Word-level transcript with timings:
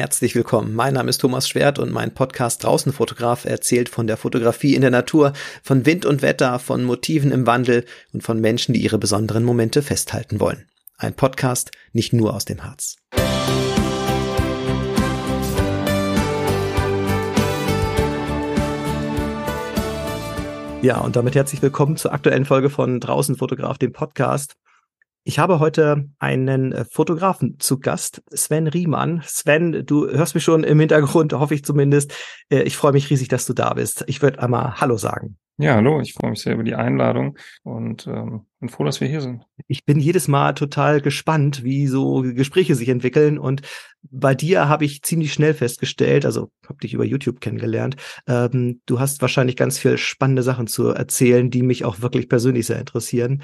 Herzlich 0.00 0.34
willkommen. 0.34 0.74
Mein 0.74 0.94
Name 0.94 1.10
ist 1.10 1.18
Thomas 1.18 1.46
Schwert 1.46 1.78
und 1.78 1.92
mein 1.92 2.14
Podcast 2.14 2.64
Draußenfotograf 2.64 3.44
erzählt 3.44 3.90
von 3.90 4.06
der 4.06 4.16
Fotografie 4.16 4.74
in 4.74 4.80
der 4.80 4.90
Natur, 4.90 5.34
von 5.62 5.84
Wind 5.84 6.06
und 6.06 6.22
Wetter, 6.22 6.58
von 6.58 6.84
Motiven 6.84 7.30
im 7.32 7.46
Wandel 7.46 7.84
und 8.14 8.22
von 8.22 8.40
Menschen, 8.40 8.72
die 8.72 8.80
ihre 8.80 8.96
besonderen 8.96 9.44
Momente 9.44 9.82
festhalten 9.82 10.40
wollen. 10.40 10.70
Ein 10.96 11.12
Podcast 11.12 11.70
nicht 11.92 12.14
nur 12.14 12.32
aus 12.32 12.46
dem 12.46 12.64
Harz. 12.64 12.96
Ja, 20.80 21.00
und 21.00 21.14
damit 21.14 21.34
herzlich 21.34 21.60
willkommen 21.60 21.98
zur 21.98 22.14
aktuellen 22.14 22.46
Folge 22.46 22.70
von 22.70 23.00
Draußenfotograf, 23.00 23.76
dem 23.76 23.92
Podcast. 23.92 24.56
Ich 25.22 25.38
habe 25.38 25.60
heute 25.60 26.08
einen 26.18 26.72
äh, 26.72 26.84
Fotografen 26.86 27.58
zu 27.58 27.78
Gast, 27.78 28.22
Sven 28.32 28.66
Riemann. 28.66 29.22
Sven, 29.24 29.84
du 29.84 30.08
hörst 30.08 30.34
mich 30.34 30.44
schon 30.44 30.64
im 30.64 30.80
Hintergrund, 30.80 31.34
hoffe 31.34 31.54
ich 31.54 31.64
zumindest. 31.64 32.14
Äh, 32.48 32.62
ich 32.62 32.76
freue 32.76 32.92
mich 32.92 33.10
riesig, 33.10 33.28
dass 33.28 33.44
du 33.44 33.52
da 33.52 33.74
bist. 33.74 34.04
Ich 34.06 34.22
würde 34.22 34.42
einmal 34.42 34.80
Hallo 34.80 34.96
sagen. 34.96 35.36
Ja, 35.58 35.74
hallo, 35.74 36.00
ich 36.00 36.14
freue 36.14 36.30
mich 36.30 36.40
sehr 36.40 36.54
über 36.54 36.62
die 36.62 36.74
Einladung 36.74 37.36
und 37.64 38.06
ähm, 38.06 38.46
bin 38.60 38.70
froh, 38.70 38.84
dass 38.84 39.02
wir 39.02 39.08
hier 39.08 39.20
sind. 39.20 39.42
Ich 39.68 39.84
bin 39.84 40.00
jedes 40.00 40.26
Mal 40.26 40.54
total 40.54 41.02
gespannt, 41.02 41.62
wie 41.64 41.86
so 41.86 42.22
Gespräche 42.22 42.74
sich 42.74 42.88
entwickeln. 42.88 43.38
Und 43.38 43.60
bei 44.02 44.34
dir 44.34 44.70
habe 44.70 44.86
ich 44.86 45.02
ziemlich 45.02 45.34
schnell 45.34 45.52
festgestellt, 45.52 46.24
also 46.24 46.50
habe 46.66 46.78
dich 46.78 46.94
über 46.94 47.04
YouTube 47.04 47.42
kennengelernt, 47.42 47.96
ähm, 48.26 48.80
du 48.86 49.00
hast 49.00 49.20
wahrscheinlich 49.20 49.56
ganz 49.56 49.78
viel 49.78 49.98
spannende 49.98 50.42
Sachen 50.42 50.66
zu 50.66 50.88
erzählen, 50.88 51.50
die 51.50 51.62
mich 51.62 51.84
auch 51.84 52.00
wirklich 52.00 52.30
persönlich 52.30 52.64
sehr 52.64 52.80
interessieren. 52.80 53.42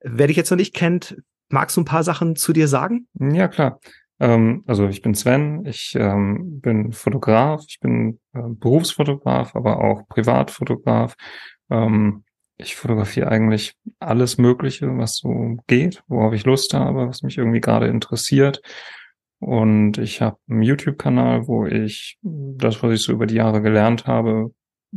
Wer 0.00 0.26
dich 0.26 0.36
jetzt 0.36 0.50
noch 0.50 0.58
nicht 0.58 0.74
kennt, 0.74 1.16
magst 1.48 1.76
du 1.76 1.80
ein 1.80 1.86
paar 1.86 2.02
Sachen 2.02 2.36
zu 2.36 2.52
dir 2.52 2.68
sagen? 2.68 3.08
Ja, 3.18 3.48
klar. 3.48 3.80
Ähm, 4.18 4.64
also 4.66 4.88
ich 4.88 5.02
bin 5.02 5.14
Sven, 5.14 5.64
ich 5.66 5.94
ähm, 5.98 6.60
bin 6.60 6.92
Fotograf, 6.92 7.64
ich 7.68 7.80
bin 7.80 8.18
äh, 8.32 8.40
Berufsfotograf, 8.48 9.54
aber 9.54 9.82
auch 9.82 10.08
Privatfotograf. 10.08 11.14
Ähm, 11.70 12.24
ich 12.58 12.76
fotografiere 12.76 13.28
eigentlich 13.28 13.74
alles 13.98 14.38
Mögliche, 14.38 14.96
was 14.96 15.16
so 15.16 15.56
geht, 15.66 16.02
worauf 16.08 16.32
ich 16.32 16.46
Lust 16.46 16.72
habe, 16.72 17.06
was 17.08 17.22
mich 17.22 17.36
irgendwie 17.36 17.60
gerade 17.60 17.88
interessiert. 17.88 18.62
Und 19.38 19.98
ich 19.98 20.22
habe 20.22 20.38
einen 20.48 20.62
YouTube-Kanal, 20.62 21.46
wo 21.46 21.66
ich 21.66 22.18
das, 22.22 22.82
was 22.82 22.94
ich 22.94 23.02
so 23.02 23.12
über 23.12 23.26
die 23.26 23.34
Jahre 23.34 23.60
gelernt 23.60 24.06
habe, 24.06 24.54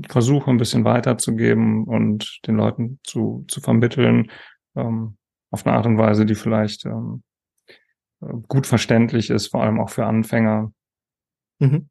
versuche 0.08 0.50
ein 0.50 0.58
bisschen 0.58 0.86
weiterzugeben 0.86 1.84
und 1.84 2.40
den 2.48 2.56
Leuten 2.56 3.00
zu, 3.04 3.44
zu 3.50 3.60
vermitteln, 3.60 4.32
ähm, 4.76 5.18
auf 5.52 5.66
eine 5.66 5.76
Art 5.76 5.86
und 5.86 5.98
Weise, 5.98 6.26
die 6.26 6.36
vielleicht 6.36 6.86
ähm, 6.86 7.24
gut 8.48 8.68
verständlich 8.68 9.30
ist, 9.30 9.48
vor 9.48 9.64
allem 9.64 9.80
auch 9.80 9.90
für 9.90 10.06
Anfänger. 10.06 10.72
Mhm. 11.60 11.90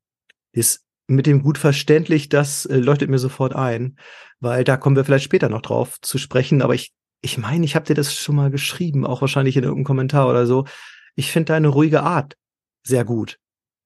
Das 0.52 0.84
mit 1.08 1.26
dem 1.26 1.42
gut 1.42 1.58
verständlich, 1.58 2.28
das 2.28 2.66
äh, 2.66 2.76
leuchtet 2.76 3.10
mir 3.10 3.18
sofort 3.18 3.54
ein, 3.54 3.96
weil 4.40 4.62
da 4.64 4.76
kommen 4.76 4.94
wir 4.94 5.04
vielleicht 5.04 5.24
später 5.24 5.48
noch 5.48 5.62
drauf 5.62 5.98
zu 6.02 6.18
sprechen. 6.18 6.62
Aber 6.62 6.74
ich, 6.74 6.92
ich 7.22 7.38
meine, 7.38 7.64
ich 7.64 7.74
habe 7.74 7.86
dir 7.86 7.94
das 7.94 8.14
schon 8.14 8.36
mal 8.36 8.50
geschrieben, 8.50 9.06
auch 9.06 9.22
wahrscheinlich 9.22 9.56
in 9.56 9.64
irgendeinem 9.64 9.84
Kommentar 9.84 10.28
oder 10.28 10.46
so. 10.46 10.66
Ich 11.14 11.32
finde 11.32 11.52
deine 11.52 11.68
ruhige 11.68 12.02
Art 12.02 12.36
sehr 12.86 13.04
gut 13.04 13.38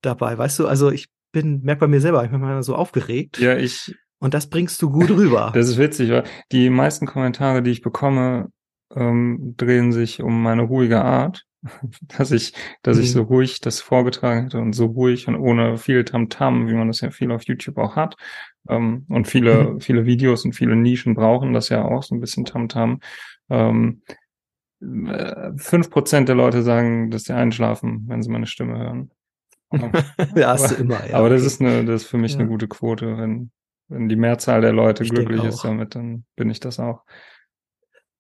dabei, 0.03 0.37
weißt 0.37 0.59
du? 0.59 0.67
Also 0.67 0.91
ich 0.91 1.09
bin, 1.33 1.63
merk 1.63 1.79
bei 1.79 1.87
mir 1.87 2.01
selber, 2.01 2.25
ich 2.25 2.31
bin 2.31 2.41
mal 2.41 2.63
so 2.63 2.75
aufgeregt. 2.75 3.39
Ja, 3.39 3.57
ich. 3.57 3.95
Und 4.19 4.35
das 4.35 4.49
bringst 4.49 4.81
du 4.83 4.91
gut 4.91 5.11
rüber. 5.11 5.51
das 5.55 5.69
ist 5.69 5.79
witzig, 5.79 6.11
weil 6.11 6.25
die 6.51 6.71
meisten 6.71 7.07
Kommentare, 7.07 7.63
die 7.63 7.71
ich 7.71 7.83
bekomme, 7.83 8.51
ähm, 8.95 9.55
drehen 9.57 9.93
sich 9.93 10.23
um 10.23 10.43
meine 10.43 10.63
ruhige 10.63 11.03
Art, 11.03 11.45
dass 12.17 12.31
ich, 12.31 12.55
dass 12.83 12.97
mhm. 12.97 13.03
ich 13.03 13.13
so 13.13 13.23
ruhig 13.23 13.61
das 13.61 13.81
vorgetragen 13.81 14.45
hätte 14.45 14.59
und 14.59 14.73
so 14.73 14.87
ruhig 14.87 15.29
und 15.29 15.37
ohne 15.37 15.79
viel 15.79 16.05
Tamtam, 16.05 16.63
-Tam, 16.65 16.69
wie 16.69 16.75
man 16.75 16.89
das 16.89 17.01
ja 17.01 17.11
viel 17.11 17.33
auf 17.33 17.45
YouTube 17.45 17.79
auch 17.79 17.97
hat. 17.97 18.17
Ähm, 18.69 19.07
und 19.09 19.27
viele, 19.29 19.73
mhm. 19.73 19.81
viele 19.81 20.07
Videos 20.07 20.45
und 20.45 20.55
viele 20.55 20.77
Nischen 20.77 21.15
brauchen 21.15 21.53
das 21.53 21.69
ja 21.69 21.85
auch 21.85 22.03
so 22.03 22.15
ein 22.15 22.21
bisschen 22.21 22.45
Tamtam. 22.45 23.01
Ähm, 23.51 24.03
äh, 24.81 25.53
fünf 25.57 25.91
Prozent 25.91 26.29
der 26.29 26.37
Leute 26.37 26.63
sagen, 26.63 27.11
dass 27.11 27.25
sie 27.25 27.35
einschlafen, 27.35 28.05
wenn 28.09 28.23
sie 28.23 28.31
meine 28.31 28.47
Stimme 28.47 28.79
hören. 28.79 29.11
ja, 30.35 30.49
hast 30.49 30.73
du 30.73 30.75
immer, 30.75 31.07
ja. 31.09 31.17
Aber 31.17 31.31
das 31.31 31.43
ist 31.43 31.61
eine, 31.61 31.85
das 31.85 32.03
ist 32.03 32.09
für 32.09 32.19
mich 32.19 32.33
ja. 32.33 32.41
eine 32.41 32.49
gute 32.49 32.69
Quote. 32.69 33.17
Wenn, 33.17 33.51
wenn 33.89 34.09
die 34.09 34.17
Mehrzahl 34.17 34.61
der 34.61 34.73
Leute 34.73 35.05
ich 35.05 35.11
glücklich 35.11 35.45
ist 35.45 35.65
damit, 35.65 35.95
dann 35.95 36.25
bin 36.37 36.51
ich 36.51 36.61
das 36.61 36.79
auch. 36.79 37.05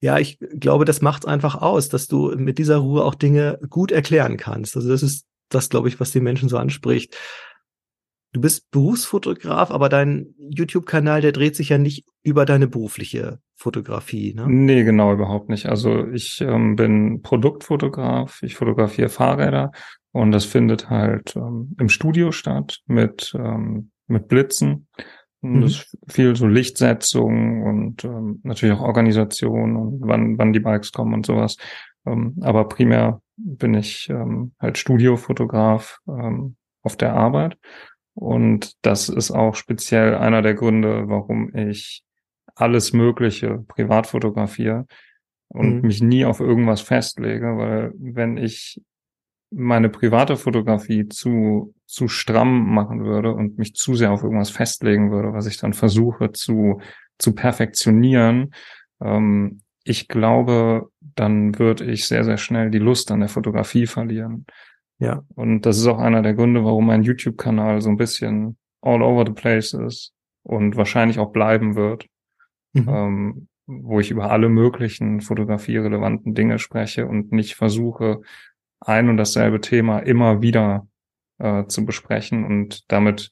Ja, 0.02 0.18
ich 0.18 0.40
glaube, 0.58 0.84
das 0.84 1.00
macht 1.00 1.28
einfach 1.28 1.54
aus, 1.54 1.88
dass 1.88 2.08
du 2.08 2.34
mit 2.36 2.58
dieser 2.58 2.78
Ruhe 2.78 3.04
auch 3.04 3.14
Dinge 3.14 3.60
gut 3.70 3.92
erklären 3.92 4.36
kannst. 4.36 4.76
Also 4.76 4.88
das 4.88 5.02
ist 5.02 5.26
das, 5.48 5.68
glaube 5.68 5.86
ich, 5.86 6.00
was 6.00 6.10
die 6.10 6.20
Menschen 6.20 6.48
so 6.48 6.58
anspricht. 6.58 7.16
Du 8.32 8.40
bist 8.40 8.68
Berufsfotograf, 8.72 9.70
aber 9.70 9.88
dein 9.88 10.34
YouTube-Kanal, 10.38 11.20
der 11.20 11.30
dreht 11.30 11.54
sich 11.54 11.68
ja 11.68 11.78
nicht 11.78 12.04
über 12.24 12.46
deine 12.46 12.66
berufliche 12.66 13.38
Fotografie, 13.54 14.34
ne? 14.34 14.46
Nee, 14.48 14.82
genau, 14.82 15.12
überhaupt 15.12 15.48
nicht. 15.48 15.66
Also 15.66 16.08
ich 16.08 16.40
ähm, 16.40 16.74
bin 16.74 17.22
Produktfotograf, 17.22 18.42
ich 18.42 18.56
fotografiere 18.56 19.08
Fahrräder 19.08 19.70
und 20.10 20.32
das 20.32 20.46
findet 20.46 20.90
halt 20.90 21.36
ähm, 21.36 21.76
im 21.78 21.88
Studio 21.88 22.32
statt 22.32 22.80
mit, 22.86 23.32
ähm, 23.38 23.92
mit 24.08 24.26
Blitzen. 24.26 24.88
Mhm. 25.42 25.60
Das 25.60 25.72
ist 25.72 25.98
viel 26.08 26.34
so 26.36 26.46
Lichtsetzung 26.46 27.62
und 27.62 28.04
ähm, 28.04 28.40
natürlich 28.44 28.76
auch 28.76 28.82
Organisation 28.82 29.76
und 29.76 30.00
wann, 30.00 30.38
wann 30.38 30.52
die 30.52 30.60
Bikes 30.60 30.92
kommen 30.92 31.14
und 31.14 31.26
sowas. 31.26 31.56
Ähm, 32.06 32.36
aber 32.40 32.68
primär 32.68 33.20
bin 33.36 33.74
ich 33.74 34.08
ähm, 34.08 34.52
halt 34.58 34.78
Studiofotograf 34.78 35.98
ähm, 36.08 36.56
auf 36.82 36.96
der 36.96 37.12
Arbeit. 37.12 37.58
Und 38.14 38.74
das 38.82 39.08
ist 39.08 39.30
auch 39.30 39.54
speziell 39.54 40.14
einer 40.14 40.42
der 40.42 40.54
Gründe, 40.54 41.08
warum 41.08 41.54
ich 41.54 42.02
alles 42.54 42.92
Mögliche 42.92 43.64
privat 43.68 44.06
fotografiere 44.06 44.86
und 45.48 45.76
mhm. 45.76 45.80
mich 45.82 46.02
nie 46.02 46.24
auf 46.24 46.40
irgendwas 46.40 46.80
festlege, 46.80 47.56
weil 47.56 47.92
wenn 47.96 48.36
ich 48.36 48.80
meine 49.52 49.88
private 49.88 50.36
Fotografie 50.36 51.08
zu, 51.08 51.74
zu 51.86 52.08
stramm 52.08 52.74
machen 52.74 53.04
würde 53.04 53.32
und 53.32 53.58
mich 53.58 53.74
zu 53.74 53.94
sehr 53.94 54.12
auf 54.12 54.22
irgendwas 54.22 54.50
festlegen 54.50 55.10
würde, 55.10 55.32
was 55.32 55.46
ich 55.46 55.58
dann 55.58 55.72
versuche 55.72 56.32
zu, 56.32 56.80
zu 57.18 57.34
perfektionieren, 57.34 58.54
ähm, 59.00 59.60
ich 59.84 60.08
glaube, 60.08 60.90
dann 61.00 61.58
würde 61.58 61.84
ich 61.84 62.06
sehr, 62.06 62.24
sehr 62.24 62.36
schnell 62.36 62.70
die 62.70 62.78
Lust 62.78 63.10
an 63.10 63.20
der 63.20 63.28
Fotografie 63.28 63.86
verlieren. 63.86 64.46
Ja. 64.98 65.24
Und 65.34 65.62
das 65.62 65.78
ist 65.78 65.86
auch 65.86 65.98
einer 65.98 66.22
der 66.22 66.34
Gründe, 66.34 66.64
warum 66.64 66.86
mein 66.86 67.02
YouTube-Kanal 67.02 67.80
so 67.80 67.90
ein 67.90 67.96
bisschen 67.96 68.56
all 68.80 69.02
over 69.02 69.24
the 69.26 69.32
place 69.32 69.72
ist 69.74 70.12
und 70.44 70.76
wahrscheinlich 70.76 71.18
auch 71.18 71.32
bleiben 71.32 71.74
wird. 71.74 72.06
Mhm. 72.74 72.88
Ähm, 72.88 73.48
wo 73.66 74.00
ich 74.00 74.10
über 74.10 74.30
alle 74.30 74.48
möglichen 74.48 75.20
fotografierelevanten 75.20 76.34
Dinge 76.34 76.58
spreche 76.58 77.06
und 77.06 77.32
nicht 77.32 77.54
versuche, 77.54 78.20
ein 78.86 79.08
und 79.08 79.16
dasselbe 79.16 79.60
Thema 79.60 80.00
immer 80.00 80.42
wieder 80.42 80.86
äh, 81.38 81.66
zu 81.66 81.84
besprechen 81.84 82.44
und 82.44 82.90
damit 82.90 83.30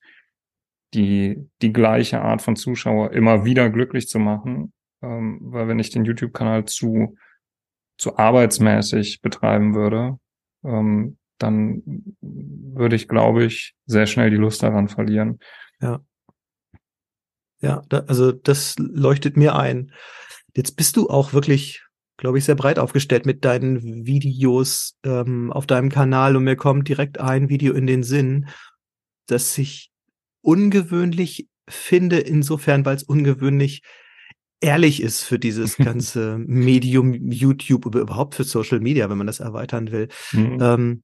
die, 0.95 1.49
die 1.63 1.73
gleiche 1.73 2.21
Art 2.23 2.43
von 2.43 2.57
Zuschauer 2.57 3.13
immer 3.13 3.45
wieder 3.45 3.71
glücklich 3.71 4.09
zu 4.09 4.19
machen. 4.19 4.73
Ähm, 5.03 5.39
weil 5.43 5.69
wenn 5.69 5.79
ich 5.79 5.91
den 5.91 6.05
YouTube-Kanal 6.05 6.65
zu, 6.65 7.17
zu 7.97 8.17
arbeitsmäßig 8.17 9.21
betreiben 9.23 9.75
würde, 9.75 10.19
ähm, 10.65 11.17
dann 11.39 11.83
würde 12.21 12.97
ich, 12.97 13.09
glaube 13.09 13.45
ich, 13.45 13.75
sehr 13.87 14.07
schnell 14.07 14.31
die 14.31 14.37
Lust 14.37 14.63
daran 14.63 14.89
verlieren. 14.89 15.39
Ja. 15.81 16.01
Ja, 17.63 17.83
da, 17.89 18.01
also 18.01 18.33
das 18.33 18.77
leuchtet 18.79 19.37
mir 19.37 19.55
ein. 19.55 19.93
Jetzt 20.57 20.77
bist 20.77 20.97
du 20.97 21.09
auch 21.09 21.33
wirklich 21.33 21.83
glaube 22.21 22.37
ich, 22.37 22.45
sehr 22.45 22.55
breit 22.55 22.79
aufgestellt 22.79 23.25
mit 23.25 23.47
deinen 23.47 24.05
Videos 24.07 24.99
ähm, 25.05 25.51
auf 25.51 25.67
deinem 25.67 25.89
Kanal 25.89 26.37
und 26.37 26.45
mir 26.45 26.55
kommt 26.55 26.87
direkt 26.87 27.19
ein 27.19 27.49
Video 27.49 27.73
in 27.73 27.87
den 27.87 28.03
Sinn, 28.03 28.47
das 29.27 29.57
ich 29.57 29.91
ungewöhnlich 30.43 31.49
finde, 31.67 32.19
insofern, 32.19 32.85
weil 32.85 32.97
es 32.97 33.05
ungewöhnlich 33.05 33.83
ehrlich 34.61 35.03
ist 35.03 35.23
für 35.23 35.39
dieses 35.39 35.77
ganze 35.79 36.37
Medium 36.39 37.15
YouTube 37.15 37.87
oder 37.87 38.01
überhaupt 38.01 38.35
für 38.35 38.45
Social 38.45 38.81
Media, 38.81 39.09
wenn 39.09 39.19
man 39.19 39.27
das 39.27 39.41
erweitern 39.41 39.91
will. 39.91 40.09
Mhm. 40.33 40.59
Ähm, 40.61 41.03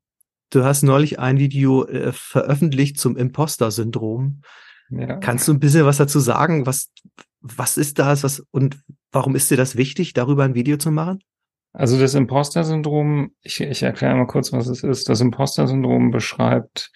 du 0.50 0.64
hast 0.64 0.82
neulich 0.82 1.18
ein 1.18 1.38
Video 1.38 1.86
äh, 1.86 2.12
veröffentlicht 2.12 3.00
zum 3.00 3.16
Imposter-Syndrom. 3.16 4.42
Ja. 4.90 5.16
Kannst 5.16 5.48
du 5.48 5.54
ein 5.54 5.60
bisschen 5.60 5.86
was 5.86 5.96
dazu 5.96 6.20
sagen? 6.20 6.66
Was, 6.66 6.90
was 7.40 7.78
ist 7.78 7.98
das? 7.98 8.22
Was, 8.22 8.40
und 8.50 8.78
Warum 9.12 9.34
ist 9.34 9.50
dir 9.50 9.56
das 9.56 9.76
wichtig, 9.76 10.12
darüber 10.12 10.44
ein 10.44 10.54
Video 10.54 10.76
zu 10.76 10.90
machen? 10.90 11.20
Also 11.72 11.98
das 12.00 12.14
Imposter-Syndrom, 12.14 13.32
ich, 13.42 13.60
ich 13.60 13.82
erkläre 13.82 14.16
mal 14.16 14.26
kurz, 14.26 14.52
was 14.52 14.66
es 14.66 14.82
ist. 14.82 15.08
Das 15.08 15.20
Imposter-Syndrom 15.20 16.10
beschreibt 16.10 16.90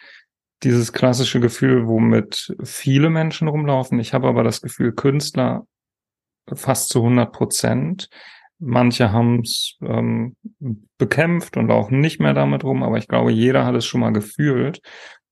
dieses 0.63 0.93
klassische 0.93 1.41
Gefühl, 1.41 1.87
womit 1.87 2.55
viele 2.65 3.11
Menschen 3.11 3.49
rumlaufen. 3.49 3.99
Ich 3.99 4.15
habe 4.15 4.29
aber 4.29 4.43
das 4.43 4.61
Gefühl, 4.61 4.93
Künstler 4.93 5.67
fast 6.53 6.89
zu 6.89 7.01
100 7.01 7.33
Prozent. 7.33 8.09
Manche 8.59 9.13
haben 9.13 9.41
es 9.41 9.77
ähm, 9.83 10.37
bekämpft 10.99 11.57
und 11.57 11.69
laufen 11.69 12.01
nicht 12.01 12.21
mehr 12.21 12.35
damit 12.35 12.65
rum, 12.65 12.83
aber 12.83 12.99
ich 12.99 13.09
glaube, 13.09 13.33
jeder 13.33 13.65
hat 13.65 13.75
es 13.75 13.87
schon 13.87 14.01
mal 14.01 14.13
gefühlt. 14.13 14.81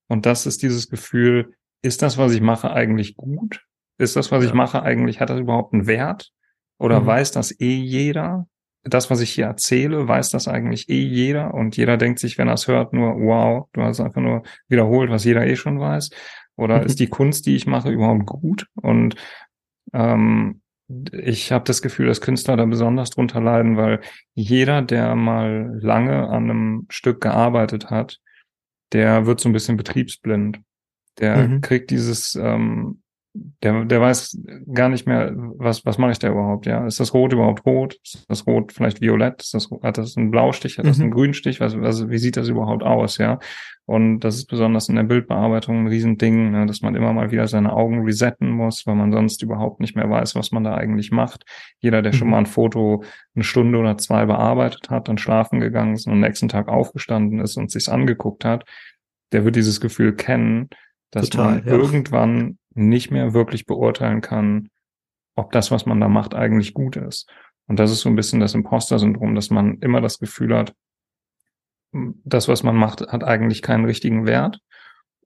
Und 0.08 0.24
das 0.24 0.46
ist 0.46 0.62
dieses 0.62 0.88
Gefühl, 0.88 1.54
ist 1.82 2.02
das, 2.02 2.16
was 2.16 2.32
ich 2.32 2.40
mache, 2.40 2.70
eigentlich 2.72 3.16
gut? 3.16 3.64
Ist 3.98 4.16
das, 4.16 4.32
was 4.32 4.44
ja. 4.44 4.48
ich 4.48 4.54
mache, 4.54 4.82
eigentlich, 4.82 5.20
hat 5.20 5.30
das 5.30 5.40
überhaupt 5.40 5.74
einen 5.74 5.86
Wert? 5.86 6.32
Oder 6.78 7.00
mhm. 7.00 7.06
weiß 7.06 7.32
das 7.32 7.58
eh 7.60 7.76
jeder? 7.76 8.46
Das, 8.84 9.10
was 9.10 9.20
ich 9.20 9.30
hier 9.30 9.46
erzähle, 9.46 10.08
weiß 10.08 10.30
das 10.30 10.48
eigentlich 10.48 10.88
eh 10.88 11.02
jeder? 11.02 11.52
Und 11.52 11.76
jeder 11.76 11.96
denkt 11.96 12.20
sich, 12.20 12.38
wenn 12.38 12.48
er 12.48 12.54
es 12.54 12.68
hört, 12.68 12.92
nur, 12.92 13.16
wow, 13.16 13.68
du 13.72 13.82
hast 13.82 14.00
einfach 14.00 14.22
nur 14.22 14.44
wiederholt, 14.68 15.10
was 15.10 15.24
jeder 15.24 15.46
eh 15.46 15.56
schon 15.56 15.80
weiß. 15.80 16.10
Oder 16.56 16.80
mhm. 16.80 16.86
ist 16.86 17.00
die 17.00 17.08
Kunst, 17.08 17.46
die 17.46 17.56
ich 17.56 17.66
mache, 17.66 17.90
überhaupt 17.90 18.26
gut? 18.26 18.66
Und 18.74 19.16
ähm, 19.92 20.62
ich 21.12 21.52
habe 21.52 21.64
das 21.64 21.82
Gefühl, 21.82 22.06
dass 22.06 22.20
Künstler 22.20 22.56
da 22.56 22.64
besonders 22.64 23.10
drunter 23.10 23.40
leiden, 23.40 23.76
weil 23.76 24.00
jeder, 24.34 24.80
der 24.80 25.14
mal 25.16 25.78
lange 25.80 26.28
an 26.28 26.50
einem 26.50 26.86
Stück 26.88 27.20
gearbeitet 27.20 27.90
hat, 27.90 28.20
der 28.92 29.26
wird 29.26 29.40
so 29.40 29.48
ein 29.48 29.52
bisschen 29.52 29.76
betriebsblind. 29.76 30.60
Der 31.18 31.48
mhm. 31.48 31.60
kriegt 31.60 31.90
dieses 31.90 32.36
ähm, 32.36 33.02
der, 33.62 33.84
der 33.84 34.00
weiß 34.00 34.40
gar 34.72 34.88
nicht 34.88 35.06
mehr, 35.06 35.32
was, 35.34 35.84
was 35.84 35.98
mache 35.98 36.12
ich 36.12 36.18
da 36.18 36.30
überhaupt, 36.30 36.66
ja. 36.66 36.86
Ist 36.86 37.00
das 37.00 37.14
Rot 37.14 37.32
überhaupt 37.32 37.64
rot? 37.66 37.98
Ist 38.04 38.24
das 38.28 38.46
Rot 38.46 38.72
vielleicht 38.72 39.00
violett? 39.00 39.42
Ist 39.42 39.54
das, 39.54 39.70
hat 39.82 39.98
das 39.98 40.16
einen 40.16 40.30
Blaustich? 40.30 40.78
Hat 40.78 40.86
das 40.86 40.98
einen 40.98 41.10
mhm. 41.10 41.14
Grünstich? 41.14 41.60
Was, 41.60 41.78
was, 41.80 42.08
wie 42.08 42.18
sieht 42.18 42.36
das 42.36 42.48
überhaupt 42.48 42.82
aus, 42.82 43.18
ja? 43.18 43.38
Und 43.88 44.20
das 44.20 44.36
ist 44.36 44.46
besonders 44.48 44.90
in 44.90 44.96
der 44.96 45.04
Bildbearbeitung 45.04 45.78
ein 45.78 45.86
Riesending, 45.86 46.50
ne, 46.50 46.66
dass 46.66 46.82
man 46.82 46.94
immer 46.94 47.14
mal 47.14 47.30
wieder 47.30 47.48
seine 47.48 47.72
Augen 47.72 48.04
resetten 48.04 48.50
muss, 48.50 48.86
weil 48.86 48.96
man 48.96 49.12
sonst 49.12 49.42
überhaupt 49.42 49.80
nicht 49.80 49.96
mehr 49.96 50.10
weiß, 50.10 50.34
was 50.34 50.52
man 50.52 50.62
da 50.62 50.74
eigentlich 50.74 51.10
macht. 51.10 51.44
Jeder, 51.78 52.02
der 52.02 52.12
mhm. 52.12 52.16
schon 52.16 52.28
mal 52.28 52.38
ein 52.38 52.46
Foto 52.46 53.02
eine 53.34 53.44
Stunde 53.44 53.78
oder 53.78 53.96
zwei 53.96 54.26
bearbeitet 54.26 54.90
hat, 54.90 55.08
dann 55.08 55.16
schlafen 55.16 55.58
gegangen 55.60 55.94
ist 55.94 56.06
und 56.06 56.12
am 56.12 56.20
nächsten 56.20 56.48
Tag 56.48 56.68
aufgestanden 56.68 57.40
ist 57.40 57.56
und 57.56 57.70
sich's 57.70 57.88
angeguckt 57.88 58.44
hat, 58.44 58.66
der 59.32 59.46
wird 59.46 59.56
dieses 59.56 59.80
Gefühl 59.80 60.14
kennen, 60.14 60.68
dass 61.10 61.30
Total, 61.30 61.54
man 61.54 61.66
ja. 61.66 61.72
irgendwann 61.72 62.58
nicht 62.78 63.10
mehr 63.10 63.34
wirklich 63.34 63.66
beurteilen 63.66 64.20
kann, 64.20 64.70
ob 65.34 65.52
das, 65.52 65.70
was 65.70 65.86
man 65.86 66.00
da 66.00 66.08
macht, 66.08 66.34
eigentlich 66.34 66.74
gut 66.74 66.96
ist. 66.96 67.30
Und 67.66 67.78
das 67.78 67.90
ist 67.90 68.00
so 68.00 68.08
ein 68.08 68.16
bisschen 68.16 68.40
das 68.40 68.54
Imposter-Syndrom, 68.54 69.34
dass 69.34 69.50
man 69.50 69.78
immer 69.78 70.00
das 70.00 70.18
Gefühl 70.18 70.56
hat, 70.56 70.74
das, 71.92 72.48
was 72.48 72.62
man 72.62 72.76
macht, 72.76 73.00
hat 73.02 73.24
eigentlich 73.24 73.62
keinen 73.62 73.84
richtigen 73.84 74.26
Wert. 74.26 74.60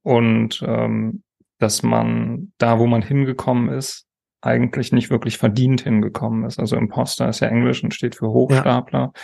Und 0.02 0.62
ähm, 0.66 1.22
dass 1.58 1.82
man 1.82 2.52
da, 2.58 2.78
wo 2.78 2.86
man 2.86 3.02
hingekommen 3.02 3.68
ist, 3.68 4.06
eigentlich 4.40 4.90
nicht 4.90 5.10
wirklich 5.10 5.38
verdient 5.38 5.82
hingekommen 5.82 6.44
ist. 6.44 6.58
Also 6.58 6.76
Imposter 6.76 7.28
ist 7.28 7.40
ja 7.40 7.48
Englisch 7.48 7.84
und 7.84 7.94
steht 7.94 8.16
für 8.16 8.28
Hochstapler. 8.28 9.12
Ja. 9.14 9.22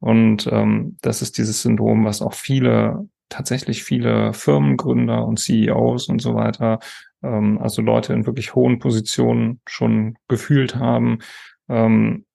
Und 0.00 0.46
ähm, 0.50 0.96
das 1.02 1.20
ist 1.20 1.36
dieses 1.36 1.60
Syndrom, 1.62 2.06
was 2.06 2.22
auch 2.22 2.32
viele, 2.32 3.06
tatsächlich 3.28 3.84
viele 3.84 4.32
Firmengründer 4.32 5.26
und 5.26 5.38
CEOs 5.38 6.08
und 6.08 6.22
so 6.22 6.34
weiter 6.34 6.78
ähm, 7.22 7.58
also 7.58 7.82
Leute 7.82 8.12
in 8.12 8.26
wirklich 8.26 8.54
hohen 8.54 8.78
Positionen 8.78 9.60
schon 9.66 10.16
gefühlt 10.28 10.76
haben. 10.76 11.18
Ähm, 11.68 12.26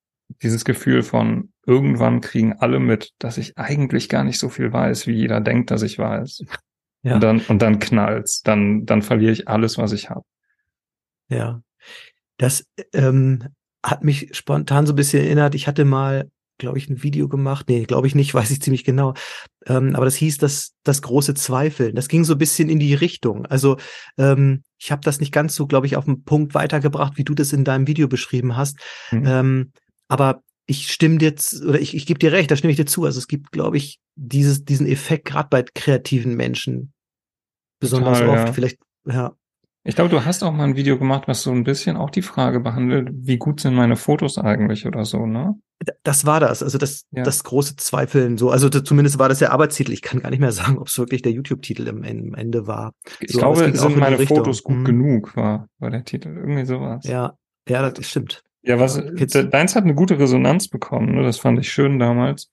dieses 0.42 0.66
Gefühl 0.66 1.04
von 1.04 1.52
irgendwann 1.66 2.22
kriegen 2.22 2.54
alle 2.54 2.80
mit, 2.80 3.12
dass 3.20 3.38
ich 3.38 3.58
eigentlich 3.58 4.10
gar 4.10 4.24
nicht 4.24 4.40
so 4.40 4.50
viel 4.50 4.72
weiß, 4.72 5.08
wie 5.08 5.14
jeder 5.14 5.42
denkt, 5.42 5.72
dass 5.72 5.82
ich 5.82 5.98
weiß. 5.98 6.46
Ja. 7.04 7.16
Und 7.16 7.24
dann, 7.24 7.40
und 7.48 7.64
dann 7.64 7.80
knallt's, 7.80 8.44
dann, 8.44 8.86
dann 8.86 9.02
verliere 9.02 9.32
ich 9.32 9.48
alles, 9.48 9.80
was 9.80 9.92
ich 9.92 10.12
habe. 10.12 10.24
Ja. 11.30 11.64
Das 12.38 12.68
ähm, 12.94 13.48
hat 13.84 14.04
mich 14.04 14.36
spontan 14.38 14.86
so 14.86 14.94
ein 14.94 14.98
bisschen 14.98 15.24
erinnert. 15.24 15.56
Ich 15.56 15.68
hatte 15.68 15.84
mal 15.84 16.30
glaube 16.62 16.78
ich, 16.78 16.90
ein 16.90 17.04
Video 17.04 17.28
gemacht. 17.28 17.68
Nee, 17.68 17.84
glaube 17.84 18.08
ich 18.08 18.16
nicht, 18.16 18.34
weiß 18.34 18.50
ich 18.52 18.62
ziemlich 18.62 18.86
genau. 18.86 19.14
Ähm, 19.66 19.96
aber 19.96 20.06
das 20.06 20.16
hieß 20.16 20.38
das, 20.38 20.74
das 20.84 21.02
große 21.02 21.34
Zweifeln. 21.34 21.96
Das 21.96 22.08
ging 22.08 22.24
so 22.24 22.34
ein 22.34 22.40
bisschen 22.40 22.70
in 22.70 22.80
die 22.80 22.94
Richtung. 22.94 23.46
Also 23.48 23.78
ähm, 24.18 24.64
ich 24.80 24.92
habe 24.92 25.02
das 25.04 25.20
nicht 25.20 25.34
ganz 25.34 25.56
so, 25.56 25.68
glaube 25.68 25.88
ich, 25.88 25.98
auf 25.98 26.06
den 26.06 26.24
Punkt 26.24 26.54
weitergebracht, 26.54 27.18
wie 27.18 27.24
du 27.24 27.34
das 27.34 27.52
in 27.52 27.66
deinem 27.66 27.88
Video 27.88 28.08
beschrieben 28.08 28.56
hast. 28.56 28.80
Mhm. 29.12 29.26
Ähm, 29.26 29.72
aber 30.08 30.42
ich 30.66 30.92
stimme 30.92 31.18
dir 31.18 31.36
oder 31.68 31.80
ich, 31.80 31.96
ich 31.96 32.06
gebe 32.06 32.20
dir 32.20 32.32
recht, 32.32 32.50
da 32.50 32.56
stimme 32.56 32.72
ich 32.72 32.78
dir 32.78 32.86
zu. 32.86 33.04
Also 33.04 33.20
es 33.20 33.28
gibt, 33.28 33.52
glaube 33.52 33.78
ich, 33.78 34.00
dieses, 34.16 34.64
diesen 34.64 34.88
Effekt 34.88 35.26
gerade 35.26 35.50
bei 35.50 35.64
kreativen 35.64 36.36
Menschen 36.36 36.94
besonders 37.80 38.20
Total, 38.20 38.38
oft. 38.38 38.48
Ja. 38.48 38.54
Vielleicht, 38.54 38.78
ja. 39.06 39.36
Ich 39.84 39.96
glaube, 39.96 40.12
du 40.12 40.24
hast 40.24 40.44
auch 40.44 40.52
mal 40.52 40.66
ein 40.66 40.76
Video 40.76 40.98
gemacht, 41.00 41.24
was 41.28 41.42
so 41.42 41.52
ein 41.52 41.64
bisschen 41.64 41.98
auch 41.98 42.12
die 42.12 42.22
Frage 42.22 42.60
behandelt, 42.60 43.10
wie 43.14 43.38
gut 43.38 43.60
sind 43.60 43.74
meine 43.74 43.96
Fotos 43.96 44.38
eigentlich 44.38 44.86
oder 44.86 45.06
so, 45.06 45.26
ne? 45.26 45.56
Das 46.04 46.28
war 46.28 46.40
das, 46.40 46.62
also 46.62 46.78
das, 46.78 47.08
ja. 47.10 47.24
das 47.24 47.44
große 47.44 47.76
Zweifeln 47.78 48.38
so. 48.38 48.52
Also 48.52 48.70
zumindest 48.70 49.18
war 49.18 49.30
das 49.30 49.40
der 49.40 49.52
Arbeitstitel. 49.52 49.92
Ich 49.92 50.04
kann 50.04 50.22
gar 50.22 50.30
nicht 50.30 50.40
mehr 50.40 50.52
sagen, 50.52 50.78
ob 50.78 50.88
es 50.88 50.98
wirklich 51.00 51.24
der 51.24 51.32
YouTube-Titel 51.32 51.88
im, 51.88 52.04
Ende 52.36 52.68
war. 52.68 52.94
Ich 53.20 53.32
so, 53.32 53.40
glaube, 53.40 53.76
sind 53.76 53.98
meine 53.98 54.20
Fotos 54.20 54.62
gut 54.62 54.78
hm. 54.78 54.86
genug, 54.86 55.36
war, 55.36 55.68
war 55.80 55.90
der 55.90 56.04
Titel. 56.04 56.30
Irgendwie 56.30 56.66
sowas. 56.66 57.08
Ja, 57.08 57.34
ja, 57.68 57.90
das 57.90 58.08
stimmt. 58.08 58.44
Ja, 58.64 58.80
was, 58.80 58.98
ja, 58.98 59.44
deins 59.44 59.76
hat 59.76 59.86
eine 59.86 59.96
gute 59.96 60.20
Resonanz 60.20 60.68
bekommen, 60.68 61.16
ne? 61.16 61.24
Das 61.24 61.40
fand 61.40 61.58
ich 61.58 61.72
schön 61.72 61.98
damals. 61.98 62.52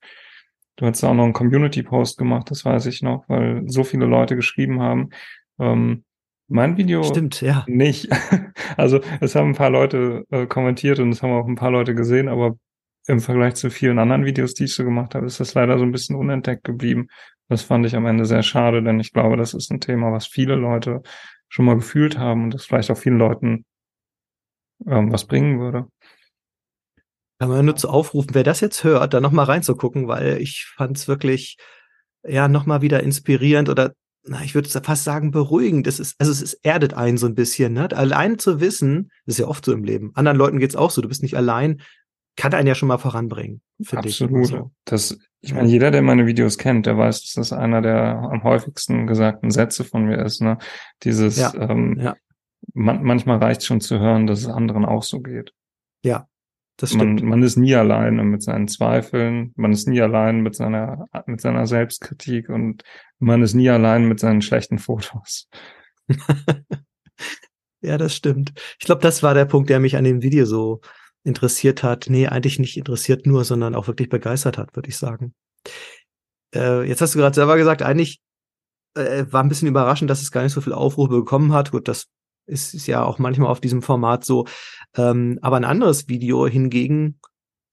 Du 0.77 0.87
hast 0.87 1.03
auch 1.03 1.13
noch 1.13 1.25
einen 1.25 1.33
Community-Post 1.33 2.17
gemacht, 2.17 2.49
das 2.49 2.65
weiß 2.65 2.87
ich 2.87 3.03
noch, 3.03 3.25
weil 3.27 3.63
so 3.67 3.83
viele 3.83 4.05
Leute 4.05 4.35
geschrieben 4.35 4.81
haben. 4.81 5.09
Ähm, 5.59 6.03
mein 6.49 6.77
Video 6.77 7.03
Stimmt, 7.03 7.41
ja. 7.41 7.65
nicht. 7.67 8.09
Also 8.77 9.01
es 9.19 9.35
haben 9.35 9.49
ein 9.49 9.55
paar 9.55 9.71
Leute 9.71 10.25
äh, 10.29 10.45
kommentiert 10.45 10.99
und 10.99 11.11
es 11.11 11.21
haben 11.21 11.33
auch 11.33 11.47
ein 11.47 11.55
paar 11.55 11.71
Leute 11.71 11.95
gesehen, 11.95 12.29
aber 12.29 12.55
im 13.07 13.19
Vergleich 13.19 13.55
zu 13.55 13.69
vielen 13.71 13.99
anderen 13.99 14.23
Videos, 14.23 14.53
die 14.53 14.65
ich 14.65 14.75
so 14.75 14.83
gemacht 14.83 15.15
habe, 15.15 15.25
ist 15.25 15.39
das 15.39 15.53
leider 15.53 15.77
so 15.77 15.83
ein 15.83 15.91
bisschen 15.91 16.15
unentdeckt 16.15 16.63
geblieben. 16.63 17.07
Das 17.49 17.63
fand 17.63 17.85
ich 17.85 17.95
am 17.95 18.05
Ende 18.05 18.25
sehr 18.25 18.43
schade, 18.43 18.83
denn 18.83 18.99
ich 18.99 19.11
glaube, 19.11 19.35
das 19.35 19.53
ist 19.53 19.71
ein 19.71 19.81
Thema, 19.81 20.13
was 20.13 20.27
viele 20.27 20.55
Leute 20.55 21.01
schon 21.49 21.65
mal 21.65 21.75
gefühlt 21.75 22.17
haben 22.17 22.43
und 22.45 22.53
das 22.53 22.65
vielleicht 22.65 22.91
auch 22.91 22.97
vielen 22.97 23.17
Leuten 23.17 23.65
ähm, 24.85 25.11
was 25.11 25.25
bringen 25.25 25.59
würde. 25.59 25.87
Kann 27.39 27.49
man 27.49 27.65
nur 27.65 27.75
zu 27.75 27.89
aufrufen, 27.89 28.35
wer 28.35 28.43
das 28.43 28.59
jetzt 28.61 28.83
hört, 28.83 29.13
da 29.13 29.19
nochmal 29.19 29.45
reinzugucken, 29.45 30.07
weil 30.07 30.37
ich 30.41 30.65
fand 30.75 30.97
es 30.97 31.07
wirklich 31.07 31.57
ja 32.23 32.47
nochmal 32.47 32.81
wieder 32.81 33.01
inspirierend 33.01 33.69
oder 33.69 33.93
na, 34.29 34.43
ich 34.43 34.53
würde 34.53 34.69
fast 34.69 35.03
sagen, 35.03 35.31
beruhigend. 35.31 35.87
Es 35.87 35.99
ist, 35.99 36.15
also 36.19 36.31
es 36.31 36.41
ist, 36.41 36.59
erdet 36.61 36.93
einen 36.93 37.17
so 37.17 37.25
ein 37.25 37.33
bisschen, 37.33 37.73
ne? 37.73 37.89
Allein 37.91 38.37
zu 38.37 38.61
wissen, 38.61 39.09
das 39.25 39.35
ist 39.35 39.39
ja 39.39 39.47
oft 39.47 39.65
so 39.65 39.73
im 39.73 39.83
Leben. 39.83 40.11
Anderen 40.13 40.37
Leuten 40.37 40.59
geht's 40.59 40.75
auch 40.75 40.91
so. 40.91 41.01
Du 41.01 41.07
bist 41.07 41.23
nicht 41.23 41.35
allein, 41.35 41.81
kann 42.35 42.53
einen 42.53 42.67
ja 42.67 42.75
schon 42.75 42.87
mal 42.87 42.99
voranbringen. 42.99 43.61
Absolut. 43.91 44.45
So. 44.45 44.71
Das, 44.85 45.17
ich 45.41 45.53
meine, 45.53 45.67
jeder, 45.67 45.89
der 45.89 46.03
meine 46.03 46.27
Videos 46.27 46.59
kennt, 46.59 46.85
der 46.85 46.95
weiß, 46.95 47.21
dass 47.21 47.33
das 47.33 47.53
einer 47.53 47.81
der 47.81 48.19
am 48.31 48.43
häufigsten 48.43 49.07
gesagten 49.07 49.49
Sätze 49.49 49.83
von 49.83 50.05
mir 50.05 50.23
ist, 50.23 50.41
ne? 50.41 50.59
Dieses, 51.03 51.37
ja, 51.37 51.51
ähm, 51.55 51.97
ja. 51.99 52.15
Man, 52.73 53.03
manchmal 53.03 53.39
reicht 53.39 53.65
schon 53.65 53.81
zu 53.81 53.99
hören, 53.99 54.27
dass 54.27 54.41
es 54.41 54.47
anderen 54.47 54.85
auch 54.85 55.03
so 55.03 55.21
geht. 55.21 55.53
Ja, 56.03 56.27
das 56.79 56.91
stimmt. 56.91 57.19
Man, 57.19 57.29
man 57.29 57.43
ist 57.43 57.57
nie 57.57 57.75
alleine 57.75 58.23
mit 58.23 58.41
seinen 58.41 58.69
Zweifeln, 58.69 59.51
man 59.57 59.73
ist 59.73 59.87
nie 59.87 59.99
allein 59.99 60.39
mit 60.39 60.55
seiner, 60.55 61.07
mit 61.25 61.41
seiner 61.41 61.67
Selbstkritik 61.67 62.47
und 62.47 62.83
man 63.19 63.41
ist 63.43 63.53
nie 63.53 63.69
allein 63.69 64.07
mit 64.07 64.21
seinen 64.21 64.41
schlechten 64.41 64.79
Fotos. 64.79 65.49
ja, 67.81 67.97
das 67.97 68.15
stimmt. 68.15 68.53
Ich 68.79 68.85
glaube, 68.85 69.01
das 69.01 69.21
war 69.23 69.33
der 69.33 69.43
Punkt, 69.43 69.69
der 69.69 69.81
mich 69.81 69.97
an 69.97 70.05
dem 70.05 70.21
Video 70.21 70.45
so 70.45 70.79
interessiert 71.25 71.83
hat. 71.83 72.05
Nee, 72.09 72.27
eigentlich 72.27 72.59
nicht 72.59 72.77
interessiert 72.77 73.25
nur, 73.25 73.43
sondern 73.43 73.75
auch 73.75 73.87
wirklich 73.87 74.07
begeistert 74.07 74.57
hat, 74.57 74.73
würde 74.77 74.87
ich 74.87 74.97
sagen. 74.97 75.33
Äh, 76.55 76.87
jetzt 76.87 77.01
hast 77.01 77.13
du 77.13 77.19
gerade 77.19 77.35
selber 77.35 77.57
gesagt, 77.57 77.81
eigentlich 77.81 78.21
äh, 78.95 79.25
war 79.29 79.43
ein 79.43 79.49
bisschen 79.49 79.67
überraschend, 79.67 80.09
dass 80.09 80.21
es 80.21 80.31
gar 80.31 80.43
nicht 80.43 80.53
so 80.53 80.61
viel 80.61 80.71
Aufrufe 80.71 81.17
bekommen 81.17 81.51
hat. 81.51 81.71
Gut, 81.71 81.89
das 81.89 82.07
ist, 82.49 82.73
ist 82.73 82.87
ja 82.87 83.03
auch 83.03 83.19
manchmal 83.19 83.49
auf 83.49 83.61
diesem 83.61 83.81
Format 83.81 84.25
so. 84.25 84.45
Ähm, 84.95 85.39
aber 85.41 85.57
ein 85.57 85.65
anderes 85.65 86.07
Video 86.07 86.47
hingegen 86.47 87.19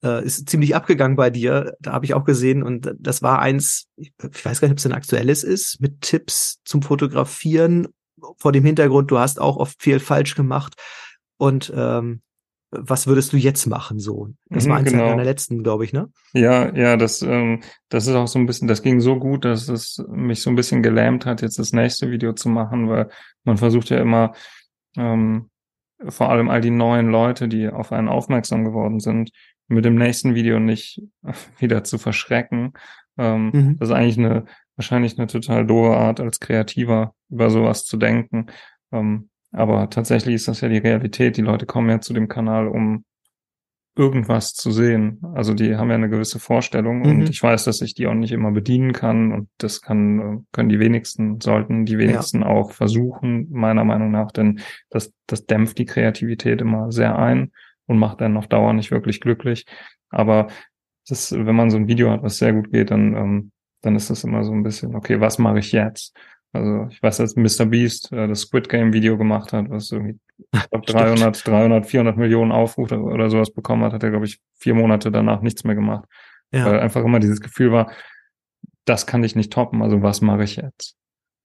äh, 0.05 0.25
ist 0.25 0.49
ziemlich 0.49 0.77
abgegangen 0.77 1.17
bei 1.17 1.31
dir. 1.31 1.75
Da 1.81 1.93
habe 1.93 2.05
ich 2.05 2.15
auch 2.15 2.25
gesehen 2.25 2.63
und 2.63 2.95
das 2.99 3.23
war 3.23 3.41
eins, 3.41 3.87
ich, 3.97 4.13
ich 4.33 4.45
weiß 4.45 4.61
gar 4.61 4.69
nicht, 4.69 4.75
ob 4.75 4.79
es 4.79 4.87
ein 4.87 4.93
aktuelles 4.93 5.45
ist, 5.45 5.81
mit 5.81 6.01
Tipps 6.03 6.61
zum 6.65 6.83
Fotografieren 6.83 7.89
vor 8.39 8.53
dem 8.53 8.65
Hintergrund, 8.65 9.11
du 9.11 9.19
hast 9.19 9.41
auch 9.41 9.57
oft 9.57 9.83
viel 9.83 10.01
falsch 10.01 10.35
gemacht 10.35 10.75
und 11.39 11.73
ähm, 11.75 12.23
was 12.71 13.07
würdest 13.07 13.33
du 13.33 13.37
jetzt 13.37 13.67
machen 13.67 13.99
so? 13.99 14.31
Das 14.51 14.67
war 14.67 14.75
mhm, 14.75 14.81
eins 14.81 14.93
genau. 14.93 15.09
deiner 15.09 15.25
letzten, 15.25 15.63
glaube 15.63 15.85
ich, 15.85 15.93
ne? 15.93 16.11
Ja, 16.33 16.75
ja, 16.75 16.97
das, 16.97 17.23
ähm, 17.23 17.63
das 17.89 18.07
ist 18.07 18.15
auch 18.15 18.27
so 18.27 18.39
ein 18.39 18.47
bisschen, 18.47 18.69
das 18.69 18.83
ging 18.83 19.01
so 19.01 19.19
gut, 19.19 19.45
dass 19.45 19.69
es 19.69 20.03
mich 20.09 20.43
so 20.43 20.51
ein 20.51 20.57
bisschen 20.57 20.83
gelähmt 20.83 21.27
hat, 21.27 21.43
jetzt 21.43 21.59
das 21.59 21.73
nächste 21.73 22.11
Video 22.11 22.33
zu 22.33 22.49
machen, 22.49 22.89
weil 22.89 23.09
man 23.45 23.57
versucht 23.57 23.91
ja 23.91 23.99
immer 23.99 24.33
ähm, 24.97 25.51
vor 26.09 26.31
allem 26.31 26.51
all 26.51 26.61
die 26.61 26.71
neuen 26.71 27.09
Leute, 27.09 27.49
die 27.49 27.69
auf 27.69 27.93
einen 27.93 28.09
aufmerksam 28.09 28.65
geworden 28.65 29.01
sind, 29.01 29.31
mit 29.69 29.85
dem 29.85 29.97
nächsten 29.97 30.35
Video 30.35 30.61
nicht 30.61 31.03
wieder 31.59 31.85
zu 31.85 31.99
verschrecken. 31.99 32.73
Ähm, 33.19 33.51
mhm. 33.53 33.79
Das 33.79 33.89
ist 33.89 33.95
eigentlich 33.95 34.19
eine, 34.19 34.45
wahrscheinlich 34.77 35.19
eine 35.19 35.27
total 35.27 35.67
doofe 35.67 35.97
Art, 35.97 36.21
als 36.21 36.41
Kreativer 36.41 37.15
über 37.31 37.51
sowas 37.51 37.85
zu 37.85 37.97
denken. 37.97 38.47
Ähm, 38.93 39.31
aber 39.53 39.89
tatsächlich 39.89 40.35
ist 40.35 40.49
das 40.49 40.61
ja 40.61 40.69
die 40.69 40.79
Realität. 40.79 41.37
Die 41.37 41.43
Leute 41.43 41.67
kommen 41.67 41.89
ja 41.89 42.01
zu 42.01 42.13
dem 42.13 42.29
Kanal, 42.29 42.69
um 42.69 43.05
irgendwas 43.97 44.53
zu 44.53 44.71
sehen. 44.71 45.21
Also 45.35 45.55
die 45.55 45.77
haben 45.77 45.89
ja 45.89 45.95
eine 45.95 46.11
gewisse 46.11 46.39
Vorstellung 46.39 47.01
Mhm. 47.01 47.07
und 47.09 47.31
ich 47.31 47.43
weiß, 47.43 47.65
dass 47.65 47.81
ich 47.81 47.95
die 47.95 48.07
auch 48.07 48.15
nicht 48.15 48.33
immer 48.33 48.51
bedienen 48.53 48.93
kann 48.93 49.33
und 49.33 49.49
das 49.59 49.81
kann, 49.81 50.47
können 50.53 50.69
die 50.69 50.79
wenigsten, 50.79 51.41
sollten 51.41 51.87
die 51.87 51.99
wenigsten 51.99 52.43
auch 52.45 52.73
versuchen, 52.73 53.49
meiner 53.51 53.85
Meinung 53.85 54.11
nach, 54.11 54.33
denn 54.33 54.61
das, 54.91 55.13
das 55.27 55.47
dämpft 55.47 55.79
die 55.79 55.87
Kreativität 55.87 56.61
immer 56.61 56.93
sehr 56.93 57.19
ein 57.19 57.53
und 57.87 57.99
macht 57.99 58.21
dann 58.21 58.37
auf 58.37 58.49
Dauer 58.49 58.73
nicht 58.75 58.91
wirklich 58.91 59.21
glücklich. 59.21 59.65
Aber 60.11 60.49
das, 61.09 61.33
wenn 61.33 61.57
man 61.57 61.71
so 61.71 61.77
ein 61.79 61.89
Video 61.89 62.11
hat, 62.11 62.23
was 62.23 62.37
sehr 62.39 62.53
gut 62.53 62.71
geht, 62.73 62.91
dann, 62.91 63.15
ähm, 63.15 63.51
dann 63.83 63.97
ist 63.97 64.11
das 64.11 64.25
immer 64.25 64.45
so 64.45 64.53
ein 64.53 64.63
bisschen, 64.63 64.95
okay, 64.95 65.21
was 65.21 65.39
mache 65.39 65.61
ich 65.61 65.73
jetzt? 65.73 66.15
Also 66.57 66.89
ich 66.91 67.03
weiß, 67.03 67.19
dass 67.19 67.37
Mr. 67.37 67.67
Beast 67.67 68.13
äh, 68.13 68.27
das 68.29 68.43
Squid 68.43 68.69
Game 68.69 68.93
Video 68.93 69.17
gemacht 69.17 69.53
hat, 69.53 69.71
was 69.71 69.91
irgendwie 69.93 70.19
ich 70.53 70.71
glaub, 70.71 70.85
300, 70.87 71.47
300, 71.47 71.87
400 71.87 72.17
Millionen 72.17 72.53
Aufrufe 72.53 72.99
oder 73.01 73.31
sowas 73.31 73.53
bekommen 73.53 73.85
hat, 73.85 73.93
hat 73.93 74.03
er, 74.03 74.11
glaube 74.11 74.27
ich, 74.27 74.41
vier 74.59 74.75
Monate 74.75 75.11
danach 75.11 75.41
nichts 75.43 75.65
mehr 75.65 75.75
gemacht. 75.75 76.07
Ja, 76.53 76.67
Weil 76.67 76.81
einfach 76.81 77.03
immer 77.05 77.21
dieses 77.21 77.41
Gefühl 77.41 77.73
war, 77.73 77.91
das 78.85 79.07
kann 79.07 79.25
ich 79.25 79.35
nicht 79.35 79.53
toppen, 79.53 79.83
also 79.83 80.03
was 80.03 80.21
mache 80.21 80.45
ich 80.45 80.57
jetzt? 80.57 80.97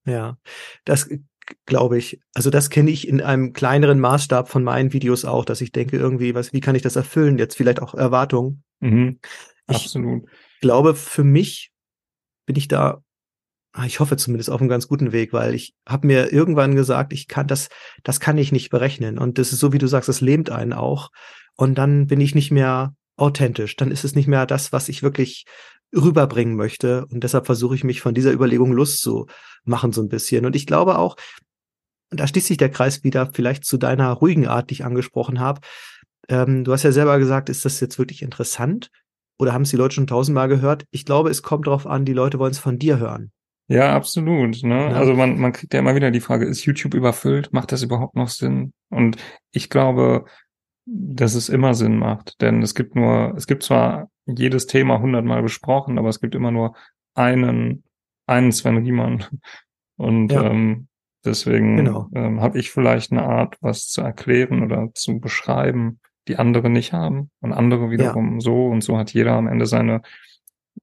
ja. 0.06 0.38
Das 0.86 1.10
glaube 1.66 1.98
ich. 1.98 2.22
Also 2.34 2.50
das 2.50 2.70
kenne 2.70 2.92
ich 2.92 3.08
in 3.08 3.20
einem 3.20 3.52
kleineren 3.52 4.00
Maßstab 4.00 4.48
von 4.48 4.64
meinen 4.64 4.94
Videos 4.94 5.26
auch, 5.26 5.44
dass 5.44 5.60
ich 5.60 5.72
denke 5.72 5.98
irgendwie, 5.98 6.34
was, 6.34 6.54
wie 6.54 6.62
kann 6.62 6.76
ich 6.76 6.82
das 6.82 6.96
erfüllen? 6.96 7.38
Jetzt 7.38 7.58
vielleicht 7.58 7.82
auch 7.82 7.94
Erwartungen. 7.94 8.64
Mhm, 8.80 9.20
Ich 9.70 9.76
absolut. 9.86 10.30
glaube, 10.62 10.96
für 10.96 11.24
mich 11.24 11.72
bin 12.46 12.56
ich 12.56 12.68
da, 12.68 13.04
ich 13.86 14.00
hoffe 14.00 14.18
zumindest 14.18 14.50
auf 14.50 14.60
einem 14.60 14.70
ganz 14.70 14.88
guten 14.88 15.12
Weg, 15.12 15.32
weil 15.34 15.56
ich 15.56 15.74
habe 15.88 16.08
mir 16.08 16.34
irgendwann 16.34 16.76
gesagt, 16.76 17.14
ich 17.14 17.28
kann 17.28 17.48
das, 17.48 17.70
das 18.04 18.20
kann 18.20 18.38
ich 18.38 18.52
nicht 18.52 18.70
berechnen. 18.70 19.18
Und 19.18 19.38
das 19.38 19.54
ist 19.54 19.60
so, 19.60 19.72
wie 19.72 19.78
du 19.78 19.88
sagst, 19.88 20.10
das 20.10 20.22
lähmt 20.22 20.50
einen 20.50 20.74
auch. 20.74 21.10
Und 21.56 21.76
dann 21.76 22.08
bin 22.08 22.20
ich 22.20 22.36
nicht 22.36 22.52
mehr 22.52 22.96
authentisch. 23.16 23.78
Dann 23.78 23.92
ist 23.92 24.04
es 24.04 24.16
nicht 24.16 24.28
mehr 24.28 24.46
das, 24.46 24.74
was 24.74 24.90
ich 24.90 25.04
wirklich 25.04 25.46
rüberbringen 25.96 26.56
möchte. 26.56 27.06
Und 27.08 27.24
deshalb 27.24 27.46
versuche 27.46 27.76
ich 27.76 27.84
mich 27.84 28.02
von 28.02 28.14
dieser 28.14 28.34
Überlegung 28.34 28.74
loszumachen 28.74 29.94
so 29.94 30.02
ein 30.02 30.10
bisschen. 30.10 30.46
Und 30.46 30.56
ich 30.56 30.66
glaube 30.66 30.98
auch, 30.98 31.16
und 32.12 32.20
da 32.20 32.28
schließt 32.28 32.48
sich 32.48 32.58
der 32.58 32.70
Kreis 32.70 33.06
wieder 33.06 33.32
vielleicht 33.34 33.64
zu 33.64 33.78
deiner 33.78 34.12
ruhigen 34.12 34.48
Art, 34.48 34.70
die 34.70 34.76
ich 34.76 34.86
angesprochen 34.86 35.40
habe. 35.40 35.62
Ähm, 36.28 36.66
du 36.66 36.74
hast 36.74 36.84
ja 36.84 36.92
selber 36.92 37.18
gesagt, 37.20 37.48
ist 37.48 37.64
das 37.64 37.80
jetzt 37.80 37.98
wirklich 37.98 38.22
interessant? 38.22 38.90
Oder 39.40 39.54
haben 39.54 39.62
es 39.62 39.70
die 39.70 39.78
Leute 39.78 39.96
schon 39.96 40.08
tausendmal 40.08 40.50
gehört? 40.50 40.84
Ich 40.92 41.06
glaube, 41.06 41.30
es 41.30 41.42
kommt 41.42 41.68
darauf 41.68 41.88
an, 41.88 42.04
die 42.04 42.14
Leute 42.14 42.38
wollen 42.38 42.52
es 42.52 42.60
von 42.60 42.78
dir 42.78 43.00
hören. 43.00 43.32
Ja, 43.72 43.96
absolut. 43.96 44.64
Ne? 44.64 44.76
Ja. 44.76 44.88
Also 44.90 45.14
man, 45.14 45.40
man 45.40 45.54
kriegt 45.54 45.74
ja 45.74 45.80
immer 45.80 45.96
wieder 45.96 46.12
die 46.12 46.20
Frage, 46.20 46.46
ist 46.46 46.66
YouTube 46.66 46.94
überfüllt? 46.94 47.54
Macht 47.54 47.72
das 47.72 47.84
überhaupt 47.84 48.16
noch 48.16 48.28
Sinn? 48.28 48.74
Und 48.90 49.18
ich 49.52 49.70
glaube, 49.70 50.26
dass 50.86 51.36
es 51.36 51.48
immer 51.48 51.74
Sinn 51.74 51.98
macht. 51.98 52.42
Denn 52.42 52.62
es 52.62 52.76
gibt 52.76 52.96
nur, 52.96 53.34
es 53.38 53.48
gibt 53.48 53.64
zwar 53.64 54.10
jedes 54.26 54.68
Thema 54.68 55.00
hundertmal 55.00 55.42
besprochen, 55.42 55.98
aber 55.98 56.10
es 56.10 56.20
gibt 56.20 56.36
immer 56.36 56.52
nur 56.52 56.76
einen, 57.16 57.84
einen 58.28 58.52
Sven 58.52 58.78
Riemann. 58.78 59.26
Und 59.98 60.32
Ja. 60.32 60.44
ähm, 60.52 60.88
deswegen 61.24 61.78
Genau. 61.78 62.10
ähm, 62.14 62.42
habe 62.42 62.58
ich 62.60 62.72
vielleicht 62.72 63.12
eine 63.12 63.24
Art, 63.24 63.58
was 63.62 63.88
zu 63.88 64.02
erklären 64.02 64.64
oder 64.64 64.90
zu 64.94 65.20
beschreiben, 65.20 66.00
die 66.28 66.38
andere 66.38 66.70
nicht 66.70 66.92
haben. 66.92 67.30
Und 67.40 67.54
andere 67.54 67.90
wiederum 67.90 68.42
so. 68.42 68.66
Und 68.68 68.84
so 68.84 68.98
hat 68.98 69.14
jeder 69.14 69.34
am 69.34 69.48
Ende 69.48 69.66
seine, 69.66 70.02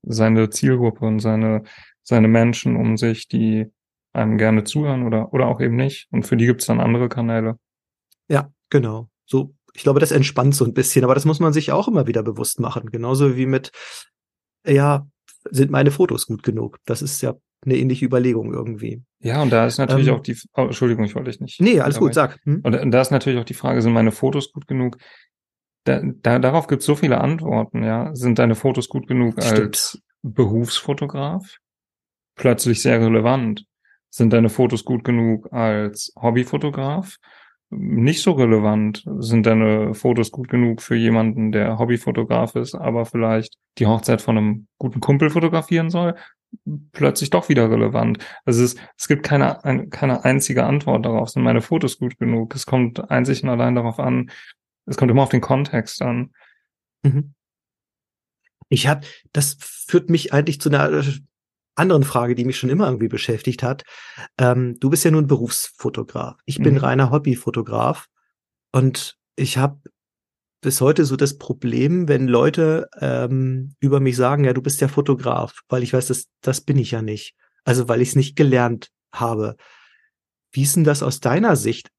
seine 0.02 0.48
Zielgruppe 0.50 1.04
und 1.04 1.20
seine, 1.20 1.64
seine 2.08 2.26
Menschen 2.26 2.74
um 2.76 2.96
sich, 2.96 3.28
die 3.28 3.66
einem 4.14 4.38
gerne 4.38 4.64
zuhören 4.64 5.06
oder, 5.06 5.32
oder 5.34 5.46
auch 5.46 5.60
eben 5.60 5.76
nicht. 5.76 6.08
Und 6.10 6.26
für 6.26 6.38
die 6.38 6.46
gibt's 6.46 6.64
dann 6.64 6.80
andere 6.80 7.10
Kanäle. 7.10 7.58
Ja, 8.28 8.50
genau. 8.70 9.10
So, 9.26 9.54
ich 9.74 9.82
glaube, 9.82 10.00
das 10.00 10.10
entspannt 10.10 10.54
so 10.54 10.64
ein 10.64 10.72
bisschen, 10.72 11.04
aber 11.04 11.14
das 11.14 11.26
muss 11.26 11.38
man 11.38 11.52
sich 11.52 11.70
auch 11.70 11.86
immer 11.86 12.06
wieder 12.06 12.22
bewusst 12.22 12.60
machen. 12.60 12.90
Genauso 12.90 13.36
wie 13.36 13.44
mit, 13.44 13.72
ja, 14.66 15.06
sind 15.50 15.70
meine 15.70 15.90
Fotos 15.90 16.26
gut 16.26 16.42
genug? 16.42 16.78
Das 16.86 17.02
ist 17.02 17.20
ja 17.20 17.34
eine 17.62 17.76
ähnliche 17.76 18.06
Überlegung 18.06 18.54
irgendwie. 18.54 19.02
Ja, 19.20 19.42
und 19.42 19.50
da 19.50 19.66
ist 19.66 19.76
natürlich 19.76 20.08
Ähm, 20.08 20.14
auch 20.14 20.20
die, 20.20 20.36
oh, 20.54 20.62
Entschuldigung, 20.62 21.04
ich 21.04 21.14
wollte 21.14 21.30
dich 21.30 21.40
nicht. 21.40 21.60
Nee, 21.60 21.80
alles 21.80 21.98
gut, 21.98 22.14
sag. 22.14 22.38
Hm? 22.44 22.62
Und, 22.64 22.90
da 22.90 23.00
ist 23.02 23.10
natürlich 23.10 23.38
auch 23.38 23.44
die 23.44 23.54
Frage, 23.54 23.82
sind 23.82 23.92
meine 23.92 24.12
Fotos 24.12 24.50
gut 24.50 24.66
genug? 24.66 24.96
Da, 25.84 26.00
da, 26.02 26.38
darauf 26.38 26.68
gibt's 26.68 26.86
so 26.86 26.94
viele 26.94 27.20
Antworten, 27.20 27.84
ja. 27.84 28.14
Sind 28.14 28.38
deine 28.38 28.54
Fotos 28.54 28.88
gut 28.88 29.06
genug 29.06 29.42
Stimmt. 29.42 29.60
als 29.60 30.02
Berufsfotograf? 30.22 31.58
Plötzlich 32.38 32.80
sehr 32.80 33.00
relevant. 33.00 33.66
Sind 34.10 34.32
deine 34.32 34.48
Fotos 34.48 34.84
gut 34.84 35.04
genug 35.04 35.52
als 35.52 36.12
Hobbyfotograf? 36.16 37.16
Nicht 37.70 38.22
so 38.22 38.32
relevant. 38.32 39.04
Sind 39.18 39.44
deine 39.44 39.92
Fotos 39.92 40.30
gut 40.30 40.48
genug 40.48 40.80
für 40.80 40.94
jemanden, 40.94 41.52
der 41.52 41.78
Hobbyfotograf 41.78 42.54
ist, 42.54 42.74
aber 42.74 43.04
vielleicht 43.04 43.58
die 43.78 43.86
Hochzeit 43.86 44.22
von 44.22 44.38
einem 44.38 44.66
guten 44.78 45.00
Kumpel 45.00 45.30
fotografieren 45.30 45.90
soll? 45.90 46.14
Plötzlich 46.92 47.28
doch 47.28 47.48
wieder 47.48 47.70
relevant. 47.70 48.24
Also 48.46 48.62
es, 48.62 48.76
es 48.96 49.08
gibt 49.08 49.24
keine, 49.24 49.64
ein, 49.64 49.90
keine 49.90 50.24
einzige 50.24 50.64
Antwort 50.64 51.04
darauf. 51.04 51.28
Sind 51.30 51.42
meine 51.42 51.60
Fotos 51.60 51.98
gut 51.98 52.18
genug? 52.18 52.54
Es 52.54 52.66
kommt 52.66 53.10
einzig 53.10 53.42
und 53.42 53.50
allein 53.50 53.74
darauf 53.74 53.98
an, 53.98 54.30
es 54.86 54.96
kommt 54.96 55.10
immer 55.10 55.24
auf 55.24 55.28
den 55.28 55.42
Kontext 55.42 56.00
an. 56.02 56.30
Mhm. 57.02 57.34
Ich 58.68 58.86
habe, 58.86 59.06
das 59.32 59.56
führt 59.60 60.08
mich 60.08 60.32
eigentlich 60.32 60.60
zu 60.60 60.70
einer 60.70 61.02
anderen 61.78 62.02
Frage, 62.04 62.34
die 62.34 62.44
mich 62.44 62.58
schon 62.58 62.70
immer 62.70 62.86
irgendwie 62.86 63.08
beschäftigt 63.08 63.62
hat. 63.62 63.82
Ähm, 64.38 64.76
du 64.80 64.90
bist 64.90 65.04
ja 65.04 65.10
nun 65.10 65.26
Berufsfotograf. 65.26 66.36
Ich 66.44 66.58
bin 66.58 66.74
Mhm. 66.74 66.80
reiner 66.80 67.10
Hobbyfotograf 67.10 68.06
und 68.72 69.16
ich 69.36 69.56
habe 69.58 69.80
bis 70.60 70.80
heute 70.80 71.04
so 71.04 71.16
das 71.16 71.38
Problem, 71.38 72.08
wenn 72.08 72.26
Leute 72.26 72.88
ähm, 73.00 73.74
über 73.80 74.00
mich 74.00 74.16
sagen, 74.16 74.44
ja, 74.44 74.52
du 74.52 74.60
bist 74.62 74.80
ja 74.80 74.88
Fotograf, 74.88 75.60
weil 75.68 75.82
ich 75.84 75.92
weiß, 75.92 76.08
das, 76.08 76.24
das 76.42 76.60
bin 76.60 76.78
ich 76.78 76.90
ja 76.90 77.00
nicht. 77.00 77.34
Also 77.64 77.88
weil 77.88 78.00
ich 78.02 78.10
es 78.10 78.16
nicht 78.16 78.34
gelernt 78.34 78.88
habe. 79.14 79.54
Wie 80.52 80.62
ist 80.62 80.74
denn 80.74 80.84
das 80.84 81.02
aus 81.02 81.20
deiner 81.20 81.54
Sicht? 81.54 81.90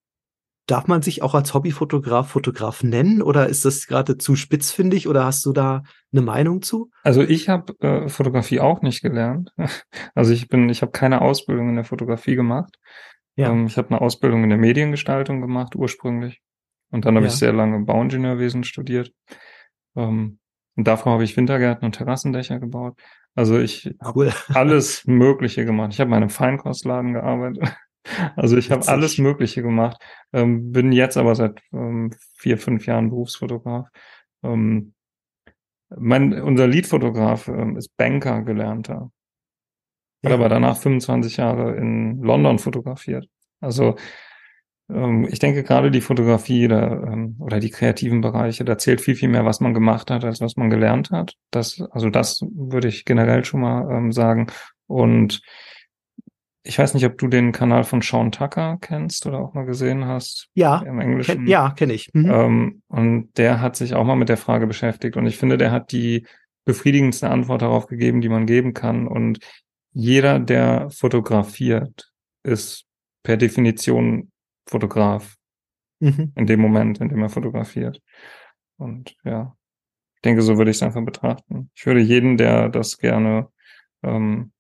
Darf 0.70 0.86
man 0.88 1.02
sich 1.02 1.24
auch 1.24 1.34
als 1.34 1.54
Hobbyfotograf 1.56 2.30
Fotograf 2.30 2.84
nennen 2.84 3.24
oder 3.24 3.48
ist 3.48 3.66
das 3.66 3.88
gerade 3.88 4.20
zu 4.20 4.36
spitzfindig 4.36 5.08
oder 5.08 5.26
hast 5.26 5.44
du 5.48 5.52
da 5.52 5.82
eine 6.12 6.22
Meinung 6.22 6.62
zu? 6.62 6.92
Also 7.04 7.24
ich 7.24 7.50
habe 7.50 7.74
äh, 7.80 8.08
Fotografie 8.08 8.60
auch 8.60 8.82
nicht 8.84 9.02
gelernt. 9.02 9.52
Also 10.14 10.32
ich 10.34 10.48
bin, 10.48 10.70
ich 10.70 10.82
habe 10.84 10.92
keine 10.92 11.22
Ausbildung 11.22 11.70
in 11.70 11.76
der 11.76 11.86
Fotografie 11.86 12.36
gemacht. 12.36 12.76
Ja. 13.36 13.50
Ähm, 13.52 13.66
ich 13.66 13.78
habe 13.78 13.90
eine 13.90 14.02
Ausbildung 14.02 14.44
in 14.44 14.50
der 14.50 14.60
Mediengestaltung 14.60 15.42
gemacht 15.42 15.76
ursprünglich. 15.76 16.42
Und 16.92 17.06
dann 17.06 17.16
habe 17.16 17.26
Ja. 17.26 17.32
ich 17.32 17.38
sehr 17.38 17.54
lange 17.54 17.80
Bauingenieurwesen 17.86 18.64
studiert. 18.64 19.12
Ähm, 19.96 20.38
und 20.76 20.88
davor 20.88 21.14
habe 21.14 21.24
ich 21.24 21.36
Wintergärten 21.36 21.86
und 21.86 21.94
Terrassendächer 21.96 22.60
gebaut. 22.60 23.00
Also 23.34 23.58
ich 23.60 23.96
habe 24.02 24.20
Cool. 24.20 24.34
alles 24.54 25.04
Mögliche 25.08 25.66
gemacht. 25.66 25.94
Ich 25.94 26.00
habe 26.00 26.10
in 26.10 26.16
einem 26.16 26.30
Feinkostladen 26.30 27.14
gearbeitet. 27.14 27.64
Also 28.36 28.58
ich 28.58 28.72
habe 28.72 28.88
alles 28.88 29.18
Mögliche 29.18 29.62
gemacht. 29.62 30.02
Ähm, 30.34 30.72
bin 30.72 30.92
jetzt 30.92 31.18
aber 31.18 31.36
seit 31.36 31.62
ähm, 31.74 32.12
vier, 32.38 32.58
fünf 32.58 32.86
Jahren 32.86 33.10
Berufsfotograf. 33.10 33.88
Ähm, 34.44 34.94
mein, 35.96 36.42
unser 36.42 36.68
Leadfotograf 36.68 37.48
ähm, 37.48 37.78
ist 37.78 37.96
Banker 37.98 38.42
gelernter. 38.44 39.12
Hat 40.24 40.30
Ja. 40.32 40.36
aber 40.36 40.50
danach 40.50 40.78
25 40.78 41.38
Jahre 41.38 41.76
in 41.76 42.22
London 42.22 42.60
fotografiert. 42.60 43.28
Also 43.62 43.96
ähm, 44.90 45.28
ich 45.30 45.40
denke 45.40 45.64
gerade 45.64 45.92
die 45.92 46.02
Fotografie 46.02 46.66
oder, 46.66 47.04
ähm, 47.08 47.36
oder 47.40 47.60
die 47.60 47.70
kreativen 47.70 48.22
Bereiche, 48.22 48.66
da 48.66 48.78
zählt 48.78 49.02
viel, 49.02 49.16
viel 49.16 49.30
mehr, 49.30 49.46
was 49.46 49.60
man 49.60 49.74
gemacht 49.74 50.10
hat, 50.12 50.24
als 50.26 50.42
was 50.42 50.56
man 50.58 50.70
gelernt 50.70 51.12
hat. 51.12 51.36
Das, 51.52 51.82
also 51.92 52.10
das 52.10 52.42
würde 52.54 52.88
ich 52.88 53.06
generell 53.06 53.46
schon 53.46 53.62
mal 53.62 54.12
sagen. 54.12 54.48
Und 54.88 55.42
ich 56.64 56.78
weiß 56.78 56.94
nicht, 56.94 57.06
ob 57.06 57.18
du 57.18 57.28
den 57.28 57.52
Kanal 57.52 57.84
von 57.84 58.02
Sean 58.02 58.32
Tucker 58.32 58.78
kennst 58.82 59.26
oder 59.26 59.40
auch 59.40 59.54
mal 59.54 59.66
gesehen 59.66 60.06
hast 60.06 60.50
Ja, 60.54 60.82
im 60.82 61.00
Englischen. 61.00 61.36
kenn, 61.38 61.48
ja, 61.48 61.72
kenne 61.72 61.94
ich. 61.94 62.10
Mhm. 62.14 62.30
Ähm, 62.30 62.82
und 62.88 63.38
der 63.38 63.62
hat 63.62 63.76
sich 63.76 63.94
auch 63.96 64.04
mal 64.04 64.16
mit 64.16 64.30
der 64.30 64.38
Frage 64.38 64.68
beschäftigt. 64.68 65.16
Und 65.18 65.26
ich 65.26 65.38
finde, 65.38 65.58
der 65.58 65.72
hat 65.72 65.92
die 65.92 66.26
befriedigendste 66.66 67.30
Antwort 67.30 67.62
darauf 67.62 67.88
gegeben, 67.88 68.22
die 68.22 68.30
man 68.30 68.46
geben 68.46 68.74
kann. 68.74 69.08
Und 69.08 69.40
jeder, 69.94 70.40
der 70.40 70.90
fotografiert, 70.92 72.12
ist 72.44 72.86
per 73.24 73.38
Definition 73.38 74.32
Fotograf 74.68 75.36
Mhm. 76.02 76.32
in 76.36 76.46
dem 76.46 76.62
Moment, 76.62 77.02
in 77.02 77.10
dem 77.10 77.22
er 77.22 77.30
fotografiert. 77.30 78.02
Und 78.78 79.16
ja, 79.26 79.56
ich 80.16 80.22
denke, 80.22 80.42
so 80.42 80.58
würde 80.58 80.72
ich 80.72 80.78
es 80.78 80.84
einfach 80.84 81.04
betrachten. 81.04 81.72
Ich 81.76 81.86
würde 81.86 82.00
jeden, 82.00 82.38
der 82.38 82.70
das 82.70 82.98
gerne, 82.98 83.50
ähm, 84.04 84.52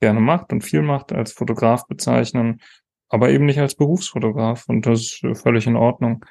gerne 0.00 0.20
macht 0.20 0.52
und 0.52 0.62
viel 0.62 0.82
macht, 0.82 1.12
als 1.12 1.32
Fotograf 1.32 1.86
bezeichnen, 1.86 2.60
aber 3.08 3.30
eben 3.30 3.46
nicht 3.46 3.58
als 3.60 3.74
Berufsfotograf. 3.74 4.64
Und 4.68 4.86
das 4.86 5.00
ist 5.00 5.24
äh, 5.24 5.34
völlig 5.34 5.66
in 5.66 5.76
Ordnung. 5.76 6.24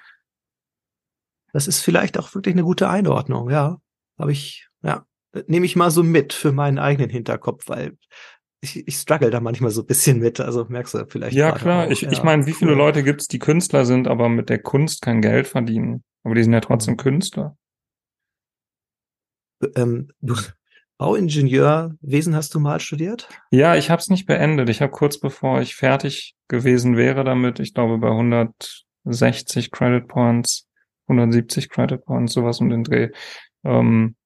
Das 1.53 1.67
ist 1.67 1.81
vielleicht 1.81 2.17
auch 2.17 2.33
wirklich 2.35 2.53
eine 2.55 2.63
gute 2.63 2.89
Einordnung, 2.89 3.49
ja. 3.49 3.77
Habe 4.19 4.31
ich, 4.31 4.67
ja, 4.83 5.05
nehme 5.47 5.65
ich 5.65 5.75
mal 5.75 5.91
so 5.91 6.03
mit 6.03 6.33
für 6.33 6.51
meinen 6.51 6.77
eigenen 6.79 7.09
Hinterkopf, 7.09 7.67
weil 7.67 7.97
ich, 8.61 8.87
ich 8.87 8.95
struggle 8.95 9.29
da 9.29 9.39
manchmal 9.39 9.71
so 9.71 9.81
ein 9.81 9.87
bisschen 9.87 10.19
mit. 10.19 10.39
Also 10.39 10.65
merkst 10.65 10.93
du 10.93 11.05
vielleicht. 11.07 11.35
Ja, 11.35 11.51
klar. 11.53 11.87
auch, 11.87 11.91
Ich, 11.91 12.01
ja. 12.01 12.11
ich 12.11 12.23
meine, 12.23 12.45
wie 12.45 12.53
viele 12.53 12.71
Cool. 12.71 12.77
Leute 12.77 13.03
gibt 13.03 13.21
es, 13.21 13.27
die 13.27 13.39
Künstler 13.39 13.85
sind, 13.85 14.07
aber 14.07 14.29
mit 14.29 14.49
der 14.49 14.59
Kunst 14.61 15.01
kein 15.01 15.21
Geld 15.21 15.47
verdienen? 15.47 16.03
Aber 16.23 16.35
die 16.35 16.43
sind 16.43 16.53
ja 16.53 16.59
trotzdem 16.59 16.93
Mhm. 16.93 16.97
Künstler. 16.97 17.57
Ähm, 19.75 20.11
du, 20.21 20.35
Bauingenieurwesen 20.99 22.35
hast 22.35 22.53
du 22.53 22.59
mal 22.59 22.81
studiert? 22.81 23.29
Ja, 23.51 23.75
ich 23.75 23.89
habe 23.89 24.01
es 24.01 24.09
nicht 24.09 24.25
beendet. 24.25 24.69
Ich 24.69 24.81
habe 24.81 24.91
kurz 24.91 25.17
bevor 25.17 25.61
ich 25.61 25.75
fertig 25.75 26.35
gewesen 26.49 26.97
wäre 26.97 27.23
damit, 27.23 27.61
ich 27.61 27.73
glaube 27.73 27.97
bei 27.99 28.09
160 28.09 29.71
Credit 29.71 30.05
Points, 30.09 30.67
170 31.07 31.69
Credit 31.69 32.03
Points, 32.03 32.33
sowas 32.33 32.59
um 32.59 32.69
den 32.69 32.83
Dreh, 32.83 33.11
ähm, 33.63 34.17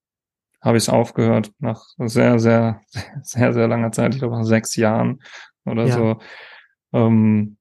habe 0.63 0.77
ich 0.77 0.85
es 0.85 0.89
aufgehört 0.89 1.51
nach 1.59 1.83
sehr, 1.99 2.39
sehr, 2.39 2.81
sehr, 3.21 3.53
sehr 3.53 3.67
langer 3.67 3.91
Zeit. 3.91 4.15
Ich 4.15 4.19
glaube 4.19 4.37
nach 4.37 4.45
sechs 4.45 4.75
Jahren 4.75 5.21
oder 5.65 5.85
ja. 5.85 5.93
so. 5.93 6.17
Ähm, 6.91 7.57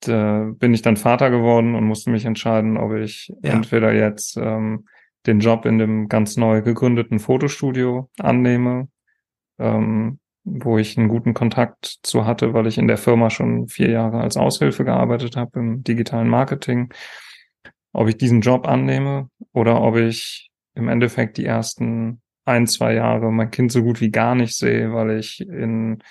da 0.00 0.50
bin 0.54 0.72
ich 0.72 0.80
dann 0.80 0.96
Vater 0.96 1.28
geworden 1.28 1.74
und 1.74 1.84
musste 1.84 2.08
mich 2.08 2.24
entscheiden, 2.24 2.78
ob 2.78 2.94
ich 2.94 3.30
ja. 3.42 3.52
entweder 3.52 3.92
jetzt 3.92 4.38
ähm, 4.38 4.86
den 5.26 5.40
Job 5.40 5.66
in 5.66 5.78
dem 5.78 6.08
ganz 6.08 6.36
neu 6.36 6.62
gegründeten 6.62 7.18
Fotostudio 7.18 8.10
annehme, 8.18 8.88
ähm, 9.58 10.18
wo 10.44 10.78
ich 10.78 10.96
einen 10.96 11.08
guten 11.08 11.34
Kontakt 11.34 11.98
zu 12.02 12.24
hatte, 12.24 12.54
weil 12.54 12.66
ich 12.66 12.78
in 12.78 12.88
der 12.88 12.96
Firma 12.96 13.30
schon 13.30 13.68
vier 13.68 13.90
Jahre 13.90 14.20
als 14.20 14.36
Aushilfe 14.36 14.84
gearbeitet 14.84 15.36
habe 15.36 15.60
im 15.60 15.82
digitalen 15.84 16.28
Marketing, 16.28 16.92
ob 17.92 18.08
ich 18.08 18.16
diesen 18.16 18.40
Job 18.40 18.66
annehme 18.66 19.28
oder 19.52 19.82
ob 19.82 19.96
ich 19.96 20.50
im 20.74 20.88
Endeffekt 20.88 21.36
die 21.36 21.44
ersten 21.44 22.22
ein, 22.44 22.66
zwei 22.66 22.94
Jahre 22.94 23.30
mein 23.30 23.50
Kind 23.50 23.70
so 23.70 23.82
gut 23.82 24.00
wie 24.00 24.10
gar 24.10 24.34
nicht 24.34 24.56
sehe, 24.56 24.92
weil 24.92 25.18
ich 25.18 25.40
in 25.40 26.02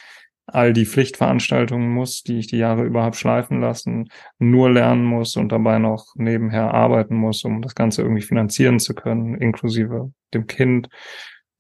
all 0.53 0.73
die 0.73 0.85
Pflichtveranstaltungen 0.85 1.89
muss, 1.89 2.23
die 2.23 2.39
ich 2.39 2.47
die 2.47 2.57
Jahre 2.57 2.83
überhaupt 2.83 3.15
schleifen 3.15 3.61
lassen, 3.61 4.09
nur 4.37 4.69
lernen 4.69 5.05
muss 5.05 5.35
und 5.35 5.51
dabei 5.51 5.79
noch 5.79 6.15
nebenher 6.15 6.73
arbeiten 6.73 7.15
muss, 7.15 7.43
um 7.43 7.61
das 7.61 7.75
Ganze 7.75 8.01
irgendwie 8.01 8.21
finanzieren 8.21 8.79
zu 8.79 8.93
können, 8.93 9.35
inklusive 9.35 10.11
dem 10.33 10.47
Kind. 10.47 10.89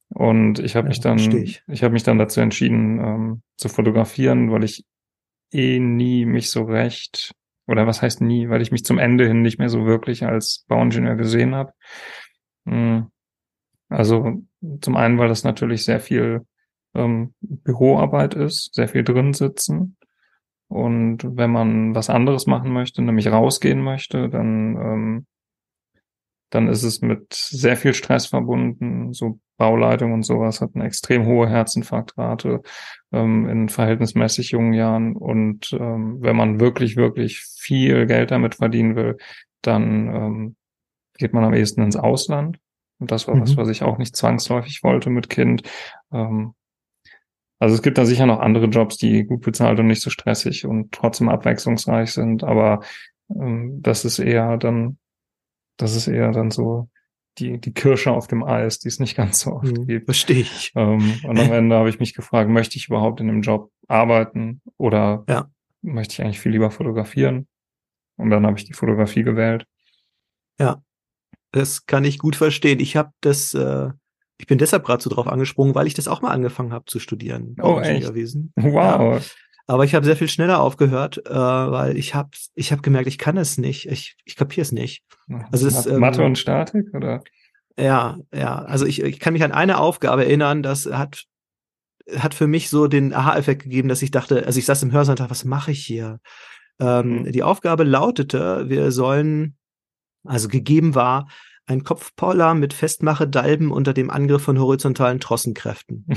Und 0.09 0.59
ich 0.59 0.75
habe 0.75 0.85
ja, 0.85 0.89
mich 0.89 0.99
dann, 0.99 1.17
ich, 1.17 1.63
ich 1.67 1.83
habe 1.83 1.93
mich 1.93 2.03
dann 2.03 2.17
dazu 2.17 2.41
entschieden, 2.41 2.99
ähm, 2.99 3.41
zu 3.57 3.69
fotografieren, 3.69 4.51
weil 4.51 4.63
ich 4.63 4.85
eh 5.51 5.79
nie 5.79 6.25
mich 6.25 6.49
so 6.49 6.63
recht, 6.63 7.31
oder 7.67 7.85
was 7.85 8.01
heißt 8.01 8.21
nie, 8.21 8.49
weil 8.49 8.61
ich 8.61 8.71
mich 8.71 8.83
zum 8.83 8.97
Ende 8.97 9.27
hin 9.27 9.41
nicht 9.41 9.59
mehr 9.59 9.69
so 9.69 9.85
wirklich 9.85 10.25
als 10.25 10.65
Bauingenieur 10.67 11.15
gesehen 11.15 11.53
habe. 11.53 11.73
Hm. 12.65 13.11
Also 13.89 14.41
zum 14.81 14.95
einen, 14.95 15.17
weil 15.17 15.27
das 15.27 15.43
natürlich 15.43 15.85
sehr 15.85 15.99
viel 15.99 16.45
ähm, 16.99 17.33
Büroarbeit 17.41 18.33
ist, 18.33 18.73
sehr 18.73 18.87
viel 18.87 19.03
drin 19.03 19.33
sitzen. 19.33 19.97
Und 20.67 21.23
wenn 21.23 21.51
man 21.51 21.95
was 21.95 22.09
anderes 22.09 22.45
machen 22.45 22.71
möchte, 22.71 23.01
nämlich 23.01 23.31
rausgehen 23.31 23.81
möchte, 23.81 24.29
dann, 24.29 24.75
ähm, 24.75 25.25
dann 26.51 26.67
ist 26.67 26.83
es 26.83 27.01
mit 27.01 27.33
sehr 27.33 27.75
viel 27.75 27.93
Stress 27.95 28.27
verbunden. 28.27 29.13
So 29.13 29.39
Bauleitung 29.57 30.13
und 30.13 30.23
sowas 30.23 30.61
hat 30.61 30.71
eine 30.75 30.85
extrem 30.85 31.25
hohe 31.25 31.49
Herzinfarktrate 31.49 32.61
ähm, 33.11 33.49
in 33.49 33.69
verhältnismäßig 33.69 34.51
jungen 34.51 34.73
Jahren. 34.73 35.15
Und 35.15 35.73
ähm, 35.73 36.17
wenn 36.21 36.35
man 36.35 36.59
wirklich, 36.59 36.95
wirklich 36.95 37.39
viel 37.39 38.05
Geld 38.05 38.29
damit 38.29 38.55
verdienen 38.55 38.95
will, 38.95 39.17
dann 39.63 40.15
ähm, 40.15 40.55
geht 41.17 41.33
man 41.33 41.43
am 41.43 41.53
ehesten 41.53 41.81
ins 41.81 41.97
Ausland. 41.97 42.59
Und 42.99 43.11
das 43.11 43.27
war 43.27 43.35
mhm. 43.35 43.41
was, 43.41 43.57
was 43.57 43.69
ich 43.69 43.81
auch 43.81 43.97
nicht 43.97 44.15
zwangsläufig 44.15 44.83
wollte 44.83 45.09
mit 45.09 45.29
Kind. 45.29 45.63
Ähm, 46.11 46.53
also 47.59 47.75
es 47.75 47.81
gibt 47.81 47.97
da 47.97 48.05
sicher 48.05 48.25
noch 48.25 48.39
andere 48.39 48.65
Jobs, 48.65 48.97
die 48.97 49.25
gut 49.25 49.41
bezahlt 49.41 49.79
und 49.79 49.87
nicht 49.87 50.01
so 50.01 50.09
stressig 50.09 50.65
und 50.65 50.91
trotzdem 50.93 51.29
abwechslungsreich 51.29 52.11
sind, 52.11 52.43
aber 52.43 52.81
ähm, 53.29 53.81
das 53.81 54.05
ist 54.05 54.19
eher 54.19 54.57
dann, 54.57 54.97
das 55.77 55.95
ist 55.95 56.07
eher 56.07 56.31
dann 56.31 56.51
so 56.51 56.89
die, 57.37 57.59
die 57.59 57.73
Kirsche 57.73 58.11
auf 58.11 58.27
dem 58.27 58.43
Eis, 58.43 58.79
die 58.79 58.87
es 58.87 58.99
nicht 58.99 59.15
ganz 59.15 59.41
so 59.41 59.51
oft 59.51 59.77
mhm, 59.77 59.87
gibt. 59.87 60.05
Verstehe 60.05 60.41
ich. 60.41 60.71
Ähm, 60.75 61.19
und 61.23 61.39
am 61.39 61.51
Ende 61.51 61.75
habe 61.75 61.89
ich 61.89 61.99
mich 61.99 62.13
gefragt, 62.13 62.49
möchte 62.49 62.77
ich 62.77 62.87
überhaupt 62.87 63.19
in 63.21 63.27
dem 63.27 63.41
Job 63.41 63.71
arbeiten 63.87 64.61
oder 64.77 65.23
ja. 65.27 65.49
möchte 65.81 66.13
ich 66.13 66.21
eigentlich 66.21 66.39
viel 66.39 66.51
lieber 66.51 66.71
fotografieren? 66.71 67.47
Und 68.17 68.29
dann 68.29 68.45
habe 68.45 68.57
ich 68.57 68.65
die 68.65 68.73
Fotografie 68.73 69.23
gewählt. 69.23 69.65
Ja, 70.59 70.83
das 71.51 71.85
kann 71.85 72.03
ich 72.03 72.19
gut 72.19 72.35
verstehen. 72.35 72.79
Ich 72.79 72.97
habe 72.97 73.11
das 73.21 73.53
äh, 73.53 73.89
ich 74.39 74.47
bin 74.47 74.57
deshalb 74.57 74.85
gerade 74.85 75.03
so 75.03 75.09
drauf 75.09 75.27
angesprungen, 75.27 75.75
weil 75.75 75.85
ich 75.85 75.93
das 75.93 76.07
auch 76.07 76.21
mal 76.21 76.31
angefangen 76.31 76.71
habe 76.71 76.85
zu 76.85 76.99
studieren. 76.99 77.55
Oh, 77.61 77.79
echt? 77.79 78.09
Wow. 78.55 78.55
Ja. 78.55 79.19
Aber 79.67 79.83
ich 79.83 79.93
habe 79.93 80.05
sehr 80.05 80.15
viel 80.15 80.29
schneller 80.29 80.61
aufgehört, 80.61 81.21
äh, 81.27 81.31
weil 81.31 81.95
ich 81.95 82.15
habe 82.15 82.29
ich 82.55 82.71
hab 82.71 82.81
gemerkt, 82.81 83.07
ich 83.07 83.19
kann 83.19 83.37
es 83.37 83.59
nicht. 83.59 83.85
Ich, 83.85 84.15
ich 84.25 84.35
kapiere 84.35 84.63
es 84.63 84.71
nicht. 84.71 85.03
Also 85.51 85.67
es, 85.67 85.85
ähm, 85.85 85.99
Mathe 85.99 86.23
und 86.23 86.39
Statik, 86.39 86.87
oder? 86.95 87.21
Ja, 87.77 88.17
ja. 88.33 88.59
Also 88.59 88.85
ich, 88.85 89.03
ich 89.03 89.19
kann 89.19 89.33
mich 89.33 89.43
an 89.43 89.51
eine 89.51 89.77
Aufgabe 89.77 90.25
erinnern, 90.25 90.63
das 90.63 90.87
hat, 90.87 91.25
hat 92.15 92.33
für 92.33 92.47
mich 92.47 92.69
so 92.69 92.87
den 92.87 93.13
Aha-Effekt 93.13 93.63
gegeben, 93.63 93.89
dass 93.89 94.01
ich 94.01 94.09
dachte, 94.09 94.45
also 94.45 94.57
ich 94.57 94.65
saß 94.65 94.81
im 94.83 94.91
Hörsaal 94.91 95.13
und 95.13 95.19
dachte, 95.19 95.31
was 95.31 95.45
mache 95.45 95.71
ich 95.71 95.85
hier? 95.85 96.19
Ähm, 96.79 97.23
mhm. 97.23 97.31
Die 97.31 97.43
Aufgabe 97.43 97.83
lautete, 97.83 98.69
wir 98.69 98.91
sollen, 98.91 99.55
also 100.23 100.47
gegeben 100.47 100.95
war, 100.95 101.27
ein 101.69 101.83
Kopfpoller 101.83 102.55
mit 102.55 102.73
Festmache-Dalben 102.73 103.71
unter 103.71 103.93
dem 103.93 104.09
Angriff 104.09 104.41
von 104.41 104.59
horizontalen 104.59 105.19
Trossenkräften. 105.19 106.05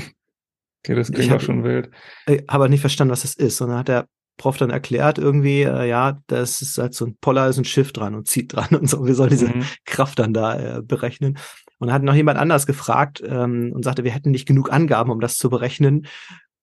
Okay, 0.85 0.95
das 0.95 1.13
klingt 1.13 1.31
auch 1.31 1.39
schon 1.39 1.63
wild. 1.63 1.89
Ich 2.27 2.43
habe 2.49 2.67
nicht 2.67 2.81
verstanden, 2.81 3.13
was 3.13 3.21
das 3.21 3.35
ist. 3.35 3.61
Und 3.61 3.69
dann 3.69 3.77
hat 3.77 3.87
der 3.87 4.05
Prof 4.35 4.57
dann 4.57 4.69
erklärt 4.69 5.17
irgendwie, 5.17 5.61
äh, 5.61 5.87
ja, 5.87 6.19
das 6.27 6.61
ist 6.61 6.77
halt 6.77 6.93
so 6.93 7.05
ein 7.05 7.15
Poller, 7.21 7.47
ist 7.47 7.57
ein 7.57 7.63
Schiff 7.63 7.93
dran 7.93 8.15
und 8.15 8.27
zieht 8.27 8.51
dran 8.51 8.67
und 8.75 8.89
so. 8.89 9.05
Wir 9.05 9.15
sollen 9.15 9.29
diese 9.29 9.47
mhm. 9.47 9.63
Kraft 9.85 10.19
dann 10.19 10.33
da 10.33 10.79
äh, 10.79 10.81
berechnen. 10.81 11.37
Und 11.79 11.87
dann 11.87 11.93
hat 11.93 12.03
noch 12.03 12.15
jemand 12.15 12.37
anders 12.37 12.67
gefragt 12.67 13.23
ähm, 13.25 13.71
und 13.73 13.85
sagte, 13.85 14.03
wir 14.03 14.11
hätten 14.11 14.31
nicht 14.31 14.45
genug 14.45 14.73
Angaben, 14.73 15.09
um 15.09 15.21
das 15.21 15.37
zu 15.37 15.49
berechnen. 15.49 16.05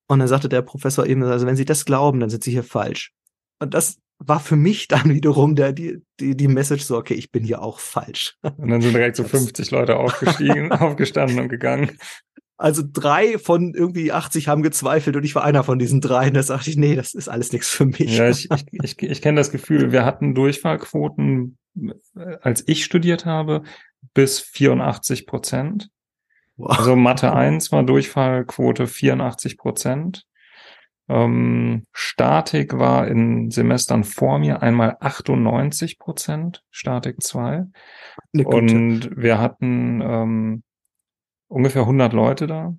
Und 0.07 0.19
dann 0.19 0.29
sagte 0.29 0.51
der 0.51 0.61
Professor 0.61 1.07
eben, 1.07 1.23
also 1.23 1.47
wenn 1.47 1.57
Sie 1.57 1.65
das 1.65 1.87
glauben, 1.87 2.21
dann 2.21 2.29
sind 2.29 2.45
Sie 2.45 2.51
hier 2.51 2.63
falsch. 2.63 3.15
Und 3.59 3.73
das 3.73 3.97
war 4.21 4.39
für 4.39 4.57
mich 4.57 4.87
dann 4.87 5.11
wiederum 5.15 5.57
der, 5.57 5.73
die, 5.73 6.03
die, 6.21 6.37
die 6.37 6.49
Message 6.49 6.85
so, 6.85 6.97
okay, 6.97 7.15
ich 7.15 7.33
bin 7.33 7.43
hier 7.43 7.63
auch 7.63 7.81
falsch. 7.81 8.37
Und 8.43 8.69
dann 8.69 8.81
sind 8.81 8.95
direkt 8.95 9.17
so 9.17 9.25
50 9.25 9.71
Leute 9.71 9.97
aufgestiegen, 9.97 10.71
aufgestanden 10.73 11.41
und 11.41 11.49
gegangen. 11.49 11.99
Also 12.57 12.83
drei 12.87 13.39
von 13.39 13.73
irgendwie 13.75 14.13
80 14.13 14.47
haben 14.47 14.63
gezweifelt 14.63 15.17
und 15.17 15.25
ich 15.25 15.35
war 15.35 15.45
einer 15.45 15.65
von 15.65 15.79
diesen 15.79 16.03
dreien. 16.03 16.35
Da 16.35 16.43
sagte 16.43 16.69
ich, 16.69 16.77
nee, 16.77 16.95
das 16.95 17.15
ist 17.15 17.29
alles 17.29 17.53
nichts 17.53 17.71
für 17.71 17.87
mich. 17.87 18.19
Ja, 18.19 18.29
ich, 18.29 18.51
ich, 18.51 18.67
ich, 18.71 19.03
ich 19.03 19.23
kenne 19.23 19.41
das 19.41 19.51
Gefühl, 19.51 19.93
wir 19.93 20.05
hatten 20.05 20.35
Durchfallquoten, 20.35 21.57
äh, 21.75 22.37
als 22.43 22.63
ich 22.69 22.85
studiert 22.85 23.25
habe, 23.25 23.63
bis 24.13 24.41
84 24.41 25.27
Prozent. 25.27 25.89
Wow. 26.59 26.79
Also 26.79 26.97
Mathe 26.97 27.33
1 27.33 27.73
war 27.73 27.83
Durchfallquote 27.83 28.87
84 28.87 29.57
Prozent. 29.57 30.27
Ähm, 31.11 31.87
Statik 31.93 32.79
war 32.79 33.09
in 33.09 33.51
Semestern 33.51 34.05
vor 34.05 34.39
mir 34.39 34.63
einmal 34.63 34.97
98 35.01 35.99
Prozent, 35.99 36.63
Statik 36.71 37.21
2. 37.21 37.67
Und 38.45 39.11
wir 39.17 39.39
hatten 39.39 40.01
ähm, 40.03 40.63
ungefähr 41.49 41.83
100 41.83 42.13
Leute 42.13 42.47
da. 42.47 42.75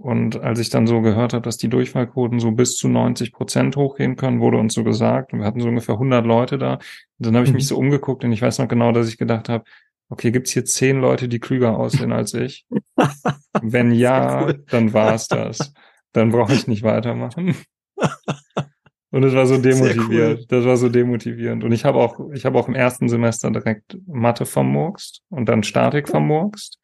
Und 0.00 0.40
als 0.40 0.58
ich 0.58 0.70
dann 0.70 0.86
so 0.88 1.00
gehört 1.02 1.32
habe, 1.32 1.42
dass 1.42 1.56
die 1.56 1.68
Durchfallquoten 1.68 2.40
so 2.40 2.50
bis 2.50 2.76
zu 2.76 2.88
90 2.88 3.32
Prozent 3.32 3.76
hochgehen 3.76 4.16
können, 4.16 4.40
wurde 4.40 4.58
uns 4.58 4.74
so 4.74 4.82
gesagt. 4.82 5.32
Und 5.32 5.40
wir 5.40 5.46
hatten 5.46 5.60
so 5.60 5.68
ungefähr 5.68 5.94
100 5.94 6.26
Leute 6.26 6.58
da. 6.58 6.74
Und 6.74 7.26
dann 7.26 7.36
habe 7.36 7.44
ich 7.44 7.50
mhm. 7.50 7.56
mich 7.56 7.66
so 7.68 7.76
umgeguckt 7.76 8.24
und 8.24 8.32
ich 8.32 8.42
weiß 8.42 8.58
noch 8.58 8.68
genau, 8.68 8.90
dass 8.90 9.08
ich 9.08 9.18
gedacht 9.18 9.48
habe, 9.48 9.64
okay, 10.08 10.32
gibt's 10.32 10.50
hier 10.50 10.64
zehn 10.64 11.00
Leute, 11.00 11.28
die 11.28 11.38
klüger 11.38 11.76
aussehen 11.76 12.12
als 12.12 12.34
ich? 12.34 12.66
Wenn 13.62 13.92
ja, 13.92 14.42
cool. 14.42 14.64
dann 14.68 14.92
war's 14.92 15.28
das 15.28 15.72
dann 16.12 16.30
brauche 16.30 16.54
ich 16.54 16.66
nicht 16.66 16.82
weitermachen. 16.82 17.54
Und 19.10 19.24
es 19.24 19.34
war 19.34 19.46
so 19.46 19.56
demotivierend. 19.56 20.40
Cool. 20.40 20.46
Das 20.48 20.64
war 20.66 20.76
so 20.76 20.88
demotivierend. 20.88 21.64
Und 21.64 21.72
ich 21.72 21.84
habe 21.84 21.98
auch, 21.98 22.20
ich 22.32 22.44
habe 22.44 22.58
auch 22.58 22.68
im 22.68 22.74
ersten 22.74 23.08
Semester 23.08 23.50
direkt 23.50 23.96
Mathe 24.06 24.44
vermurkst 24.44 25.22
und 25.30 25.48
dann 25.48 25.62
Statik 25.62 26.08
vermurkst. 26.08 26.78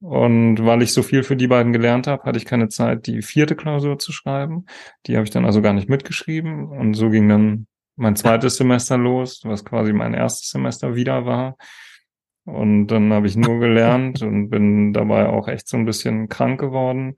Und 0.00 0.64
weil 0.64 0.82
ich 0.82 0.92
so 0.92 1.02
viel 1.02 1.22
für 1.22 1.34
die 1.34 1.48
beiden 1.48 1.72
gelernt 1.72 2.06
habe, 2.06 2.22
hatte 2.24 2.38
ich 2.38 2.44
keine 2.44 2.68
Zeit, 2.68 3.06
die 3.06 3.22
vierte 3.22 3.56
Klausur 3.56 3.98
zu 3.98 4.12
schreiben. 4.12 4.66
Die 5.06 5.16
habe 5.16 5.24
ich 5.24 5.30
dann 5.30 5.44
also 5.44 5.62
gar 5.62 5.72
nicht 5.72 5.88
mitgeschrieben. 5.88 6.68
Und 6.68 6.94
so 6.94 7.08
ging 7.08 7.28
dann 7.28 7.66
mein 7.96 8.14
zweites 8.14 8.56
Semester 8.56 8.96
los, 8.98 9.40
was 9.44 9.64
quasi 9.64 9.92
mein 9.92 10.14
erstes 10.14 10.50
Semester 10.50 10.94
wieder 10.94 11.24
war. 11.24 11.56
Und 12.44 12.86
dann 12.88 13.12
habe 13.12 13.26
ich 13.26 13.36
nur 13.36 13.58
gelernt 13.58 14.22
und 14.22 14.50
bin 14.50 14.92
dabei 14.92 15.28
auch 15.28 15.48
echt 15.48 15.68
so 15.68 15.76
ein 15.76 15.84
bisschen 15.84 16.28
krank 16.28 16.60
geworden. 16.60 17.16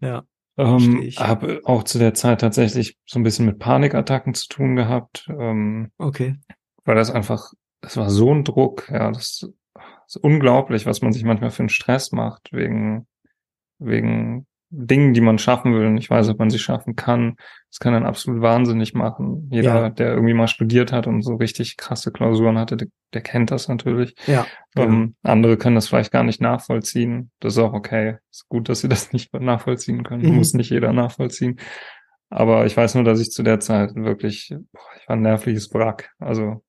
Ja. 0.00 0.24
Ähm, 0.58 1.10
habe 1.16 1.60
auch 1.64 1.84
zu 1.84 1.98
der 1.98 2.14
Zeit 2.14 2.40
tatsächlich 2.40 2.96
so 3.04 3.18
ein 3.18 3.22
bisschen 3.22 3.44
mit 3.46 3.58
Panikattacken 3.58 4.32
zu 4.34 4.48
tun 4.48 4.76
gehabt. 4.76 5.28
Ähm, 5.28 5.90
okay. 5.98 6.36
Weil 6.84 6.94
das 6.94 7.10
einfach, 7.10 7.52
das 7.82 7.96
war 7.96 8.08
so 8.08 8.32
ein 8.32 8.44
Druck, 8.44 8.88
ja, 8.90 9.10
das 9.10 9.50
ist 10.06 10.16
unglaublich, 10.16 10.86
was 10.86 11.02
man 11.02 11.12
sich 11.12 11.24
manchmal 11.24 11.50
für 11.50 11.60
einen 11.60 11.68
Stress 11.68 12.12
macht, 12.12 12.52
wegen, 12.52 13.06
wegen 13.78 14.46
Dingen, 14.70 15.14
die 15.14 15.20
man 15.20 15.38
schaffen 15.38 15.74
will. 15.74 15.86
Und 15.86 15.98
ich 15.98 16.10
weiß, 16.10 16.28
ob 16.28 16.38
man 16.38 16.50
sie 16.50 16.58
schaffen 16.58 16.96
kann. 16.96 17.36
Das 17.70 17.78
kann 17.78 17.92
dann 17.92 18.06
absolut 18.06 18.42
wahnsinnig 18.42 18.94
machen. 18.94 19.48
Jeder, 19.50 19.74
ja. 19.74 19.90
der 19.90 20.12
irgendwie 20.12 20.34
mal 20.34 20.48
studiert 20.48 20.92
hat 20.92 21.06
und 21.06 21.22
so 21.22 21.36
richtig 21.36 21.76
krasse 21.76 22.10
Klausuren 22.10 22.58
hatte, 22.58 22.76
der, 22.76 22.88
der 23.14 23.20
kennt 23.20 23.50
das 23.50 23.68
natürlich. 23.68 24.14
Ja. 24.26 24.46
Ähm, 24.76 25.14
ja. 25.24 25.32
Andere 25.32 25.56
können 25.56 25.76
das 25.76 25.88
vielleicht 25.88 26.12
gar 26.12 26.24
nicht 26.24 26.40
nachvollziehen. 26.40 27.30
Das 27.40 27.54
ist 27.54 27.58
auch 27.58 27.72
okay. 27.72 28.16
Ist 28.30 28.48
gut, 28.48 28.68
dass 28.68 28.80
sie 28.80 28.88
das 28.88 29.12
nicht 29.12 29.32
nachvollziehen 29.32 30.02
können. 30.02 30.28
Mhm. 30.28 30.36
Muss 30.36 30.54
nicht 30.54 30.70
jeder 30.70 30.92
nachvollziehen. 30.92 31.60
Aber 32.28 32.66
ich 32.66 32.76
weiß 32.76 32.96
nur, 32.96 33.04
dass 33.04 33.20
ich 33.20 33.30
zu 33.30 33.42
der 33.42 33.60
Zeit 33.60 33.94
wirklich, 33.94 34.52
boah, 34.72 34.80
ich 35.00 35.08
war 35.08 35.16
ein 35.16 35.22
nervliches 35.22 35.72
Wrack. 35.72 36.10
Also, 36.18 36.64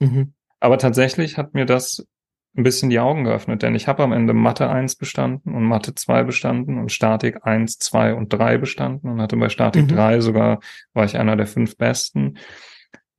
mhm. 0.00 0.32
aber 0.58 0.78
tatsächlich 0.78 1.36
hat 1.36 1.52
mir 1.52 1.66
das 1.66 2.06
ein 2.54 2.64
bisschen 2.64 2.90
die 2.90 3.00
Augen 3.00 3.24
geöffnet, 3.24 3.62
denn 3.62 3.74
ich 3.74 3.88
habe 3.88 4.02
am 4.02 4.12
Ende 4.12 4.34
Mathe 4.34 4.68
1 4.68 4.96
bestanden 4.96 5.54
und 5.54 5.64
Mathe 5.64 5.94
2 5.94 6.22
bestanden 6.24 6.78
und 6.78 6.92
Statik 6.92 7.46
1, 7.46 7.78
2 7.78 8.14
und 8.14 8.32
3 8.32 8.58
bestanden 8.58 9.10
und 9.10 9.22
hatte 9.22 9.36
bei 9.36 9.48
Statik 9.48 9.84
mhm. 9.84 9.88
3 9.88 10.20
sogar, 10.20 10.60
war 10.92 11.04
ich 11.04 11.16
einer 11.16 11.36
der 11.36 11.46
fünf 11.46 11.78
Besten. 11.78 12.38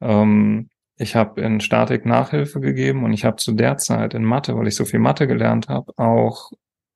Ähm, 0.02 0.70
ich 0.98 1.16
habe 1.16 1.42
in 1.42 1.60
Statik 1.62 2.06
Nachhilfe 2.06 2.60
gegeben 2.60 3.04
und 3.04 3.14
ich 3.14 3.26
habe 3.26 3.38
zu 3.38 3.54
der 3.54 3.78
Zeit 3.78 4.14
in 4.14 4.24
Mathe, 4.24 4.56
weil 4.56 4.68
ich 4.68 4.76
so 4.76 4.86
viel 4.86 5.00
Mathe 5.00 5.26
gelernt 5.26 5.68
habe, 5.68 5.94
auch 5.98 6.52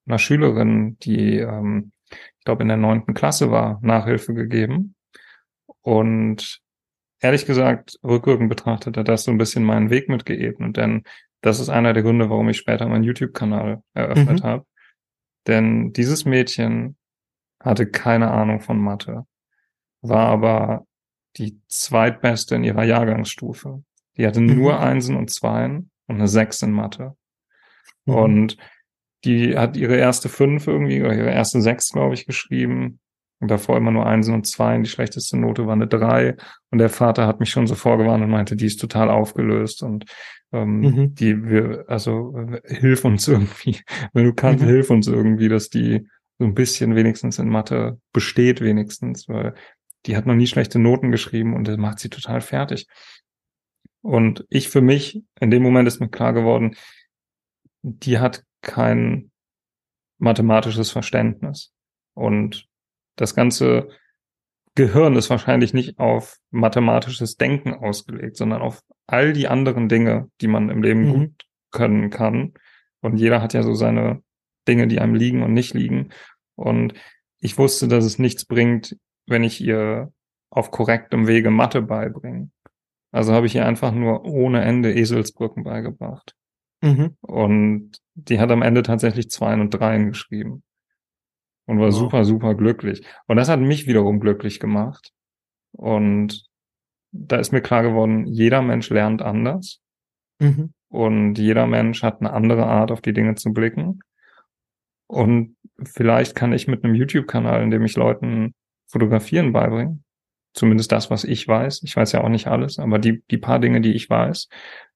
einer 0.06 0.19
Schülerin, 0.19 0.97
die, 1.00 1.39
ähm, 1.39 1.91
ich 2.12 2.45
glaube, 2.45 2.62
in 2.62 2.67
der 2.67 2.78
neunten 2.78 3.15
Klasse 3.15 3.50
war, 3.50 3.80
Nachhilfe 3.82 4.36
gegeben. 4.36 4.95
Und 5.82 6.62
ehrlich 7.19 7.45
gesagt, 7.45 7.97
rückwirkend 8.04 8.50
betrachtet 8.50 8.95
hat 8.97 9.08
das 9.08 9.23
so 9.23 9.32
ein 9.32 9.39
bisschen 9.39 9.63
meinen 9.63 9.89
Weg 9.89 10.08
mitgeebnet, 10.08 10.78
denn 10.78 11.04
das 11.41 11.60
ist 11.60 11.69
einer 11.69 11.93
der 11.93 12.04
Gründe, 12.04 12.30
warum 12.30 12.50
ich 12.50 12.58
später 12.58 12.88
meinen 12.88 13.04
YouTube-Kanal 13.04 13.82
eröffnet 13.93 14.43
mhm. 14.43 14.47
habe. 14.47 14.65
Denn 15.45 15.93
dieses 15.93 16.26
Mädchen 16.26 16.97
hatte 17.62 17.88
keine 17.88 18.32
Ahnung 18.32 18.62
von 18.62 18.80
Mathe, 18.80 19.26
war 20.02 20.28
aber 20.28 20.86
die 21.38 21.60
zweitbeste 21.67 22.56
in 22.56 22.63
ihrer 22.63 22.84
Jahrgangsstufe. 22.84 23.84
Die 24.17 24.26
hatte 24.26 24.41
mhm. 24.41 24.56
nur 24.56 24.80
Einsen 24.80 25.15
und 25.15 25.30
Zweien 25.30 25.91
und 26.08 26.15
eine 26.15 26.28
Sechs 26.28 26.62
in 26.62 26.71
Mathe. 26.71 27.15
Mhm. 28.06 28.13
Und 28.13 28.58
die 29.23 29.58
hat 29.58 29.78
ihre 29.78 29.95
erste 29.95 30.30
Fünf 30.30 30.67
irgendwie, 30.67 31.02
oder 31.02 31.15
ihre 31.15 31.32
erste 31.32 31.62
Sechs, 31.62 31.91
glaube 31.91 32.13
ich, 32.13 32.26
geschrieben. 32.26 33.00
Und 33.39 33.50
davor 33.50 33.78
immer 33.78 33.91
nur 33.91 34.06
Einsen 34.06 34.34
und 34.34 34.47
Zweien. 34.47 34.84
Die 34.84 34.89
schlechteste 34.89 35.38
Note 35.38 35.67
war 35.67 35.73
eine 35.73 35.88
Drei. 35.88 36.36
Und 36.71 36.80
der 36.80 36.89
Vater 36.89 37.28
hat 37.28 37.39
mich 37.39 37.50
schon 37.50 37.67
so 37.67 37.76
vorgewarnt 37.76 38.23
und 38.23 38.32
meinte, 38.32 38.56
die 38.56 38.65
ist 38.65 38.82
total 38.82 39.10
aufgelöst. 39.10 39.84
Und 39.84 40.06
ähm, 40.52 40.80
mhm. 40.80 41.15
die 41.15 41.43
wir, 41.43 41.86
also 41.88 42.36
äh, 42.38 42.62
hilf 42.76 43.06
uns 43.06 43.28
irgendwie, 43.28 43.80
wenn 44.13 44.26
du 44.26 44.34
kannst, 44.34 44.63
mhm. 44.63 44.69
hilf 44.69 44.89
uns 44.89 45.08
irgendwie, 45.08 45.50
dass 45.50 45.69
die 45.69 46.08
so 46.39 46.45
ein 46.45 46.54
bisschen 46.54 46.95
wenigstens 46.95 47.39
in 47.39 47.50
Mathe 47.50 48.00
besteht 48.13 48.62
wenigstens, 48.62 49.28
weil 49.28 49.56
die 50.06 50.15
hat 50.15 50.26
noch 50.26 50.36
nie 50.36 50.47
schlechte 50.47 50.80
Noten 50.80 51.12
geschrieben 51.12 51.54
und 51.54 51.67
das 51.67 51.78
macht 51.78 52.00
sie 52.00 52.10
total 52.10 52.41
fertig. 52.41 52.88
Und 54.02 54.45
ich 54.50 54.69
für 54.69 54.82
mich, 54.82 55.21
in 55.39 55.52
dem 55.52 55.63
Moment 55.63 55.88
ist 55.88 56.00
mir 56.00 56.10
klar 56.10 56.34
geworden, 56.34 56.76
die 57.82 58.19
hat 58.19 58.43
kein 58.62 59.32
mathematisches 60.19 60.91
Verständnis. 60.91 61.73
Und 62.13 62.67
das 63.17 63.36
ganze 63.36 63.89
Gehirn 64.75 65.15
ist 65.15 65.30
wahrscheinlich 65.30 65.73
nicht 65.73 65.99
auf 65.99 66.38
mathematisches 66.51 67.36
Denken 67.36 67.73
ausgelegt, 67.73 68.38
sondern 68.38 68.62
auf 68.62 68.84
all 69.08 69.34
die 69.34 69.47
anderen 69.47 69.89
Dinge, 69.89 70.30
die 70.39 70.47
man 70.47 70.69
im 70.69 70.84
Leben 70.84 71.08
mhm. 71.08 71.13
gut 71.13 71.45
können 71.71 72.10
kann. 72.10 72.53
Und 73.01 73.17
jeder 73.17 73.41
hat 73.41 73.53
ja 73.53 73.63
so 73.63 73.73
seine 73.73 74.21
Dinge, 74.67 74.88
die 74.88 74.99
einem 74.99 75.15
liegen 75.15 75.41
und 75.41 75.53
nicht 75.53 75.73
liegen. 75.73 76.10
Und 76.56 76.93
ich 77.39 77.58
wusste, 77.58 77.88
dass 77.88 78.06
es 78.06 78.19
nichts 78.19 78.45
bringt, 78.45 78.95
wenn 79.25 79.43
ich 79.43 79.60
ihr 79.62 80.13
auf 80.51 80.69
korrektem 80.69 81.27
Wege 81.27 81.49
Mathe 81.49 81.82
beibringe. 81.82 82.51
Also 83.12 83.34
habe 83.34 83.47
ich 83.47 83.56
ihr 83.56 83.65
einfach 83.65 83.91
nur 83.91 84.25
ohne 84.25 84.62
Ende 84.62 84.93
Eselsbrücken 84.93 85.63
beigebracht. 85.63 86.36
Mhm. 86.82 87.17
Und 87.21 87.97
die 88.13 88.39
hat 88.39 88.51
am 88.51 88.62
Ende 88.62 88.84
tatsächlich 88.84 89.32
Zweien 89.32 89.62
und 89.62 89.71
Dreien 89.71 90.10
geschrieben 90.10 90.63
und 91.67 91.80
war 91.80 91.88
wow. 91.88 91.93
super, 91.93 92.25
super 92.25 92.56
glücklich. 92.56 93.06
Und 93.27 93.38
das 93.38 93.49
hat 93.49 93.60
mich 93.60 93.86
wiederum 93.86 94.19
glücklich 94.19 94.60
gemacht. 94.60 95.12
Und 95.73 96.47
da 97.12 97.38
ist 97.38 97.51
mir 97.51 97.62
klar 97.62 97.84
geworden, 97.84 98.25
jeder 98.25 98.62
Mensch 98.62 98.89
lernt 98.89 99.21
anders. 99.21 99.80
Mhm. 100.39 100.73
Und 100.89 101.38
jeder 101.38 101.67
Mensch 101.67 102.01
hat 102.01 102.21
eine 102.21 102.34
andere 102.34 102.65
Art, 102.65 102.91
auf 102.91 103.01
die 103.01 103.13
Dinge 103.13 103.36
zu 103.36 103.53
blicken. 103.53 103.99
Und 105.08 105.56
vielleicht 105.84 106.36
kann 106.36 106.53
ich 106.53 106.67
mit 106.67 106.84
einem 106.84 106.95
YouTube-Kanal, 106.95 107.62
in 107.62 107.71
dem 107.71 107.86
ich 107.86 107.95
Leuten 107.95 108.53
Fotografieren 108.89 109.51
beibringen, 109.51 110.03
zumindest 110.53 110.91
das, 110.91 111.10
was 111.10 111.23
ich 111.23 111.47
weiß, 111.47 111.84
ich 111.84 111.95
weiß 111.95 112.13
ja 112.13 112.23
auch 112.23 112.30
nicht 112.30 112.47
alles, 112.47 112.80
aber 112.80 112.99
die, 112.99 113.21
die 113.30 113.38
paar 113.38 113.60
Dinge, 113.60 113.82
die 113.82 113.93
ich 113.93 114.10
weiß, 114.10 114.47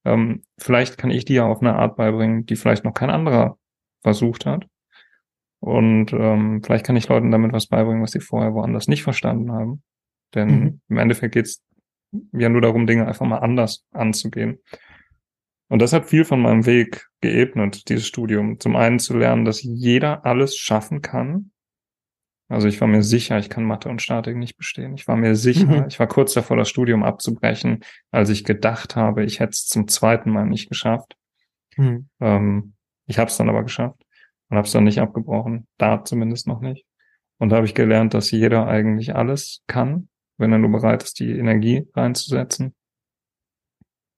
ähm, 0.06 0.44
vielleicht 0.58 0.98
kann 0.98 1.12
ich 1.12 1.26
die 1.26 1.36
ja 1.36 1.46
auf 1.46 1.62
eine 1.62 1.76
Art 1.76 1.98
beibringen, 1.98 2.46
die 2.46 2.56
vielleicht 2.56 2.86
noch 2.86 2.94
kein 2.94 3.10
anderer 3.10 3.58
versucht 4.02 4.46
hat. 4.46 4.66
Und 5.62 6.12
ähm, 6.12 6.62
vielleicht 6.64 6.86
kann 6.86 6.96
ich 6.96 7.08
Leuten 7.08 7.32
damit 7.32 7.54
was 7.54 7.68
beibringen, 7.68 8.02
was 8.02 8.12
sie 8.12 8.20
vorher 8.20 8.54
woanders 8.54 8.88
nicht 8.88 9.04
verstanden 9.04 9.52
haben. 9.52 9.84
Denn 10.34 10.48
mhm. 10.48 10.82
im 10.90 10.98
Endeffekt 10.98 11.36
geht 11.36 11.46
es 11.46 11.64
ja 12.34 12.50
nur 12.50 12.62
darum, 12.62 12.88
Dinge 12.88 13.08
einfach 13.08 13.28
mal 13.28 13.38
anders 13.38 13.86
anzugehen. 13.92 14.58
Und 15.70 15.82
das 15.82 15.94
hat 15.94 16.08
viel 16.08 16.26
von 16.26 16.42
meinem 16.42 16.66
Weg 16.66 17.08
geebnet, 17.22 17.90
dieses 17.90 18.08
Studium. 18.08 18.60
Zum 18.60 18.76
einen 18.76 18.98
zu 18.98 19.16
lernen, 19.16 19.46
dass 19.46 19.62
jeder 19.62 20.26
alles 20.26 20.58
schaffen 20.58 21.02
kann. 21.04 21.52
Also 22.50 22.68
ich 22.68 22.82
war 22.82 22.88
mir 22.88 23.04
sicher, 23.04 23.38
ich 23.38 23.50
kann 23.50 23.64
Mathe 23.64 23.88
und 23.88 24.02
Statik 24.02 24.36
nicht 24.36 24.58
bestehen. 24.58 24.96
Ich 24.96 25.08
war 25.08 25.16
mir 25.16 25.36
sicher, 25.36 25.84
mhm. 25.84 25.88
ich 25.88 26.00
war 26.00 26.08
kurz 26.08 26.34
davor, 26.34 26.58
das 26.58 26.70
Studium 26.70 27.04
abzubrechen, 27.04 27.86
als 28.10 28.30
ich 28.30 28.44
gedacht 28.44 28.96
habe, 28.96 29.24
ich 29.24 29.40
hätte 29.40 29.52
es 29.52 29.68
zum 29.68 29.88
zweiten 29.88 30.32
Mal 30.32 30.48
nicht 30.48 30.70
geschafft. 30.70 31.16
Mhm. 31.78 32.10
Ähm, 32.20 32.74
ich 33.06 33.20
habe 33.20 33.30
es 33.30 33.38
dann 33.38 33.48
aber 33.48 33.64
geschafft 33.64 34.04
und 34.52 34.58
habe 34.58 34.68
es 34.68 34.74
dann 34.74 34.84
nicht 34.84 35.00
abgebrochen. 35.00 35.66
Da 35.78 36.04
zumindest 36.04 36.46
noch 36.46 36.60
nicht. 36.60 36.86
Und 37.40 37.50
da 37.50 37.56
habe 37.56 37.66
ich 37.66 37.74
gelernt, 37.74 38.14
dass 38.14 38.32
jeder 38.32 38.68
eigentlich 38.68 39.16
alles 39.16 39.64
kann, 39.66 40.10
wenn 40.38 40.52
er 40.52 40.60
nur 40.60 40.72
bereit 40.72 41.04
ist, 41.04 41.20
die 41.20 41.32
Energie 41.32 41.88
reinzusetzen. 41.96 42.76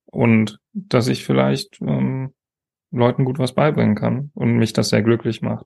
Und 0.05 0.59
dass 0.73 1.07
ich 1.07 1.23
vielleicht 1.23 1.79
ähm, 1.81 2.33
Leuten 2.91 3.25
gut 3.25 3.37
was 3.37 3.53
beibringen 3.53 3.95
kann 3.95 4.31
und 4.33 4.57
mich 4.57 4.73
das 4.73 4.89
sehr 4.89 5.03
glücklich 5.03 5.41
macht. 5.41 5.65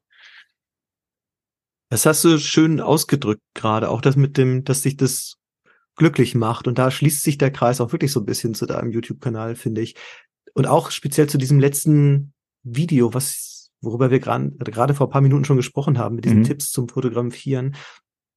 Das 1.89 2.05
hast 2.05 2.25
du 2.25 2.37
schön 2.37 2.81
ausgedrückt 2.81 3.43
gerade, 3.53 3.89
auch 3.89 4.01
das 4.01 4.17
mit 4.17 4.37
dem, 4.37 4.65
dass 4.65 4.81
sich 4.81 4.97
das 4.97 5.37
glücklich 5.95 6.35
macht. 6.35 6.67
Und 6.67 6.77
da 6.77 6.91
schließt 6.91 7.23
sich 7.23 7.37
der 7.37 7.51
Kreis 7.51 7.79
auch 7.79 7.93
wirklich 7.93 8.11
so 8.11 8.19
ein 8.19 8.25
bisschen 8.25 8.53
zu 8.53 8.65
deinem 8.65 8.91
YouTube-Kanal, 8.91 9.55
finde 9.55 9.81
ich. 9.81 9.95
Und 10.53 10.67
auch 10.67 10.91
speziell 10.91 11.29
zu 11.29 11.37
diesem 11.37 11.59
letzten 11.59 12.33
Video, 12.63 13.13
was 13.13 13.56
worüber 13.81 14.11
wir 14.11 14.19
gerade 14.19 14.93
vor 14.93 15.07
ein 15.07 15.11
paar 15.11 15.21
Minuten 15.21 15.45
schon 15.45 15.57
gesprochen 15.57 15.97
haben, 15.97 16.15
mit 16.15 16.25
diesen 16.25 16.39
mhm. 16.39 16.43
Tipps 16.43 16.71
zum 16.71 16.89
Fotografieren. 16.89 17.75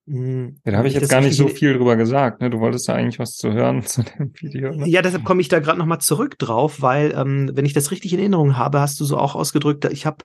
Hm, 0.06 0.60
ja, 0.64 0.72
da 0.72 0.78
habe 0.78 0.88
ich 0.88 0.94
jetzt 0.94 1.08
gar 1.08 1.20
nicht 1.20 1.36
so 1.36 1.48
viel 1.48 1.74
drüber 1.74 1.96
gesagt. 1.96 2.40
Ne? 2.40 2.50
Du 2.50 2.60
wolltest 2.60 2.88
da 2.88 2.94
eigentlich 2.94 3.18
was 3.18 3.36
zu 3.36 3.52
hören 3.52 3.82
zu 3.86 4.02
dem 4.02 4.32
Video. 4.34 4.74
Ne? 4.74 4.88
Ja, 4.88 5.02
deshalb 5.02 5.24
komme 5.24 5.40
ich 5.40 5.48
da 5.48 5.60
gerade 5.60 5.78
noch 5.78 5.86
mal 5.86 6.00
zurück 6.00 6.38
drauf, 6.38 6.82
weil 6.82 7.12
ähm, 7.16 7.50
wenn 7.54 7.64
ich 7.64 7.72
das 7.72 7.90
richtig 7.90 8.12
in 8.12 8.18
Erinnerung 8.18 8.56
habe, 8.56 8.80
hast 8.80 8.98
du 9.00 9.04
so 9.04 9.16
auch 9.16 9.34
ausgedrückt, 9.34 9.84
ich 9.86 10.06
habe 10.06 10.24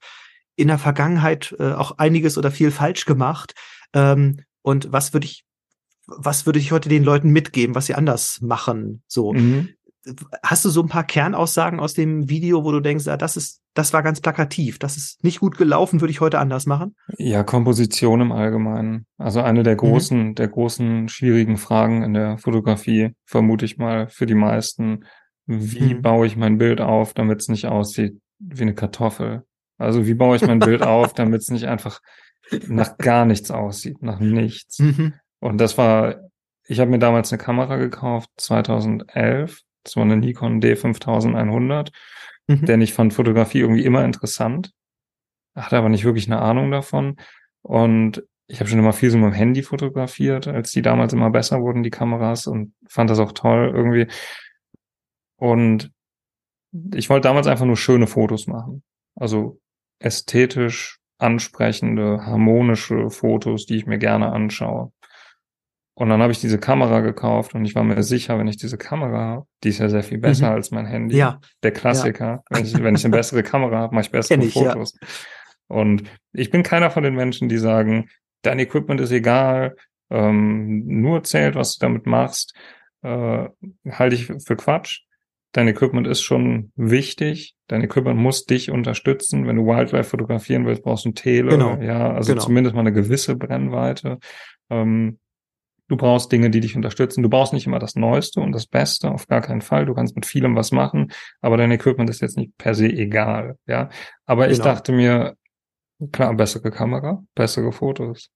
in 0.56 0.70
der 0.70 0.80
Vergangenheit 0.80 1.56
äh, 1.60 1.74
auch 1.74 1.98
einiges 1.98 2.38
oder 2.38 2.52
viel 2.52 2.72
falsch 2.72 3.06
gemacht. 3.06 3.54
Ähm, 3.94 4.42
und 4.62 4.92
was 4.92 5.14
würde 5.14 5.26
ich, 5.26 5.44
was 6.08 6.46
würde 6.46 6.60
ich 6.60 6.72
heute 6.72 6.90
den 6.90 7.04
Leuten 7.04 7.30
mitgeben, 7.30 7.76
was 7.76 7.88
sie 7.88 7.96
anders 7.96 8.40
machen? 8.42 9.04
So. 9.08 9.34
Mhm 9.34 9.70
hast 10.44 10.66
du 10.66 10.70
so 10.70 10.82
ein 10.82 10.90
paar 10.90 11.04
Kernaussagen 11.04 11.80
aus 11.80 11.94
dem 11.94 12.30
Video, 12.30 12.64
wo 12.64 12.72
du 12.72 12.80
denkst, 12.80 13.08
ah, 13.08 13.18
das 13.18 13.38
ist, 13.38 13.62
das 13.74 13.94
war 13.94 14.04
ganz 14.04 14.22
plakativ, 14.22 14.80
das 14.80 14.98
ist 14.98 15.24
nicht 15.24 15.40
gut 15.40 15.58
gelaufen, 15.58 16.02
würde 16.02 16.12
ich 16.12 16.22
heute 16.22 16.40
anders 16.40 16.66
machen? 16.66 16.96
Ja, 17.18 17.44
Komposition 17.44 18.22
im 18.22 18.32
Allgemeinen. 18.32 19.06
Also 19.18 19.42
eine 19.42 19.64
der 19.64 19.74
mhm. 19.74 19.80
großen, 19.80 20.28
mhm. 20.28 20.36
der 20.36 20.48
großen 20.48 21.10
schwierigen 21.10 21.58
Fragen 21.58 22.04
in 22.04 22.14
der 22.14 22.38
Fotografie, 22.38 23.14
vermute 23.26 23.66
ich 23.66 23.78
mal, 23.78 24.08
für 24.08 24.26
die 24.26 24.36
meisten. 24.36 25.06
Wie 25.48 25.96
mhm. 25.96 26.02
baue 26.02 26.28
ich 26.28 26.38
mein 26.38 26.58
Bild 26.58 26.82
auf, 26.82 27.14
damit 27.14 27.42
es 27.42 27.50
nicht 27.50 27.68
aussieht 27.68 28.20
wie 28.40 28.64
eine 28.64 28.76
Kartoffel? 28.76 29.44
Also 29.78 30.06
wie 30.06 30.14
baue 30.14 30.36
ich 30.36 30.46
mein 30.46 30.60
Bild 30.60 30.82
auf, 30.84 31.14
damit 31.14 31.42
es 31.42 31.50
nicht 31.50 31.66
einfach 31.66 32.02
nach 32.68 32.98
gar 32.98 33.26
nichts 33.26 33.52
aussieht, 33.52 34.02
nach 34.02 34.20
nichts. 34.20 34.80
Mhm. 34.80 35.14
Und 35.40 35.60
das 35.60 35.78
war, 35.78 36.16
ich 36.68 36.80
habe 36.80 36.92
mir 36.92 37.00
damals 37.00 37.32
eine 37.32 37.42
Kamera 37.42 37.78
gekauft, 37.78 38.30
2011 38.38 39.62
das 39.86 39.96
war 39.96 40.04
eine 40.04 40.18
Nikon 40.18 40.62
D5100, 40.62 41.92
mhm. 42.48 42.66
denn 42.66 42.82
ich 42.82 42.94
fand 42.94 43.14
Fotografie 43.14 43.60
irgendwie 43.60 43.86
immer 43.86 44.04
interessant, 44.04 44.72
hatte 45.56 45.78
aber 45.78 45.90
nicht 45.90 46.04
wirklich 46.04 46.28
eine 46.28 46.42
Ahnung 46.42 46.72
davon. 46.72 47.16
Und 47.62 48.24
ich 48.48 48.60
habe 48.60 48.70
schon 48.70 48.80
immer 48.80 48.94
viel 48.94 49.10
so 49.10 49.18
mit 49.18 49.32
dem 49.32 49.34
Handy 49.34 49.64
fotografiert, 49.64 50.48
als 50.48 50.72
die 50.72 50.82
damals 50.82 51.14
immer 51.14 51.30
besser 51.30 51.62
wurden, 51.62 51.84
die 51.84 51.90
Kameras, 51.92 52.48
und 52.48 52.74
fand 52.88 53.10
das 53.10 53.20
auch 53.20 53.32
toll 53.32 53.72
irgendwie. 53.74 54.08
Und 55.38 55.92
ich 56.94 57.10
wollte 57.10 57.28
damals 57.28 57.48
einfach 57.48 57.66
nur 57.66 57.78
schöne 57.78 58.08
Fotos 58.08 58.48
machen. 58.48 58.84
Also 59.16 59.60
ästhetisch 60.00 61.00
ansprechende, 61.18 62.26
harmonische 62.26 63.10
Fotos, 63.10 63.66
die 63.66 63.78
ich 63.78 63.86
mir 63.86 63.98
gerne 63.98 64.32
anschaue. 64.32 64.92
Und 65.98 66.10
dann 66.10 66.22
habe 66.22 66.34
ich 66.34 66.42
diese 66.42 66.60
Kamera 66.60 67.00
gekauft 67.00 67.56
und 67.56 67.64
ich 67.64 67.74
war 67.74 67.84
mir 67.84 68.04
sicher, 68.04 68.38
wenn 68.38 68.48
ich 68.48 68.58
diese 68.58 68.78
Kamera 68.78 69.18
habe, 69.18 69.46
die 69.64 69.70
ist 69.70 69.80
ja 69.80 69.88
sehr 69.88 70.04
viel 70.04 70.18
besser 70.18 70.50
mhm. 70.50 70.56
als 70.56 70.72
mein 70.72 70.86
Handy. 70.86 71.16
Ja. 71.16 71.40
Der 71.64 71.72
Klassiker. 71.72 72.26
Ja. 72.26 72.44
Wenn, 72.50 72.66
ich, 72.66 72.84
wenn 72.84 72.96
ich 72.96 73.06
eine 73.06 73.16
bessere 73.16 73.44
Kamera 73.44 73.78
habe, 73.78 73.96
mache 73.96 74.06
ich 74.06 74.12
bessere 74.12 74.40
ich, 74.44 74.54
Fotos. 74.54 74.94
Ja. 75.02 75.08
Und 75.68 76.04
ich 76.34 76.52
bin 76.52 76.64
keiner 76.64 76.92
von 76.92 77.04
den 77.04 77.16
Menschen, 77.16 77.48
die 77.48 77.58
sagen, 77.58 78.10
dein 78.42 78.60
Equipment 78.60 79.00
ist 79.00 79.12
egal, 79.12 79.76
ähm, 80.10 80.84
nur 80.86 81.24
zählt, 81.24 81.56
was 81.56 81.78
du 81.78 81.86
damit 81.86 82.06
machst, 82.06 82.54
äh, 83.02 83.48
halte 83.90 84.16
ich 84.16 84.26
für 84.26 84.58
Quatsch. 84.58 85.02
Dein 85.54 85.70
Equipment 85.70 86.08
ist 86.08 86.22
schon 86.22 86.74
wichtig. 86.76 87.56
Dein 87.68 87.82
Equipment 87.82 88.20
muss 88.20 88.46
dich 88.46 88.70
unterstützen. 88.70 89.48
Wenn 89.48 89.56
du 89.56 89.66
Wildlife 89.66 90.10
fotografieren 90.10 90.66
willst, 90.66 90.84
brauchst 90.84 91.06
du 91.06 91.10
ein 91.10 91.16
Tele. 91.16 91.52
Genau. 91.52 91.78
Ja, 91.78 92.12
also 92.12 92.34
genau. 92.34 92.44
zumindest 92.44 92.76
mal 92.76 92.82
eine 92.82 92.92
gewisse 92.92 93.38
Brennweite. 93.38 94.20
Ähm, 94.70 95.20
Du 95.88 95.98
brauchst 95.98 96.32
Dinge, 96.32 96.50
die 96.50 96.62
dich 96.62 96.76
unterstützen. 96.76 97.22
Du 97.22 97.30
brauchst 97.30 97.54
nicht 97.54 97.68
immer 97.68 97.80
das 97.80 97.96
Neueste 97.96 98.42
und 98.42 98.52
das 98.52 98.66
Beste, 98.66 99.12
auf 99.12 99.28
gar 99.28 99.42
keinen 99.42 99.62
Fall. 99.62 99.86
Du 99.86 99.94
kannst 99.94 100.16
mit 100.16 100.26
vielem 100.26 100.56
was 100.56 100.72
machen, 100.72 101.12
aber 101.42 101.58
dein 101.58 101.72
Equipment 101.72 102.10
ist 102.10 102.22
jetzt 102.22 102.38
nicht 102.38 102.58
per 102.58 102.74
se 102.74 102.88
egal, 102.88 103.58
ja. 103.68 103.90
Aber 104.26 104.44
genau. 104.44 104.54
ich 104.54 104.62
dachte 104.62 104.92
mir, 104.92 105.36
klar, 106.12 106.34
bessere 106.34 106.72
Kamera, 106.72 107.24
bessere 107.36 107.72
Fotos. 107.72 108.32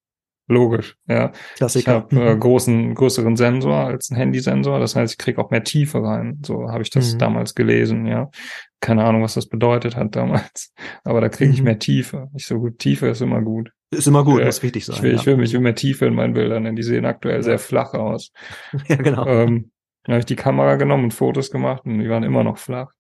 Logisch, 0.50 0.98
ja. 1.08 1.32
Klassiker. 1.58 1.80
Ich 1.80 1.88
habe 2.16 2.30
äh, 2.30 2.36
mhm. 2.36 2.40
großen, 2.40 2.96
größeren 2.96 3.36
Sensor 3.36 3.86
als 3.86 4.10
ein 4.10 4.16
Handysensor. 4.16 4.80
Das 4.80 4.96
heißt, 4.96 5.14
ich 5.14 5.18
kriege 5.20 5.40
auch 5.40 5.52
mehr 5.52 5.64
Tiefe 5.64 6.02
rein. 6.04 6.42
So 6.44 6.72
habe 6.72 6.82
ich 6.82 6.90
das 6.90 7.14
mhm. 7.14 7.20
damals 7.20 7.54
gelesen, 7.54 8.08
ja. 8.08 8.32
Keine 8.80 9.04
Ahnung, 9.06 9.22
was 9.22 9.36
das 9.36 9.48
bedeutet 9.48 9.96
hat 9.96 10.16
damals. 10.16 10.74
Aber 11.04 11.22
da 11.22 11.30
kriege 11.30 11.52
ich 11.52 11.60
mhm. 11.60 11.66
mehr 11.66 11.80
Tiefe. 11.80 12.30
Ich 12.36 12.48
so 12.48 12.60
gut, 12.60 12.80
Tiefe 12.80 13.08
ist 13.08 13.22
immer 13.22 13.42
gut. 13.42 13.72
Ist 13.92 14.08
immer 14.08 14.24
gut, 14.24 14.42
äh, 14.42 14.46
muss 14.46 14.62
wichtig 14.62 14.86
sein. 14.86 14.96
Ich 14.96 15.02
will, 15.02 15.12
ja. 15.12 15.18
ich 15.18 15.26
will 15.26 15.38
mich 15.38 15.54
immer 15.54 15.74
Tiefe 15.74 16.06
in 16.06 16.14
meinen 16.14 16.34
Bildern, 16.34 16.64
denn 16.64 16.76
die 16.76 16.84
sehen 16.84 17.06
aktuell 17.06 17.38
ja. 17.38 17.44
sehr 17.44 17.60
flach 17.60 17.94
aus. 17.94 18.32
Ja, 18.88 18.96
genau. 18.98 19.26
Ähm, 19.26 19.72
dann 20.04 20.14
habe 20.14 20.20
ich 20.20 20.26
die 20.26 20.36
Kamera 20.36 20.76
genommen 20.76 21.06
und 21.06 21.14
Fotos 21.14 21.52
gemacht 21.52 21.84
und 21.86 22.00
die 22.00 22.10
waren 22.10 22.24
immer 22.24 22.44
noch 22.44 22.58
flach. 22.58 22.92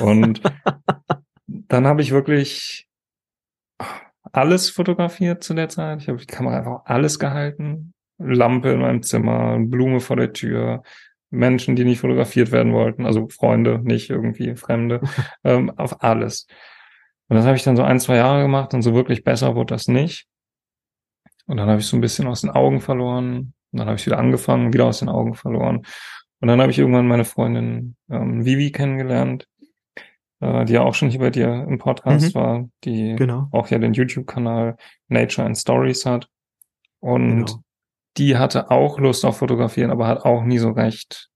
Und 0.00 0.42
dann 1.46 1.86
habe 1.86 2.02
ich 2.02 2.10
wirklich 2.10 2.88
alles 4.32 4.70
fotografiert 4.70 5.42
zu 5.42 5.54
der 5.54 5.68
Zeit. 5.68 6.02
Ich 6.02 6.08
habe 6.08 6.18
die 6.18 6.26
Kamera 6.26 6.58
einfach 6.58 6.82
alles 6.84 7.18
gehalten. 7.18 7.94
Lampe 8.18 8.70
in 8.70 8.80
meinem 8.80 9.02
Zimmer, 9.02 9.58
Blume 9.60 10.00
vor 10.00 10.16
der 10.16 10.32
Tür, 10.32 10.82
Menschen, 11.30 11.76
die 11.76 11.84
nicht 11.84 12.00
fotografiert 12.00 12.52
werden 12.52 12.72
wollten, 12.72 13.06
also 13.06 13.28
Freunde, 13.28 13.80
nicht 13.82 14.10
irgendwie 14.10 14.56
Fremde, 14.56 15.00
ähm, 15.44 15.70
auf 15.70 16.02
alles. 16.02 16.46
Und 17.28 17.36
das 17.36 17.44
habe 17.44 17.56
ich 17.56 17.62
dann 17.62 17.76
so 17.76 17.82
ein, 17.82 18.00
zwei 18.00 18.16
Jahre 18.16 18.42
gemacht 18.42 18.74
und 18.74 18.82
so 18.82 18.94
wirklich 18.94 19.22
besser 19.22 19.54
wurde 19.54 19.74
das 19.74 19.88
nicht. 19.88 20.26
Und 21.46 21.56
dann 21.56 21.68
habe 21.68 21.80
ich 21.80 21.86
so 21.86 21.96
ein 21.96 22.00
bisschen 22.00 22.26
aus 22.26 22.42
den 22.42 22.50
Augen 22.50 22.80
verloren. 22.80 23.54
Und 23.72 23.78
dann 23.78 23.86
habe 23.86 23.96
ich 23.96 24.06
wieder 24.06 24.18
angefangen, 24.18 24.72
wieder 24.72 24.86
aus 24.86 25.00
den 25.00 25.08
Augen 25.08 25.34
verloren. 25.34 25.84
Und 26.40 26.48
dann 26.48 26.60
habe 26.60 26.70
ich 26.70 26.78
irgendwann 26.78 27.08
meine 27.08 27.24
Freundin 27.24 27.96
ähm, 28.10 28.44
Vivi 28.44 28.70
kennengelernt, 28.70 29.48
äh, 30.40 30.64
die 30.64 30.74
ja 30.74 30.82
auch 30.82 30.94
schon 30.94 31.10
hier 31.10 31.20
bei 31.20 31.30
dir 31.30 31.66
im 31.68 31.78
Podcast 31.78 32.34
mhm. 32.34 32.38
war, 32.38 32.68
die 32.84 33.16
genau. 33.16 33.48
auch 33.50 33.68
ja 33.68 33.78
den 33.78 33.92
YouTube-Kanal 33.92 34.76
Nature 35.08 35.46
and 35.46 35.58
Stories 35.58 36.06
hat. 36.06 36.28
Und 37.00 37.46
genau. 37.46 37.62
die 38.16 38.36
hatte 38.36 38.70
auch 38.70 38.98
Lust 38.98 39.24
auf 39.24 39.38
Fotografieren, 39.38 39.90
aber 39.90 40.06
hat 40.06 40.24
auch 40.24 40.44
nie 40.44 40.58
so 40.58 40.70
recht 40.70 41.28